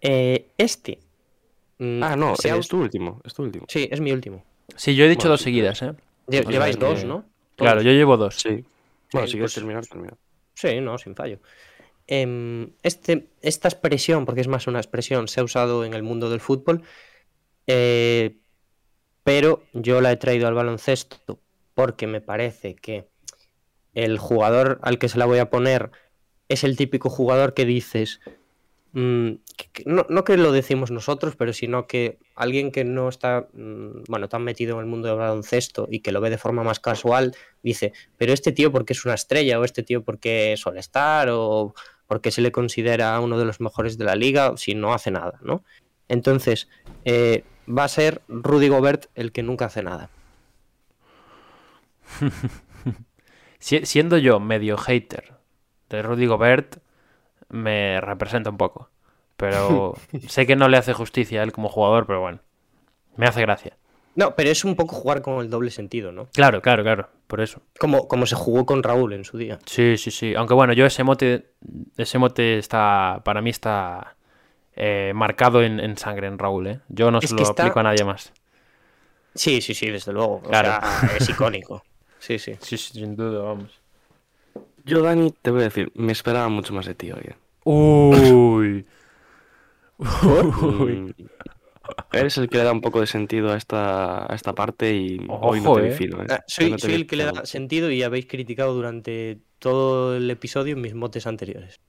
Eh, 0.00 0.52
este... 0.56 1.00
mm, 1.80 2.02
Ah, 2.02 2.14
no, 2.16 2.36
se 2.36 2.50
ha 2.50 2.56
es 2.56 2.68
tu 2.68 2.78
último, 2.80 3.20
es 3.24 3.34
tu 3.34 3.42
último. 3.42 3.66
Sí, 3.68 3.88
es 3.90 4.00
mi 4.00 4.12
último. 4.12 4.44
Sí, 4.76 4.94
yo 4.94 5.04
he 5.04 5.08
dicho 5.08 5.22
Bueno, 5.22 5.32
dos 5.32 5.42
seguidas, 5.42 5.82
¿eh? 5.82 5.92
Lle- 6.28 6.48
Lleváis 6.48 6.76
que- 6.76 6.84
dos, 6.84 7.04
¿no? 7.04 7.24
Claro, 7.56 7.82
yo 7.82 7.90
llevo 7.90 8.16
dos. 8.16 8.36
Sí. 8.36 8.64
Bueno, 9.12 9.26
Sí, 9.26 9.32
si 9.32 9.38
pues- 9.38 9.52
quieres 9.52 9.54
terminar, 9.54 9.86
termina. 9.86 10.14
Sí, 10.54 10.80
no, 10.80 10.96
sin 10.98 11.14
fallo. 11.16 11.40
Em, 12.06 12.70
este, 12.82 13.28
esta 13.42 13.68
expresión, 13.68 14.24
porque 14.26 14.40
es 14.40 14.48
más 14.48 14.66
una 14.68 14.78
expresión, 14.78 15.26
se 15.28 15.40
ha 15.40 15.44
usado 15.44 15.84
en 15.84 15.94
el 15.94 16.02
mundo 16.02 16.30
del 16.30 16.40
fútbol, 16.40 16.82
eh, 17.66 18.36
pero 19.24 19.62
yo 19.72 20.00
la 20.00 20.12
he 20.12 20.16
traído 20.16 20.48
al 20.48 20.54
baloncesto 20.54 21.38
porque 21.74 22.06
me 22.06 22.20
parece 22.20 22.74
que 22.74 23.08
el 23.94 24.18
jugador 24.18 24.78
al 24.82 24.98
que 24.98 25.08
se 25.08 25.18
la 25.18 25.26
voy 25.26 25.38
a 25.38 25.50
poner 25.50 25.90
es 26.48 26.64
el 26.64 26.76
típico 26.76 27.10
jugador 27.10 27.54
que 27.54 27.64
dices, 27.64 28.20
mm, 28.92 29.30
no, 29.86 30.06
no 30.08 30.24
que 30.24 30.36
lo 30.36 30.52
decimos 30.52 30.90
nosotros, 30.90 31.36
pero 31.36 31.52
sino 31.52 31.86
que 31.86 32.18
alguien 32.34 32.70
que 32.72 32.84
no 32.84 33.08
está, 33.08 33.48
mm, 33.52 34.04
bueno, 34.08 34.28
tan 34.28 34.42
metido 34.44 34.74
en 34.74 34.80
el 34.80 34.86
mundo 34.86 35.08
del 35.08 35.18
baloncesto 35.18 35.86
y 35.90 36.00
que 36.00 36.12
lo 36.12 36.20
ve 36.20 36.30
de 36.30 36.38
forma 36.38 36.62
más 36.62 36.80
casual, 36.80 37.34
dice, 37.62 37.92
pero 38.16 38.32
este 38.32 38.52
tío 38.52 38.72
porque 38.72 38.92
es 38.92 39.04
una 39.04 39.14
estrella, 39.14 39.58
o 39.60 39.64
este 39.64 39.82
tío 39.82 40.02
porque 40.02 40.54
suele 40.56 40.80
estar, 40.80 41.28
o 41.30 41.74
porque 42.06 42.30
se 42.30 42.40
le 42.40 42.50
considera 42.52 43.18
uno 43.20 43.38
de 43.38 43.44
los 43.44 43.60
mejores 43.60 43.96
de 43.98 44.04
la 44.04 44.16
liga, 44.16 44.56
si 44.56 44.74
no 44.74 44.92
hace 44.92 45.10
nada, 45.10 45.38
¿no? 45.42 45.62
Entonces, 46.08 46.68
eh, 47.04 47.44
va 47.68 47.84
a 47.84 47.88
ser 47.88 48.20
Rudy 48.26 48.68
Gobert 48.68 49.06
el 49.14 49.30
que 49.30 49.42
nunca 49.44 49.66
hace 49.66 49.82
nada. 49.82 50.10
Si- 53.62 53.84
siendo 53.84 54.16
yo 54.16 54.40
medio 54.40 54.78
hater 54.78 55.34
de 55.90 56.00
Rudy 56.02 56.24
Gobert, 56.26 56.78
me 57.50 58.00
representa 58.00 58.50
un 58.50 58.56
poco. 58.56 58.88
Pero 59.36 59.94
sé 60.28 60.46
que 60.46 60.56
no 60.56 60.68
le 60.68 60.76
hace 60.76 60.92
justicia 60.92 61.40
a 61.40 61.44
él 61.44 61.52
como 61.52 61.68
jugador, 61.68 62.06
pero 62.06 62.20
bueno, 62.20 62.40
me 63.16 63.26
hace 63.26 63.40
gracia. 63.42 63.76
No, 64.16 64.34
pero 64.34 64.50
es 64.50 64.64
un 64.64 64.74
poco 64.74 64.96
jugar 64.96 65.22
con 65.22 65.40
el 65.40 65.50
doble 65.50 65.70
sentido, 65.70 66.10
¿no? 66.10 66.26
Claro, 66.32 66.60
claro, 66.60 66.82
claro, 66.82 67.08
por 67.28 67.40
eso. 67.40 67.62
Como, 67.78 68.08
como 68.08 68.26
se 68.26 68.34
jugó 68.34 68.66
con 68.66 68.82
Raúl 68.82 69.12
en 69.12 69.24
su 69.24 69.38
día. 69.38 69.58
Sí, 69.66 69.96
sí, 69.96 70.10
sí. 70.10 70.34
Aunque 70.34 70.52
bueno, 70.52 70.72
yo 70.72 70.84
ese 70.84 71.04
mote, 71.04 71.52
ese 71.96 72.18
mote 72.18 72.58
está, 72.58 73.22
para 73.24 73.40
mí 73.40 73.50
está 73.50 74.16
eh, 74.74 75.12
marcado 75.14 75.62
en, 75.62 75.78
en 75.78 75.96
sangre 75.96 76.26
en 76.26 76.38
Raúl, 76.38 76.66
¿eh? 76.66 76.80
Yo 76.88 77.10
no 77.12 77.18
Es 77.20 77.30
se 77.30 77.36
lo 77.36 77.42
está- 77.42 77.62
aplico 77.62 77.80
a 77.80 77.84
nadie 77.84 78.04
más. 78.04 78.32
Sí, 79.34 79.60
sí, 79.60 79.74
sí, 79.74 79.86
desde 79.90 80.12
luego. 80.12 80.42
Claro. 80.42 80.70
O 80.70 80.80
sea, 81.06 81.16
es 81.16 81.28
icónico. 81.28 81.82
Sí, 82.18 82.38
sí. 82.38 82.54
Sí, 82.60 82.76
sí, 82.76 82.92
sin 83.00 83.16
duda, 83.16 83.42
vamos. 83.42 83.79
Yo, 84.84 85.02
Dani, 85.02 85.32
te 85.42 85.50
voy 85.50 85.60
a 85.60 85.64
decir, 85.64 85.92
me 85.94 86.12
esperaba 86.12 86.48
mucho 86.48 86.72
más 86.74 86.86
de 86.86 86.94
ti 86.94 87.10
hoy. 87.12 87.34
Uy. 87.64 88.86
Mm, 89.98 91.10
Eres 92.12 92.38
el 92.38 92.48
que 92.48 92.58
le 92.58 92.64
da 92.64 92.72
un 92.72 92.80
poco 92.80 93.00
de 93.00 93.06
sentido 93.06 93.52
a 93.52 93.56
esta, 93.56 94.30
a 94.30 94.34
esta 94.34 94.54
parte 94.54 94.94
y 94.94 95.18
hoy 95.40 95.60
no 95.60 95.70
Ojo, 95.70 95.76
te 95.76 95.82
vi 95.82 95.88
eh. 95.88 95.92
fino, 95.92 96.22
¿eh? 96.22 96.26
Ah, 96.30 96.44
soy, 96.46 96.70
no 96.70 96.76
te 96.78 96.82
soy 96.82 96.90
vi 96.90 96.94
el 96.94 97.06
que 97.06 97.16
le 97.16 97.24
da 97.24 97.44
sentido 97.46 97.90
y 97.90 98.02
habéis 98.02 98.26
criticado 98.26 98.74
durante 98.74 99.40
todo 99.58 100.16
el 100.16 100.30
episodio 100.30 100.76
mis 100.76 100.94
motes 100.94 101.26
anteriores. 101.26 101.80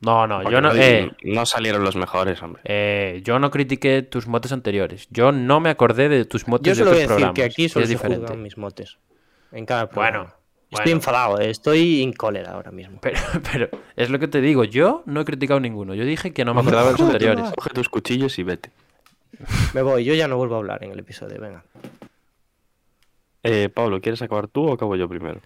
No, 0.00 0.26
no, 0.28 0.40
Porque 0.40 0.52
yo 0.52 0.60
no, 0.60 0.72
eh, 0.74 1.10
no 1.24 1.44
salieron 1.46 1.82
los 1.84 1.96
mejores, 1.96 2.40
hombre. 2.42 2.62
eh, 2.64 3.20
yo 3.24 3.38
no 3.40 3.50
critiqué 3.50 4.02
tus 4.02 4.28
motes 4.28 4.52
anteriores. 4.52 5.08
Yo 5.10 5.32
no 5.32 5.58
me 5.60 5.70
acordé 5.70 6.08
de 6.08 6.24
tus 6.24 6.46
motes 6.46 6.66
Yo 6.66 6.84
de 6.84 6.90
solo 6.90 6.90
voy 6.90 7.00
a 7.00 7.04
otros 7.04 7.16
decir 7.16 7.32
programas. 7.32 7.34
que 7.34 7.44
aquí 7.44 7.68
solo 7.68 7.82
es 7.84 7.88
se 7.90 7.94
diferente. 7.94 8.20
juzgan 8.26 8.42
mis 8.42 8.56
motes. 8.56 8.98
En 9.50 9.66
cada 9.66 9.88
programa. 9.88 10.18
Bueno, 10.18 10.34
Estoy 10.70 10.92
enfadado, 10.92 11.40
eh, 11.40 11.50
estoy 11.50 12.02
en 12.02 12.12
cólera 12.12 12.52
ahora 12.52 12.70
mismo. 12.70 12.98
Pero, 13.02 13.18
pero 13.52 13.68
es 13.96 14.10
lo 14.10 14.18
que 14.18 14.28
te 14.28 14.40
digo, 14.40 14.64
yo 14.64 15.02
no 15.06 15.22
he 15.22 15.24
criticado 15.24 15.60
ninguno. 15.60 15.94
Yo 15.94 16.04
dije 16.04 16.32
que 16.32 16.44
no 16.44 16.52
me 16.52 16.60
acordaba 16.60 16.92
de 16.92 16.92
los 16.92 17.00
anteriores. 17.00 17.50
Coge 17.56 17.70
tus 17.70 17.88
cuchillos 17.88 18.38
y 18.38 18.42
vete. 18.42 18.70
Me 19.74 19.82
voy, 19.82 20.04
yo 20.04 20.14
ya 20.14 20.28
no 20.28 20.36
vuelvo 20.36 20.56
a 20.56 20.58
hablar 20.58 20.84
en 20.84 20.92
el 20.92 20.98
episodio, 20.98 21.40
venga. 21.40 21.64
Eh, 23.42 23.68
Pablo, 23.68 24.00
¿quieres 24.00 24.20
acabar 24.20 24.48
tú 24.48 24.68
o 24.68 24.74
acabo 24.74 24.96
yo 24.96 25.08
primero? 25.08 25.40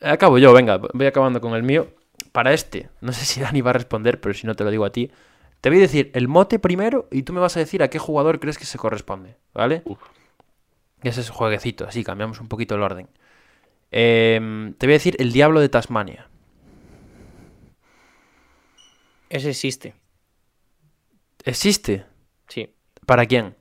Acabo 0.00 0.38
yo, 0.38 0.52
venga, 0.52 0.78
voy 0.92 1.06
acabando 1.06 1.40
con 1.40 1.54
el 1.54 1.62
mío. 1.62 1.88
Para 2.32 2.52
este, 2.52 2.90
no 3.00 3.12
sé 3.12 3.24
si 3.24 3.40
Dani 3.42 3.60
va 3.60 3.70
a 3.70 3.74
responder, 3.74 4.20
pero 4.20 4.34
si 4.34 4.46
no 4.46 4.54
te 4.54 4.64
lo 4.64 4.70
digo 4.70 4.84
a 4.84 4.90
ti. 4.90 5.10
Te 5.60 5.68
voy 5.70 5.78
a 5.78 5.82
decir 5.82 6.10
el 6.14 6.26
mote 6.28 6.58
primero 6.58 7.08
y 7.10 7.22
tú 7.22 7.32
me 7.32 7.40
vas 7.40 7.56
a 7.56 7.60
decir 7.60 7.82
a 7.82 7.88
qué 7.88 7.98
jugador 7.98 8.40
crees 8.40 8.58
que 8.58 8.64
se 8.64 8.78
corresponde, 8.78 9.36
¿vale? 9.54 9.82
Uf. 9.84 9.98
Ese 11.02 11.20
es 11.20 11.30
jueguecito, 11.30 11.86
así 11.86 12.02
cambiamos 12.02 12.40
un 12.40 12.48
poquito 12.48 12.74
el 12.74 12.82
orden. 12.82 13.08
Em, 13.92 14.72
te 14.74 14.86
voy 14.86 14.94
a 14.94 14.96
decir 14.96 15.16
el 15.18 15.32
Diablo 15.32 15.60
de 15.60 15.68
Tasmania. 15.68 16.28
Ese 19.28 19.50
existe, 19.50 19.94
¿Existe? 21.44 22.04
sí. 22.48 22.74
¿Para 23.06 23.26
quién? 23.26 23.56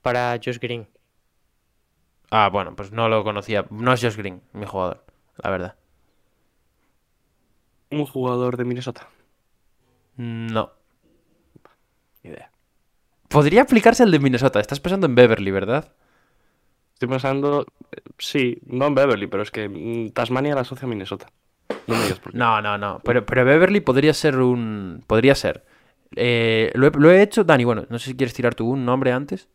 Para 0.00 0.38
Josh 0.42 0.58
Green. 0.58 0.88
Ah, 2.30 2.48
bueno, 2.50 2.74
pues 2.74 2.90
no 2.92 3.08
lo 3.08 3.22
conocía. 3.22 3.66
No 3.70 3.92
es 3.92 4.00
Josh 4.00 4.16
Green, 4.16 4.40
mi 4.52 4.64
jugador, 4.64 5.04
la 5.36 5.50
verdad. 5.50 5.74
Un 7.90 8.06
jugador 8.06 8.56
de 8.56 8.64
Minnesota. 8.64 9.08
No. 10.16 10.70
Ni 12.22 12.30
idea. 12.30 12.50
Podría 13.28 13.62
aplicarse 13.62 14.02
el 14.04 14.10
de 14.10 14.18
Minnesota. 14.18 14.60
Estás 14.60 14.80
pensando 14.80 15.06
en 15.06 15.14
Beverly, 15.14 15.50
¿verdad? 15.50 15.92
Estoy 17.02 17.14
pensando, 17.14 17.66
sí, 18.16 18.58
no 18.64 18.86
en 18.86 18.94
Beverly, 18.94 19.26
pero 19.26 19.42
es 19.42 19.50
que 19.50 19.68
mm, 19.68 20.10
Tasmania 20.10 20.54
la 20.54 20.60
asocia 20.60 20.86
a 20.86 20.88
Minnesota. 20.88 21.26
No 21.88 21.96
me 21.96 22.04
digas 22.04 22.20
por 22.20 22.30
qué. 22.30 22.38
No, 22.38 22.62
no, 22.62 22.78
no. 22.78 23.00
Pero, 23.02 23.26
pero 23.26 23.44
Beverly 23.44 23.80
podría 23.80 24.14
ser 24.14 24.38
un. 24.38 25.02
Podría 25.08 25.34
ser. 25.34 25.64
Eh, 26.14 26.70
lo, 26.74 26.86
he, 26.86 26.90
lo 26.92 27.10
he 27.10 27.20
hecho, 27.20 27.42
Dani. 27.42 27.64
Bueno, 27.64 27.86
no 27.88 27.98
sé 27.98 28.10
si 28.10 28.16
quieres 28.16 28.34
tirar 28.34 28.54
tú 28.54 28.70
un 28.70 28.84
nombre 28.84 29.10
antes. 29.10 29.48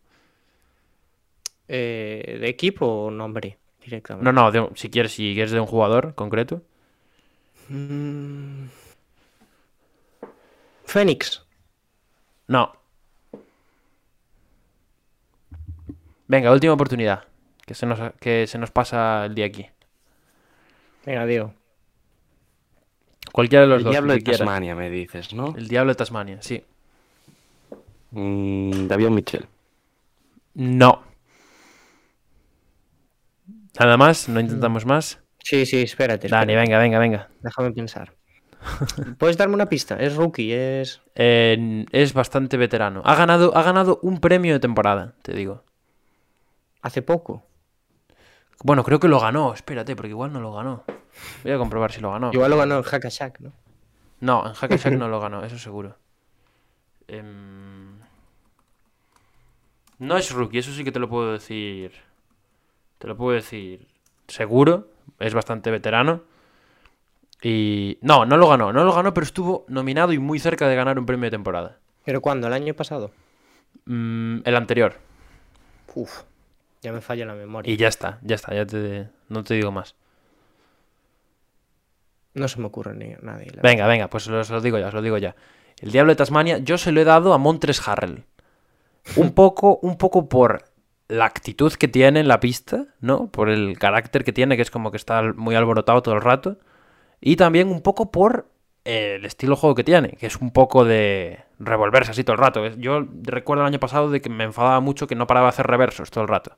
Eh, 1.69 2.37
¿De 2.41 2.49
equipo 2.49 2.85
o 2.85 3.11
nombre? 3.11 3.57
Directamente. 3.81 4.25
No, 4.25 4.33
no, 4.33 4.51
de 4.51 4.67
si 4.75 4.89
quieres, 4.89 5.13
si 5.13 5.33
quieres 5.33 5.51
de 5.51 5.61
un 5.61 5.67
jugador 5.67 6.15
concreto. 6.15 6.63
Mm. 7.69 8.65
Fénix. 10.83 11.45
No. 12.47 12.73
Venga, 16.27 16.51
última 16.51 16.73
oportunidad. 16.73 17.23
Que 17.67 17.75
se 17.75 17.85
nos, 17.85 17.99
que 18.19 18.47
se 18.47 18.57
nos 18.57 18.71
pasa 18.71 19.25
el 19.25 19.35
día 19.35 19.45
aquí. 19.45 19.67
Venga, 21.05 21.25
Diego. 21.25 21.53
Cualquiera 23.33 23.63
de 23.63 23.67
los 23.67 23.77
El 23.79 23.83
dos. 23.83 23.91
diablo 23.91 24.13
el 24.13 24.19
de 24.19 24.23
que 24.23 24.31
quieras. 24.31 24.39
Tasmania, 24.39 24.73
me 24.73 24.89
dices, 24.89 25.33
¿no? 25.33 25.53
El 25.55 25.67
Diablo 25.67 25.91
de 25.91 25.95
Tasmania, 25.95 26.37
sí. 26.41 26.63
Mm, 28.11 28.87
David 28.87 29.09
Mitchell. 29.09 29.45
No. 30.55 31.03
Nada 33.79 33.97
más, 33.97 34.29
no 34.29 34.39
intentamos 34.39 34.85
más. 34.85 35.19
Sí, 35.43 35.65
sí, 35.65 35.81
espérate. 35.81 36.29
Dani, 36.29 36.53
espérate. 36.53 36.55
venga, 36.55 36.79
venga, 36.79 36.99
venga. 36.99 37.29
Déjame 37.41 37.71
pensar. 37.73 38.13
¿Puedes 39.19 39.37
darme 39.37 39.53
una 39.55 39.67
pista? 39.69 39.97
Es 39.97 40.15
rookie, 40.15 40.51
es... 40.53 41.01
Eh, 41.15 41.85
es 41.91 42.13
bastante 42.13 42.57
veterano. 42.57 43.01
Ha 43.05 43.15
ganado, 43.15 43.55
ha 43.55 43.61
ganado 43.61 43.99
un 44.01 44.19
premio 44.19 44.53
de 44.53 44.59
temporada, 44.59 45.15
te 45.21 45.33
digo. 45.33 45.63
Hace 46.81 47.01
poco. 47.01 47.43
Bueno, 48.63 48.83
creo 48.83 48.99
que 48.99 49.07
lo 49.07 49.19
ganó. 49.19 49.53
Espérate, 49.53 49.95
porque 49.95 50.09
igual 50.09 50.33
no 50.33 50.39
lo 50.39 50.53
ganó. 50.53 50.83
Voy 51.43 51.51
a 51.51 51.57
comprobar 51.57 51.91
si 51.91 52.01
lo 52.01 52.11
ganó. 52.11 52.31
Igual 52.33 52.51
lo 52.51 52.57
ganó 52.57 52.77
en 52.77 52.83
Hackashack, 52.83 53.39
¿no? 53.39 53.51
No, 54.19 54.47
en 54.47 54.53
Hackashack 54.53 54.93
no 54.97 55.07
lo 55.07 55.19
ganó, 55.19 55.43
eso 55.43 55.57
seguro. 55.57 55.95
Em, 57.07 57.99
No 59.99 60.17
es 60.17 60.31
rookie, 60.31 60.59
eso 60.59 60.71
sí 60.73 60.83
que 60.83 60.91
te 60.91 60.99
lo 60.99 61.09
puedo 61.09 61.31
decir. 61.33 61.91
Te 62.97 63.07
lo 63.07 63.15
puedo 63.15 63.35
decir 63.35 63.87
seguro. 64.27 64.87
Es 65.19 65.33
bastante 65.33 65.71
veterano. 65.71 66.23
Y. 67.41 67.97
No, 68.01 68.25
no 68.25 68.37
lo 68.37 68.49
ganó, 68.49 68.73
no 68.73 68.83
lo 68.83 68.93
ganó, 68.93 69.13
pero 69.13 69.25
estuvo 69.25 69.65
nominado 69.67 70.11
y 70.13 70.19
muy 70.19 70.39
cerca 70.39 70.67
de 70.67 70.75
ganar 70.75 70.97
un 70.97 71.05
premio 71.05 71.25
de 71.25 71.31
temporada. 71.31 71.77
¿Pero 72.03 72.21
cuándo? 72.21 72.47
¿El 72.47 72.53
año 72.53 72.73
pasado? 72.73 73.11
Mm, 73.85 74.39
el 74.43 74.55
anterior. 74.55 74.95
Uf, 75.93 76.23
ya 76.81 76.91
me 76.91 77.01
falla 77.01 77.25
la 77.25 77.33
memoria. 77.33 77.71
Y 77.71 77.77
ya 77.77 77.87
está, 77.87 78.19
ya 78.21 78.35
está, 78.35 78.53
ya 78.53 78.65
te. 78.65 79.09
No 79.29 79.43
te 79.43 79.55
digo 79.55 79.71
más. 79.71 79.95
No 82.33 82.47
se 82.47 82.59
me 82.59 82.67
ocurre 82.67 82.95
ni 82.95 83.13
a 83.13 83.19
nadie. 83.21 83.51
la 83.51 83.61
Venga, 83.61 83.87
venga, 83.87 84.09
pues 84.09 84.27
os 84.27 84.49
lo 84.49 84.61
digo 84.61 84.77
ya, 84.77 84.87
os 84.87 84.93
lo 84.93 85.01
digo 85.01 85.17
ya. 85.17 85.35
El 85.79 85.91
Diablo 85.91 86.11
de 86.11 86.17
Tasmania, 86.17 86.59
yo 86.59 86.77
se 86.77 86.91
lo 86.91 87.01
he 87.01 87.03
dado 87.03 87.33
a 87.33 87.37
Montres 87.37 87.87
Harrell. 87.87 88.25
Un 89.15 89.33
poco, 89.33 89.79
un 89.81 89.97
poco 89.97 90.27
por 90.27 90.63
la 91.07 91.25
actitud 91.25 91.73
que 91.73 91.87
tiene 91.87 92.19
en 92.19 92.27
la 92.27 92.39
pista, 92.39 92.85
¿no? 92.99 93.27
Por 93.31 93.49
el 93.49 93.79
carácter 93.79 94.23
que 94.23 94.33
tiene, 94.33 94.55
que 94.55 94.61
es 94.61 94.71
como 94.71 94.91
que 94.91 94.97
está 94.97 95.21
muy 95.33 95.55
alborotado 95.55 96.01
todo 96.01 96.15
el 96.15 96.21
rato. 96.21 96.57
Y 97.21 97.35
también 97.35 97.69
un 97.69 97.81
poco 97.81 98.11
por 98.11 98.47
el 98.83 99.25
estilo 99.25 99.55
de 99.55 99.61
juego 99.61 99.75
que 99.75 99.83
tiene, 99.83 100.09
que 100.11 100.27
es 100.27 100.37
un 100.37 100.51
poco 100.51 100.85
de 100.85 101.39
revolverse 101.59 102.11
así 102.11 102.23
todo 102.23 102.35
el 102.35 102.41
rato. 102.41 102.67
Yo 102.75 103.05
recuerdo 103.23 103.63
el 103.63 103.67
año 103.67 103.79
pasado 103.79 104.09
de 104.09 104.21
que 104.21 104.29
me 104.29 104.43
enfadaba 104.43 104.79
mucho 104.79 105.07
que 105.07 105.15
no 105.15 105.27
paraba 105.27 105.47
de 105.47 105.49
hacer 105.49 105.67
reversos 105.67 106.11
todo 106.11 106.23
el 106.23 106.27
rato. 106.27 106.57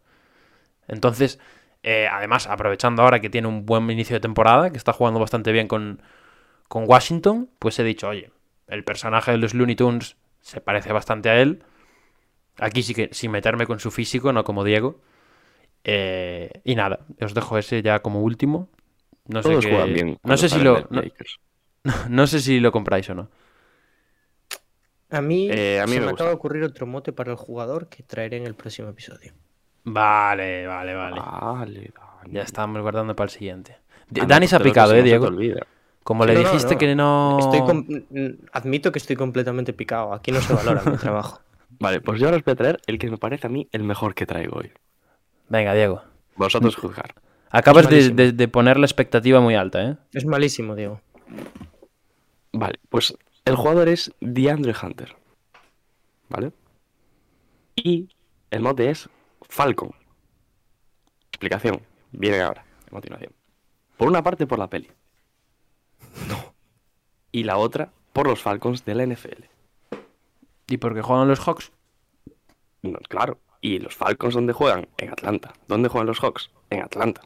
Entonces, 0.89 1.39
eh, 1.83 2.07
además, 2.11 2.47
aprovechando 2.47 3.03
ahora 3.03 3.21
que 3.21 3.29
tiene 3.31 3.47
un 3.47 3.65
buen 3.65 3.89
inicio 3.91 4.15
de 4.15 4.21
temporada, 4.21 4.71
que 4.71 4.77
está 4.77 4.93
jugando 4.93 5.19
bastante 5.21 5.51
bien 5.53 5.67
con, 5.69 6.01
con 6.69 6.85
Washington, 6.87 7.49
pues 7.59 7.79
he 7.79 7.85
dicho, 7.85 8.09
oye, 8.09 8.31
el 8.67 8.83
personaje 8.85 9.31
de 9.31 9.37
los 9.39 9.53
Looney 9.55 9.75
Tunes 9.75 10.17
se 10.41 10.61
parece 10.61 10.93
bastante 10.93 11.29
a 11.29 11.41
él. 11.41 11.63
Aquí 12.57 12.83
sí 12.83 12.93
que 12.93 13.09
sin 13.13 13.31
meterme 13.31 13.65
con 13.67 13.79
su 13.79 13.91
físico, 13.91 14.33
no 14.33 14.43
como 14.43 14.63
Diego. 14.63 15.01
Eh, 15.83 16.51
y 16.65 16.75
nada, 16.75 17.01
os 17.21 17.33
dejo 17.33 17.57
ese 17.57 17.81
ya 17.83 18.01
como 18.01 18.21
último. 18.21 18.69
No 19.27 19.43
sé, 19.43 19.57
Todos 19.57 19.59
qué- 19.59 19.69
juegan 19.69 19.93
bien. 19.93 20.17
no 20.23 20.37
cuando 20.37 20.37
sé 20.37 20.49
si 20.49 20.59
lo, 20.61 20.87
no, 20.89 21.03
no 22.09 22.27
sé 22.27 22.39
si 22.41 22.59
lo 22.59 22.71
compráis 22.71 23.09
o 23.09 23.15
no. 23.15 23.29
A 25.11 25.21
mí, 25.21 25.41
Eh, 25.47 25.79
a 25.81 25.87
mí 25.87 25.99
se 25.99 26.01
me 26.01 26.05
me, 26.05 26.11
acaba 26.11 26.31
de 26.31 26.35
ocurrir 26.35 26.63
otro 26.63 26.87
mote 26.87 27.13
para 27.13 27.29
el 27.29 27.37
jugador 27.37 27.89
que 27.89 28.01
traeré 28.01 28.37
en 28.37 28.47
el 28.47 28.55
próximo 28.55 28.89
episodio. 28.89 29.33
Vale, 29.93 30.67
vale, 30.67 30.93
vale. 30.93 31.19
Vale, 31.19 31.91
Dani. 31.95 32.33
Ya 32.33 32.41
estamos 32.43 32.81
guardando 32.81 33.15
para 33.15 33.25
el 33.25 33.29
siguiente. 33.31 33.77
Ah, 33.79 34.05
no, 34.21 34.25
Dani 34.25 34.47
se 34.47 34.55
ha 34.55 34.59
picado, 34.59 34.93
eh, 34.93 34.97
te 34.97 35.03
Diego. 35.03 35.27
olvida. 35.27 35.65
Como 36.03 36.25
le 36.25 36.33
No, 36.33 36.39
dijiste 36.39 36.73
no. 36.73 36.77
que 36.79 36.95
no. 36.95 37.37
Estoy 37.39 37.59
com- 37.61 37.85
mm, 37.87 38.27
Admito 38.53 38.91
que 38.91 38.99
estoy 38.99 39.15
completamente 39.15 39.73
picado. 39.73 40.13
Aquí 40.13 40.31
no 40.31 40.41
se 40.41 40.53
valora 40.53 40.81
mi 40.85 40.97
trabajo. 40.97 41.41
Vale, 41.79 42.01
pues 42.01 42.19
yo 42.19 42.27
ahora 42.27 42.37
os 42.37 42.43
voy 42.43 42.51
a 42.53 42.55
traer 42.55 42.79
el 42.87 42.97
que 42.99 43.09
me 43.09 43.17
parece 43.17 43.47
a 43.47 43.49
mí 43.49 43.67
el 43.71 43.83
mejor 43.83 44.15
que 44.15 44.25
traigo 44.25 44.57
hoy. 44.59 44.71
Venga, 45.49 45.73
Diego. 45.73 46.01
Vosotros 46.35 46.75
juzgar. 46.75 47.13
Acabas 47.51 47.85
de, 47.89 47.91
malísimo. 47.95 48.15
de- 48.17 48.31
de 48.33 48.47
poner 48.47 48.77
la 48.77 48.85
expectativa 48.85 49.39
muy 49.39 49.55
alta, 49.55 49.83
¿eh? 49.83 49.95
Es 50.13 50.25
malísimo, 50.25 50.75
Diego. 50.75 51.01
Vale, 52.53 52.79
pues 52.89 53.15
el 53.45 53.55
jugador 53.55 53.87
es 53.89 54.11
DeAndre 54.19 54.73
Hunter. 54.81 55.15
¿Vale? 56.29 56.51
Y 57.75 58.09
el 58.51 58.61
mote 58.61 58.89
es 58.89 59.09
Falcon. 59.49 59.91
Explicación. 61.29 61.81
Viene 62.11 62.41
ahora, 62.41 62.63
a 62.87 62.89
continuación. 62.89 63.33
Por 63.97 64.07
una 64.07 64.23
parte 64.23 64.47
por 64.47 64.59
la 64.59 64.69
peli. 64.69 64.89
No. 66.27 66.53
Y 67.31 67.43
la 67.43 67.57
otra 67.57 67.91
por 68.13 68.27
los 68.27 68.41
Falcons 68.41 68.85
de 68.85 68.95
la 68.95 69.05
NFL. 69.05 69.43
¿Y 70.67 70.77
por 70.77 70.93
qué 70.93 71.01
juegan 71.01 71.27
los 71.27 71.39
Hawks? 71.39 71.71
No, 72.81 72.99
claro. 73.09 73.39
¿Y 73.61 73.79
los 73.79 73.95
Falcons 73.95 74.35
dónde 74.35 74.53
juegan? 74.53 74.87
En 74.97 75.09
Atlanta. 75.11 75.53
¿Dónde 75.67 75.89
juegan 75.89 76.07
los 76.07 76.19
Hawks? 76.19 76.51
En 76.69 76.81
Atlanta. 76.81 77.21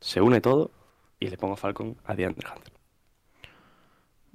Se 0.00 0.20
une 0.20 0.40
todo 0.40 0.70
y 1.20 1.28
le 1.28 1.36
pongo 1.36 1.56
Falcon 1.56 1.96
a 2.04 2.14
DeAndre 2.14 2.48
Hunter. 2.48 2.72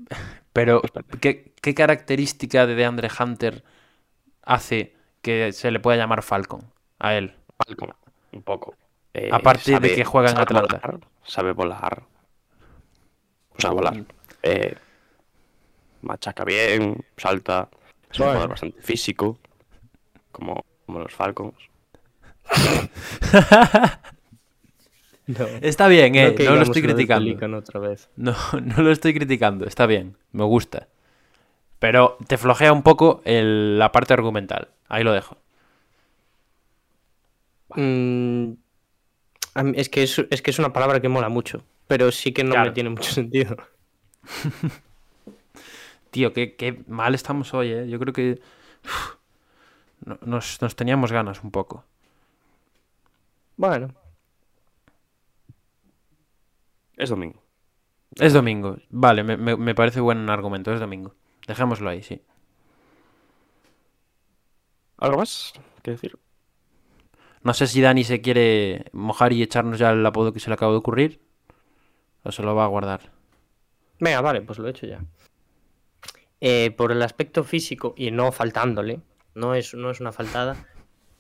Pero, 0.53 0.82
Pues. 0.82 1.05
¿qué, 1.22 1.53
qué 1.62 1.74
característica 1.74 2.68
de 2.68 2.76
DeAndre 2.76 3.10
Hunter 3.20 3.64
hace 4.43 4.95
que 5.22 5.51
se 5.53 5.72
le 5.72 5.80
pueda 5.80 5.97
llamar 5.97 6.22
Falcon 6.24 6.72
a 7.00 7.14
él? 7.16 7.34
Falcon, 7.66 7.93
un 8.32 8.41
poco. 8.43 8.76
Eh, 9.14 9.30
Aparte 9.32 9.80
de 9.80 9.95
que 9.95 10.04
juega 10.06 10.30
en 10.30 10.36
sabe 10.36 10.43
Atlanta. 10.43 10.80
volar, 10.84 11.00
sabe 11.24 11.52
volar. 11.54 12.04
O 13.58 13.60
sea, 13.60 13.72
volar. 13.72 14.04
Eh, 14.43 14.76
machaca 16.02 16.43
bien, 16.43 17.04
salta. 17.18 17.70
Es 18.12 18.20
un 18.20 18.28
jugador 18.28 18.50
bastante 18.50 18.82
físico. 18.82 19.38
como, 20.32 20.64
como 20.86 21.00
los 21.00 21.14
Falcons. 21.14 21.56
No, 25.28 25.45
Está 25.62 25.89
bien, 25.89 26.16
eh. 26.16 26.34
No, 26.45 26.56
lo 26.56 26.62
estoy 26.62 26.82
criticando. 26.82 27.26
Pelícano 27.26 27.58
otra 27.58 27.82
vez. 27.82 28.10
No, 28.16 28.34
no 28.64 28.82
lo 28.82 28.91
estoy 28.91 29.14
criticando. 29.14 29.66
Está 29.66 29.86
bien. 29.86 30.16
Me 30.32 30.45
gusta. 30.45 30.88
Pero 31.80 32.18
te 32.28 32.38
flojea 32.38 32.72
un 32.72 32.82
poco 32.82 33.22
el- 33.26 33.78
la 33.78 33.91
parte 33.91 34.14
argumental. 34.14 34.70
Ahí 34.88 35.04
lo 35.04 35.12
dejo. 35.12 35.36
Mm, 37.76 38.53
es, 39.76 39.89
que 39.89 40.03
es, 40.03 40.20
es 40.30 40.41
que 40.41 40.51
es 40.51 40.59
una 40.59 40.72
palabra 40.74 40.99
que 41.01 41.09
mola 41.09 41.30
mucho, 41.30 41.63
pero 41.88 42.11
sí 42.11 42.32
que 42.34 42.43
no 42.43 42.51
Claro. 42.51 42.70
me 42.70 42.74
tiene 42.74 42.89
mucho 42.89 43.11
sentido. 43.11 43.57
Tío, 46.11 46.34
qué, 46.34 46.55
qué 46.55 46.84
mal 46.88 47.13
estamos 47.15 47.53
hoy, 47.53 47.72
eh. 47.72 47.88
Yo 47.89 47.99
creo 47.99 48.13
que. 48.13 48.39
nos, 50.22 50.61
nos 50.61 50.76
teníamos 50.76 51.11
ganas 51.11 51.43
un 51.43 51.51
poco. 51.51 51.84
Bueno, 53.57 53.89
Es 56.95 57.09
domingo. 57.09 57.41
Es 58.15 58.34
domingo. 58.34 58.78
Vale, 58.89 59.24
me, 59.24 59.36
me- 59.38 59.57
me 59.57 59.76
parece 59.76 59.99
buen 59.99 60.30
argumento. 60.30 60.74
Es 60.74 60.80
domingo. 60.80 61.13
Dejémoslo 61.47 61.89
ahí, 61.89 62.01
sí. 62.03 62.22
¿Algo 64.97 65.18
más 65.18 65.53
que 65.84 65.91
decir? 65.91 66.18
No 67.48 67.54
sé 67.54 67.66
si 67.66 67.80
Dani 67.80 68.04
se 68.04 68.20
quiere 68.20 68.88
mojar 68.91 69.32
y 69.32 69.41
echarnos 69.41 69.80
ya 69.80 69.91
el 69.91 70.06
apodo 70.06 70.34
que 70.34 70.41
se 70.41 70.50
le 70.50 70.56
acaba 70.56 70.74
de 70.74 70.80
ocurrir. 70.80 71.22
O 72.24 72.32
se 72.34 72.43
lo 72.43 72.54
va 72.54 72.66
a 72.66 72.68
guardar. 72.68 73.14
venga, 74.02 74.20
vale, 74.20 74.41
pues 74.41 74.60
lo 74.60 74.68
he 74.68 74.72
hecho 74.72 74.86
ya. 74.86 75.00
Eh, 76.41 76.72
por 76.72 76.91
el 76.91 77.02
aspecto 77.02 77.45
físico, 77.45 77.93
y 77.95 78.12
no 78.12 78.34
faltándole, 78.34 79.00
no 79.34 79.56
es, 79.56 79.74
no 79.76 79.91
es 79.91 80.02
una 80.02 80.12
faltada, 80.12 80.68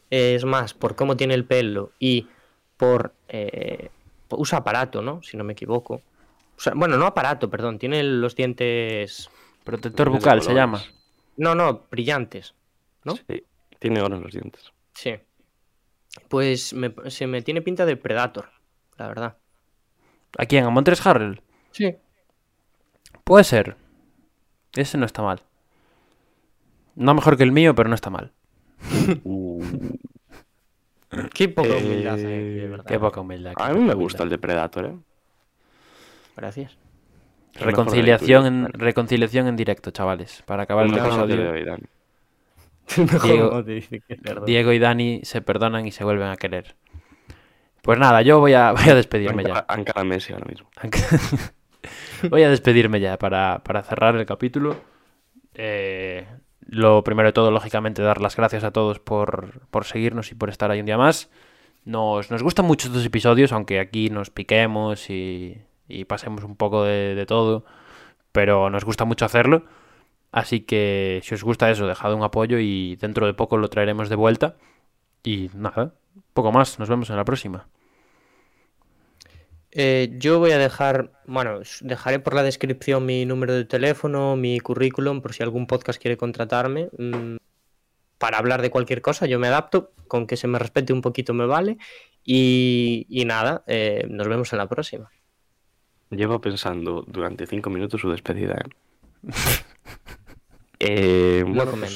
es 0.09 0.43
más, 0.43 0.73
por 0.73 0.97
cómo 0.97 1.15
tiene 1.15 1.33
el 1.33 1.45
pelo 1.45 1.93
y 1.97 2.27
por... 2.75 3.13
eh, 3.29 3.89
usa 4.31 4.57
aparato, 4.57 5.01
¿no? 5.01 5.23
Si 5.23 5.37
no 5.37 5.45
me 5.45 5.53
equivoco. 5.53 6.01
O 6.57 6.59
sea, 6.59 6.73
bueno, 6.75 6.97
no 6.97 7.05
aparato, 7.05 7.49
perdón, 7.49 7.79
tiene 7.79 8.03
los 8.03 8.35
dientes... 8.35 9.29
Protector 9.63 10.09
bucal 10.09 10.41
se 10.41 10.53
llama. 10.53 10.83
No, 11.37 11.55
no, 11.55 11.85
brillantes. 11.89 12.53
¿No? 13.05 13.15
Sí, 13.15 13.45
tiene 13.79 14.01
oro 14.01 14.17
en 14.17 14.23
los 14.23 14.33
dientes. 14.33 14.73
Sí. 14.93 15.15
Pues 16.27 16.73
me- 16.73 16.93
se 17.09 17.27
me 17.27 17.41
tiene 17.41 17.61
pinta 17.61 17.85
de 17.85 17.95
Predator, 17.97 18.49
la 18.97 19.07
verdad. 19.07 19.37
¿A 20.37 20.45
quién? 20.45 20.65
¿A 20.65 20.69
Montres 20.69 21.05
Harrell? 21.05 21.41
Sí. 21.71 21.95
Puede 23.23 23.43
ser. 23.43 23.75
Ese 24.73 24.97
no 24.97 25.05
está 25.05 25.21
mal. 25.21 25.41
No 26.95 27.13
mejor 27.13 27.37
que 27.37 27.43
el 27.43 27.51
mío, 27.51 27.75
pero 27.75 27.89
no 27.89 27.95
está 27.95 28.09
mal. 28.09 28.31
Qué 31.33 31.47
poca 31.49 31.77
humildad, 31.77 32.19
eh, 32.19 32.27
de 32.27 32.67
verdad. 32.67 32.85
Qué 32.85 32.99
poca 32.99 33.21
humildad. 33.21 33.53
qué 33.55 33.63
A 33.63 33.69
mí 33.73 33.79
me 33.79 33.93
gusta 33.93 34.23
el 34.23 34.29
de 34.29 34.37
Predator, 34.37 34.85
¿eh? 34.85 34.97
Gracias. 36.35 36.77
Reconciliación 37.53 38.45
en, 38.45 38.73
reconciliación 38.73 39.47
en 39.47 39.55
directo, 39.55 39.91
chavales. 39.91 40.43
Para 40.45 40.63
acabar 40.63 40.85
el 40.85 40.91
El 40.93 41.01
mejor 41.01 41.11
episodio. 41.11 41.35
de 41.43 41.49
hoy, 41.49 41.63
Dani. 41.63 41.83
Diego- 44.45 44.73
y 44.73 44.79
Dani 44.79 45.21
se 45.23 45.41
perdonan 45.41 45.85
y 45.85 45.91
se 45.91 46.03
vuelven 46.03 46.27
a 46.29 46.37
querer. 46.37 46.75
Pues 47.81 47.99
nada, 47.99 48.21
yo 48.21 48.39
voy 48.39 48.53
a, 48.53 48.71
voy 48.77 48.89
a 48.89 48.95
despedirme 48.95 49.43
ya. 49.43 49.59
Anca- 49.59 49.65
Ancara 49.73 50.03
Messi 50.03 50.33
ahora 50.33 50.45
mismo. 50.45 50.69
Voy 52.29 52.43
a 52.43 52.49
despedirme 52.49 52.99
ya 52.99 53.17
para, 53.17 53.61
para 53.63 53.83
cerrar 53.83 54.15
el 54.15 54.25
capítulo. 54.25 54.75
Eh, 55.53 56.25
lo 56.65 57.03
primero 57.03 57.29
de 57.29 57.33
todo, 57.33 57.51
lógicamente, 57.51 58.01
dar 58.01 58.19
las 58.21 58.35
gracias 58.35 58.63
a 58.63 58.71
todos 58.71 58.99
por, 58.99 59.61
por 59.69 59.85
seguirnos 59.85 60.31
y 60.31 60.35
por 60.35 60.49
estar 60.49 60.69
ahí 60.71 60.79
un 60.79 60.85
día 60.85 60.97
más. 60.97 61.29
Nos, 61.85 62.29
nos 62.31 62.43
gustan 62.43 62.65
mucho 62.65 62.87
estos 62.87 63.05
episodios, 63.05 63.53
aunque 63.53 63.79
aquí 63.79 64.09
nos 64.09 64.29
piquemos 64.31 65.09
y, 65.09 65.61
y 65.87 66.05
pasemos 66.05 66.43
un 66.43 66.55
poco 66.57 66.83
de, 66.83 67.15
de 67.15 67.25
todo, 67.25 67.63
pero 68.33 68.69
nos 68.69 68.83
gusta 68.83 69.05
mucho 69.05 69.23
hacerlo. 69.25 69.63
Así 70.37 70.59
que 70.59 71.19
si 71.23 71.33
os 71.33 71.43
gusta 71.43 71.71
eso, 71.71 71.87
dejad 71.87 72.13
un 72.13 72.21
apoyo 72.21 72.59
y 72.59 72.95
dentro 72.97 73.25
de 73.25 73.33
poco 73.33 73.57
lo 73.57 73.69
traeremos 73.69 74.07
de 74.07 74.15
vuelta. 74.15 74.55
Y 75.23 75.49
nada, 75.55 75.95
poco 76.35 76.51
más, 76.51 76.77
nos 76.77 76.87
vemos 76.87 77.09
en 77.09 77.15
la 77.15 77.25
próxima. 77.25 77.67
Eh, 79.71 80.13
yo 80.19 80.37
voy 80.37 80.51
a 80.51 80.59
dejar, 80.59 81.11
bueno, 81.25 81.61
dejaré 81.81 82.19
por 82.19 82.35
la 82.35 82.43
descripción 82.43 83.03
mi 83.03 83.25
número 83.25 83.55
de 83.55 83.65
teléfono, 83.65 84.35
mi 84.35 84.59
currículum, 84.59 85.21
por 85.21 85.33
si 85.33 85.41
algún 85.41 85.65
podcast 85.65 85.99
quiere 85.99 86.17
contratarme. 86.17 86.89
mm, 86.95 87.37
para 88.19 88.37
hablar 88.37 88.61
de 88.61 88.69
cualquier 88.69 89.01
cosa, 89.01 89.25
yo 89.25 89.39
me 89.39 89.47
adapto, 89.47 89.91
con 90.07 90.27
que 90.27 90.37
se 90.37 90.47
me 90.47 90.59
respete 90.59 90.93
un 90.93 91.01
poquito 91.01 91.33
me 91.33 91.47
vale. 91.47 91.79
Y, 92.23 93.07
y 93.09 93.25
nada, 93.25 93.63
eh, 93.65 94.05
nos 94.07 94.27
vemos 94.27 94.53
en 94.53 94.59
la 94.59 94.67
próxima. 94.67 95.09
Llevo 96.11 96.39
pensando 96.39 97.03
durante 97.07 97.47
cinco 97.47 97.71
minutos 97.71 98.01
su 98.01 98.11
despedida, 98.11 98.53
¿eh? 98.53 98.69
Eh, 100.79 101.43
No 101.47 101.53
bueno, 101.55 101.71
comento. 101.71 101.95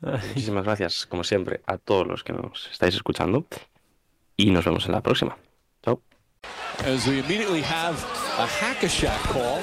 pues, 0.00 0.24
muchísimas 0.28 0.64
gracias, 0.64 1.04
como 1.06 1.22
siempre, 1.24 1.60
a 1.66 1.76
todos 1.78 2.06
los 2.06 2.24
que 2.24 2.32
nos 2.32 2.68
estáis 2.72 2.94
escuchando. 2.94 3.44
Y 4.36 4.50
nos 4.50 4.64
vemos 4.64 4.86
en 4.86 4.92
la 4.92 5.02
próxima. 5.02 5.36
Chao. 5.84 6.00
As 6.86 7.06
we 7.06 7.18
immediately 7.18 7.60
have 7.62 7.96
a 8.38 8.46
hack-a-shack 8.46 9.20
call. 9.32 9.60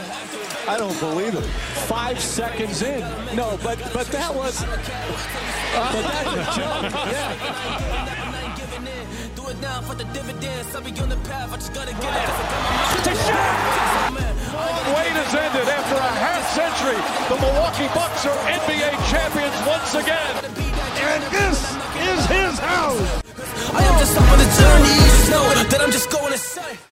I 0.70 0.78
don't 0.78 1.00
believe 1.00 1.34
it. 1.34 1.44
Five 1.88 2.20
seconds 2.20 2.82
in. 2.84 3.00
No, 3.36 3.58
but 3.64 3.80
but 3.94 4.06
that 4.12 4.36
was. 4.36 4.64
but 4.64 6.04
that's 6.04 6.28
a 6.28 6.46
joke. 6.60 6.92
Yeah. 7.10 7.34
Do 9.36 9.48
it 9.50 9.60
now 9.62 9.82
for 9.82 9.96
the 9.96 10.04
dividends. 10.14 10.76
I'll 10.76 10.84
be 10.84 10.92
on 11.02 11.10
the 11.10 11.16
path. 11.28 11.52
I 11.54 11.56
just 11.56 11.74
gotta 11.74 11.94
get 11.94 12.14
it. 12.14 12.30
Wait 14.96 15.12
has 15.20 15.34
ended 15.36 15.68
after 15.68 15.96
a 15.96 16.14
half 16.24 16.44
century. 16.56 17.00
The 17.28 17.38
Milwaukee 17.42 17.90
Bucks 17.92 18.26
are 18.26 18.38
NBA 18.48 18.92
champions 19.12 19.58
once 19.68 19.96
again. 19.96 20.34
And 21.04 21.22
this 21.32 21.60
is 22.08 22.20
his 22.32 22.60
house. 22.60 23.24
I 23.74 23.84
am 23.84 24.00
just 24.00 24.16
on 24.16 24.38
the 24.40 24.50
journey. 24.56 24.96
You 24.96 25.32
know 25.32 25.46
that 25.72 25.82
I'm 25.82 25.92
just 25.92 26.10
going. 26.12 26.28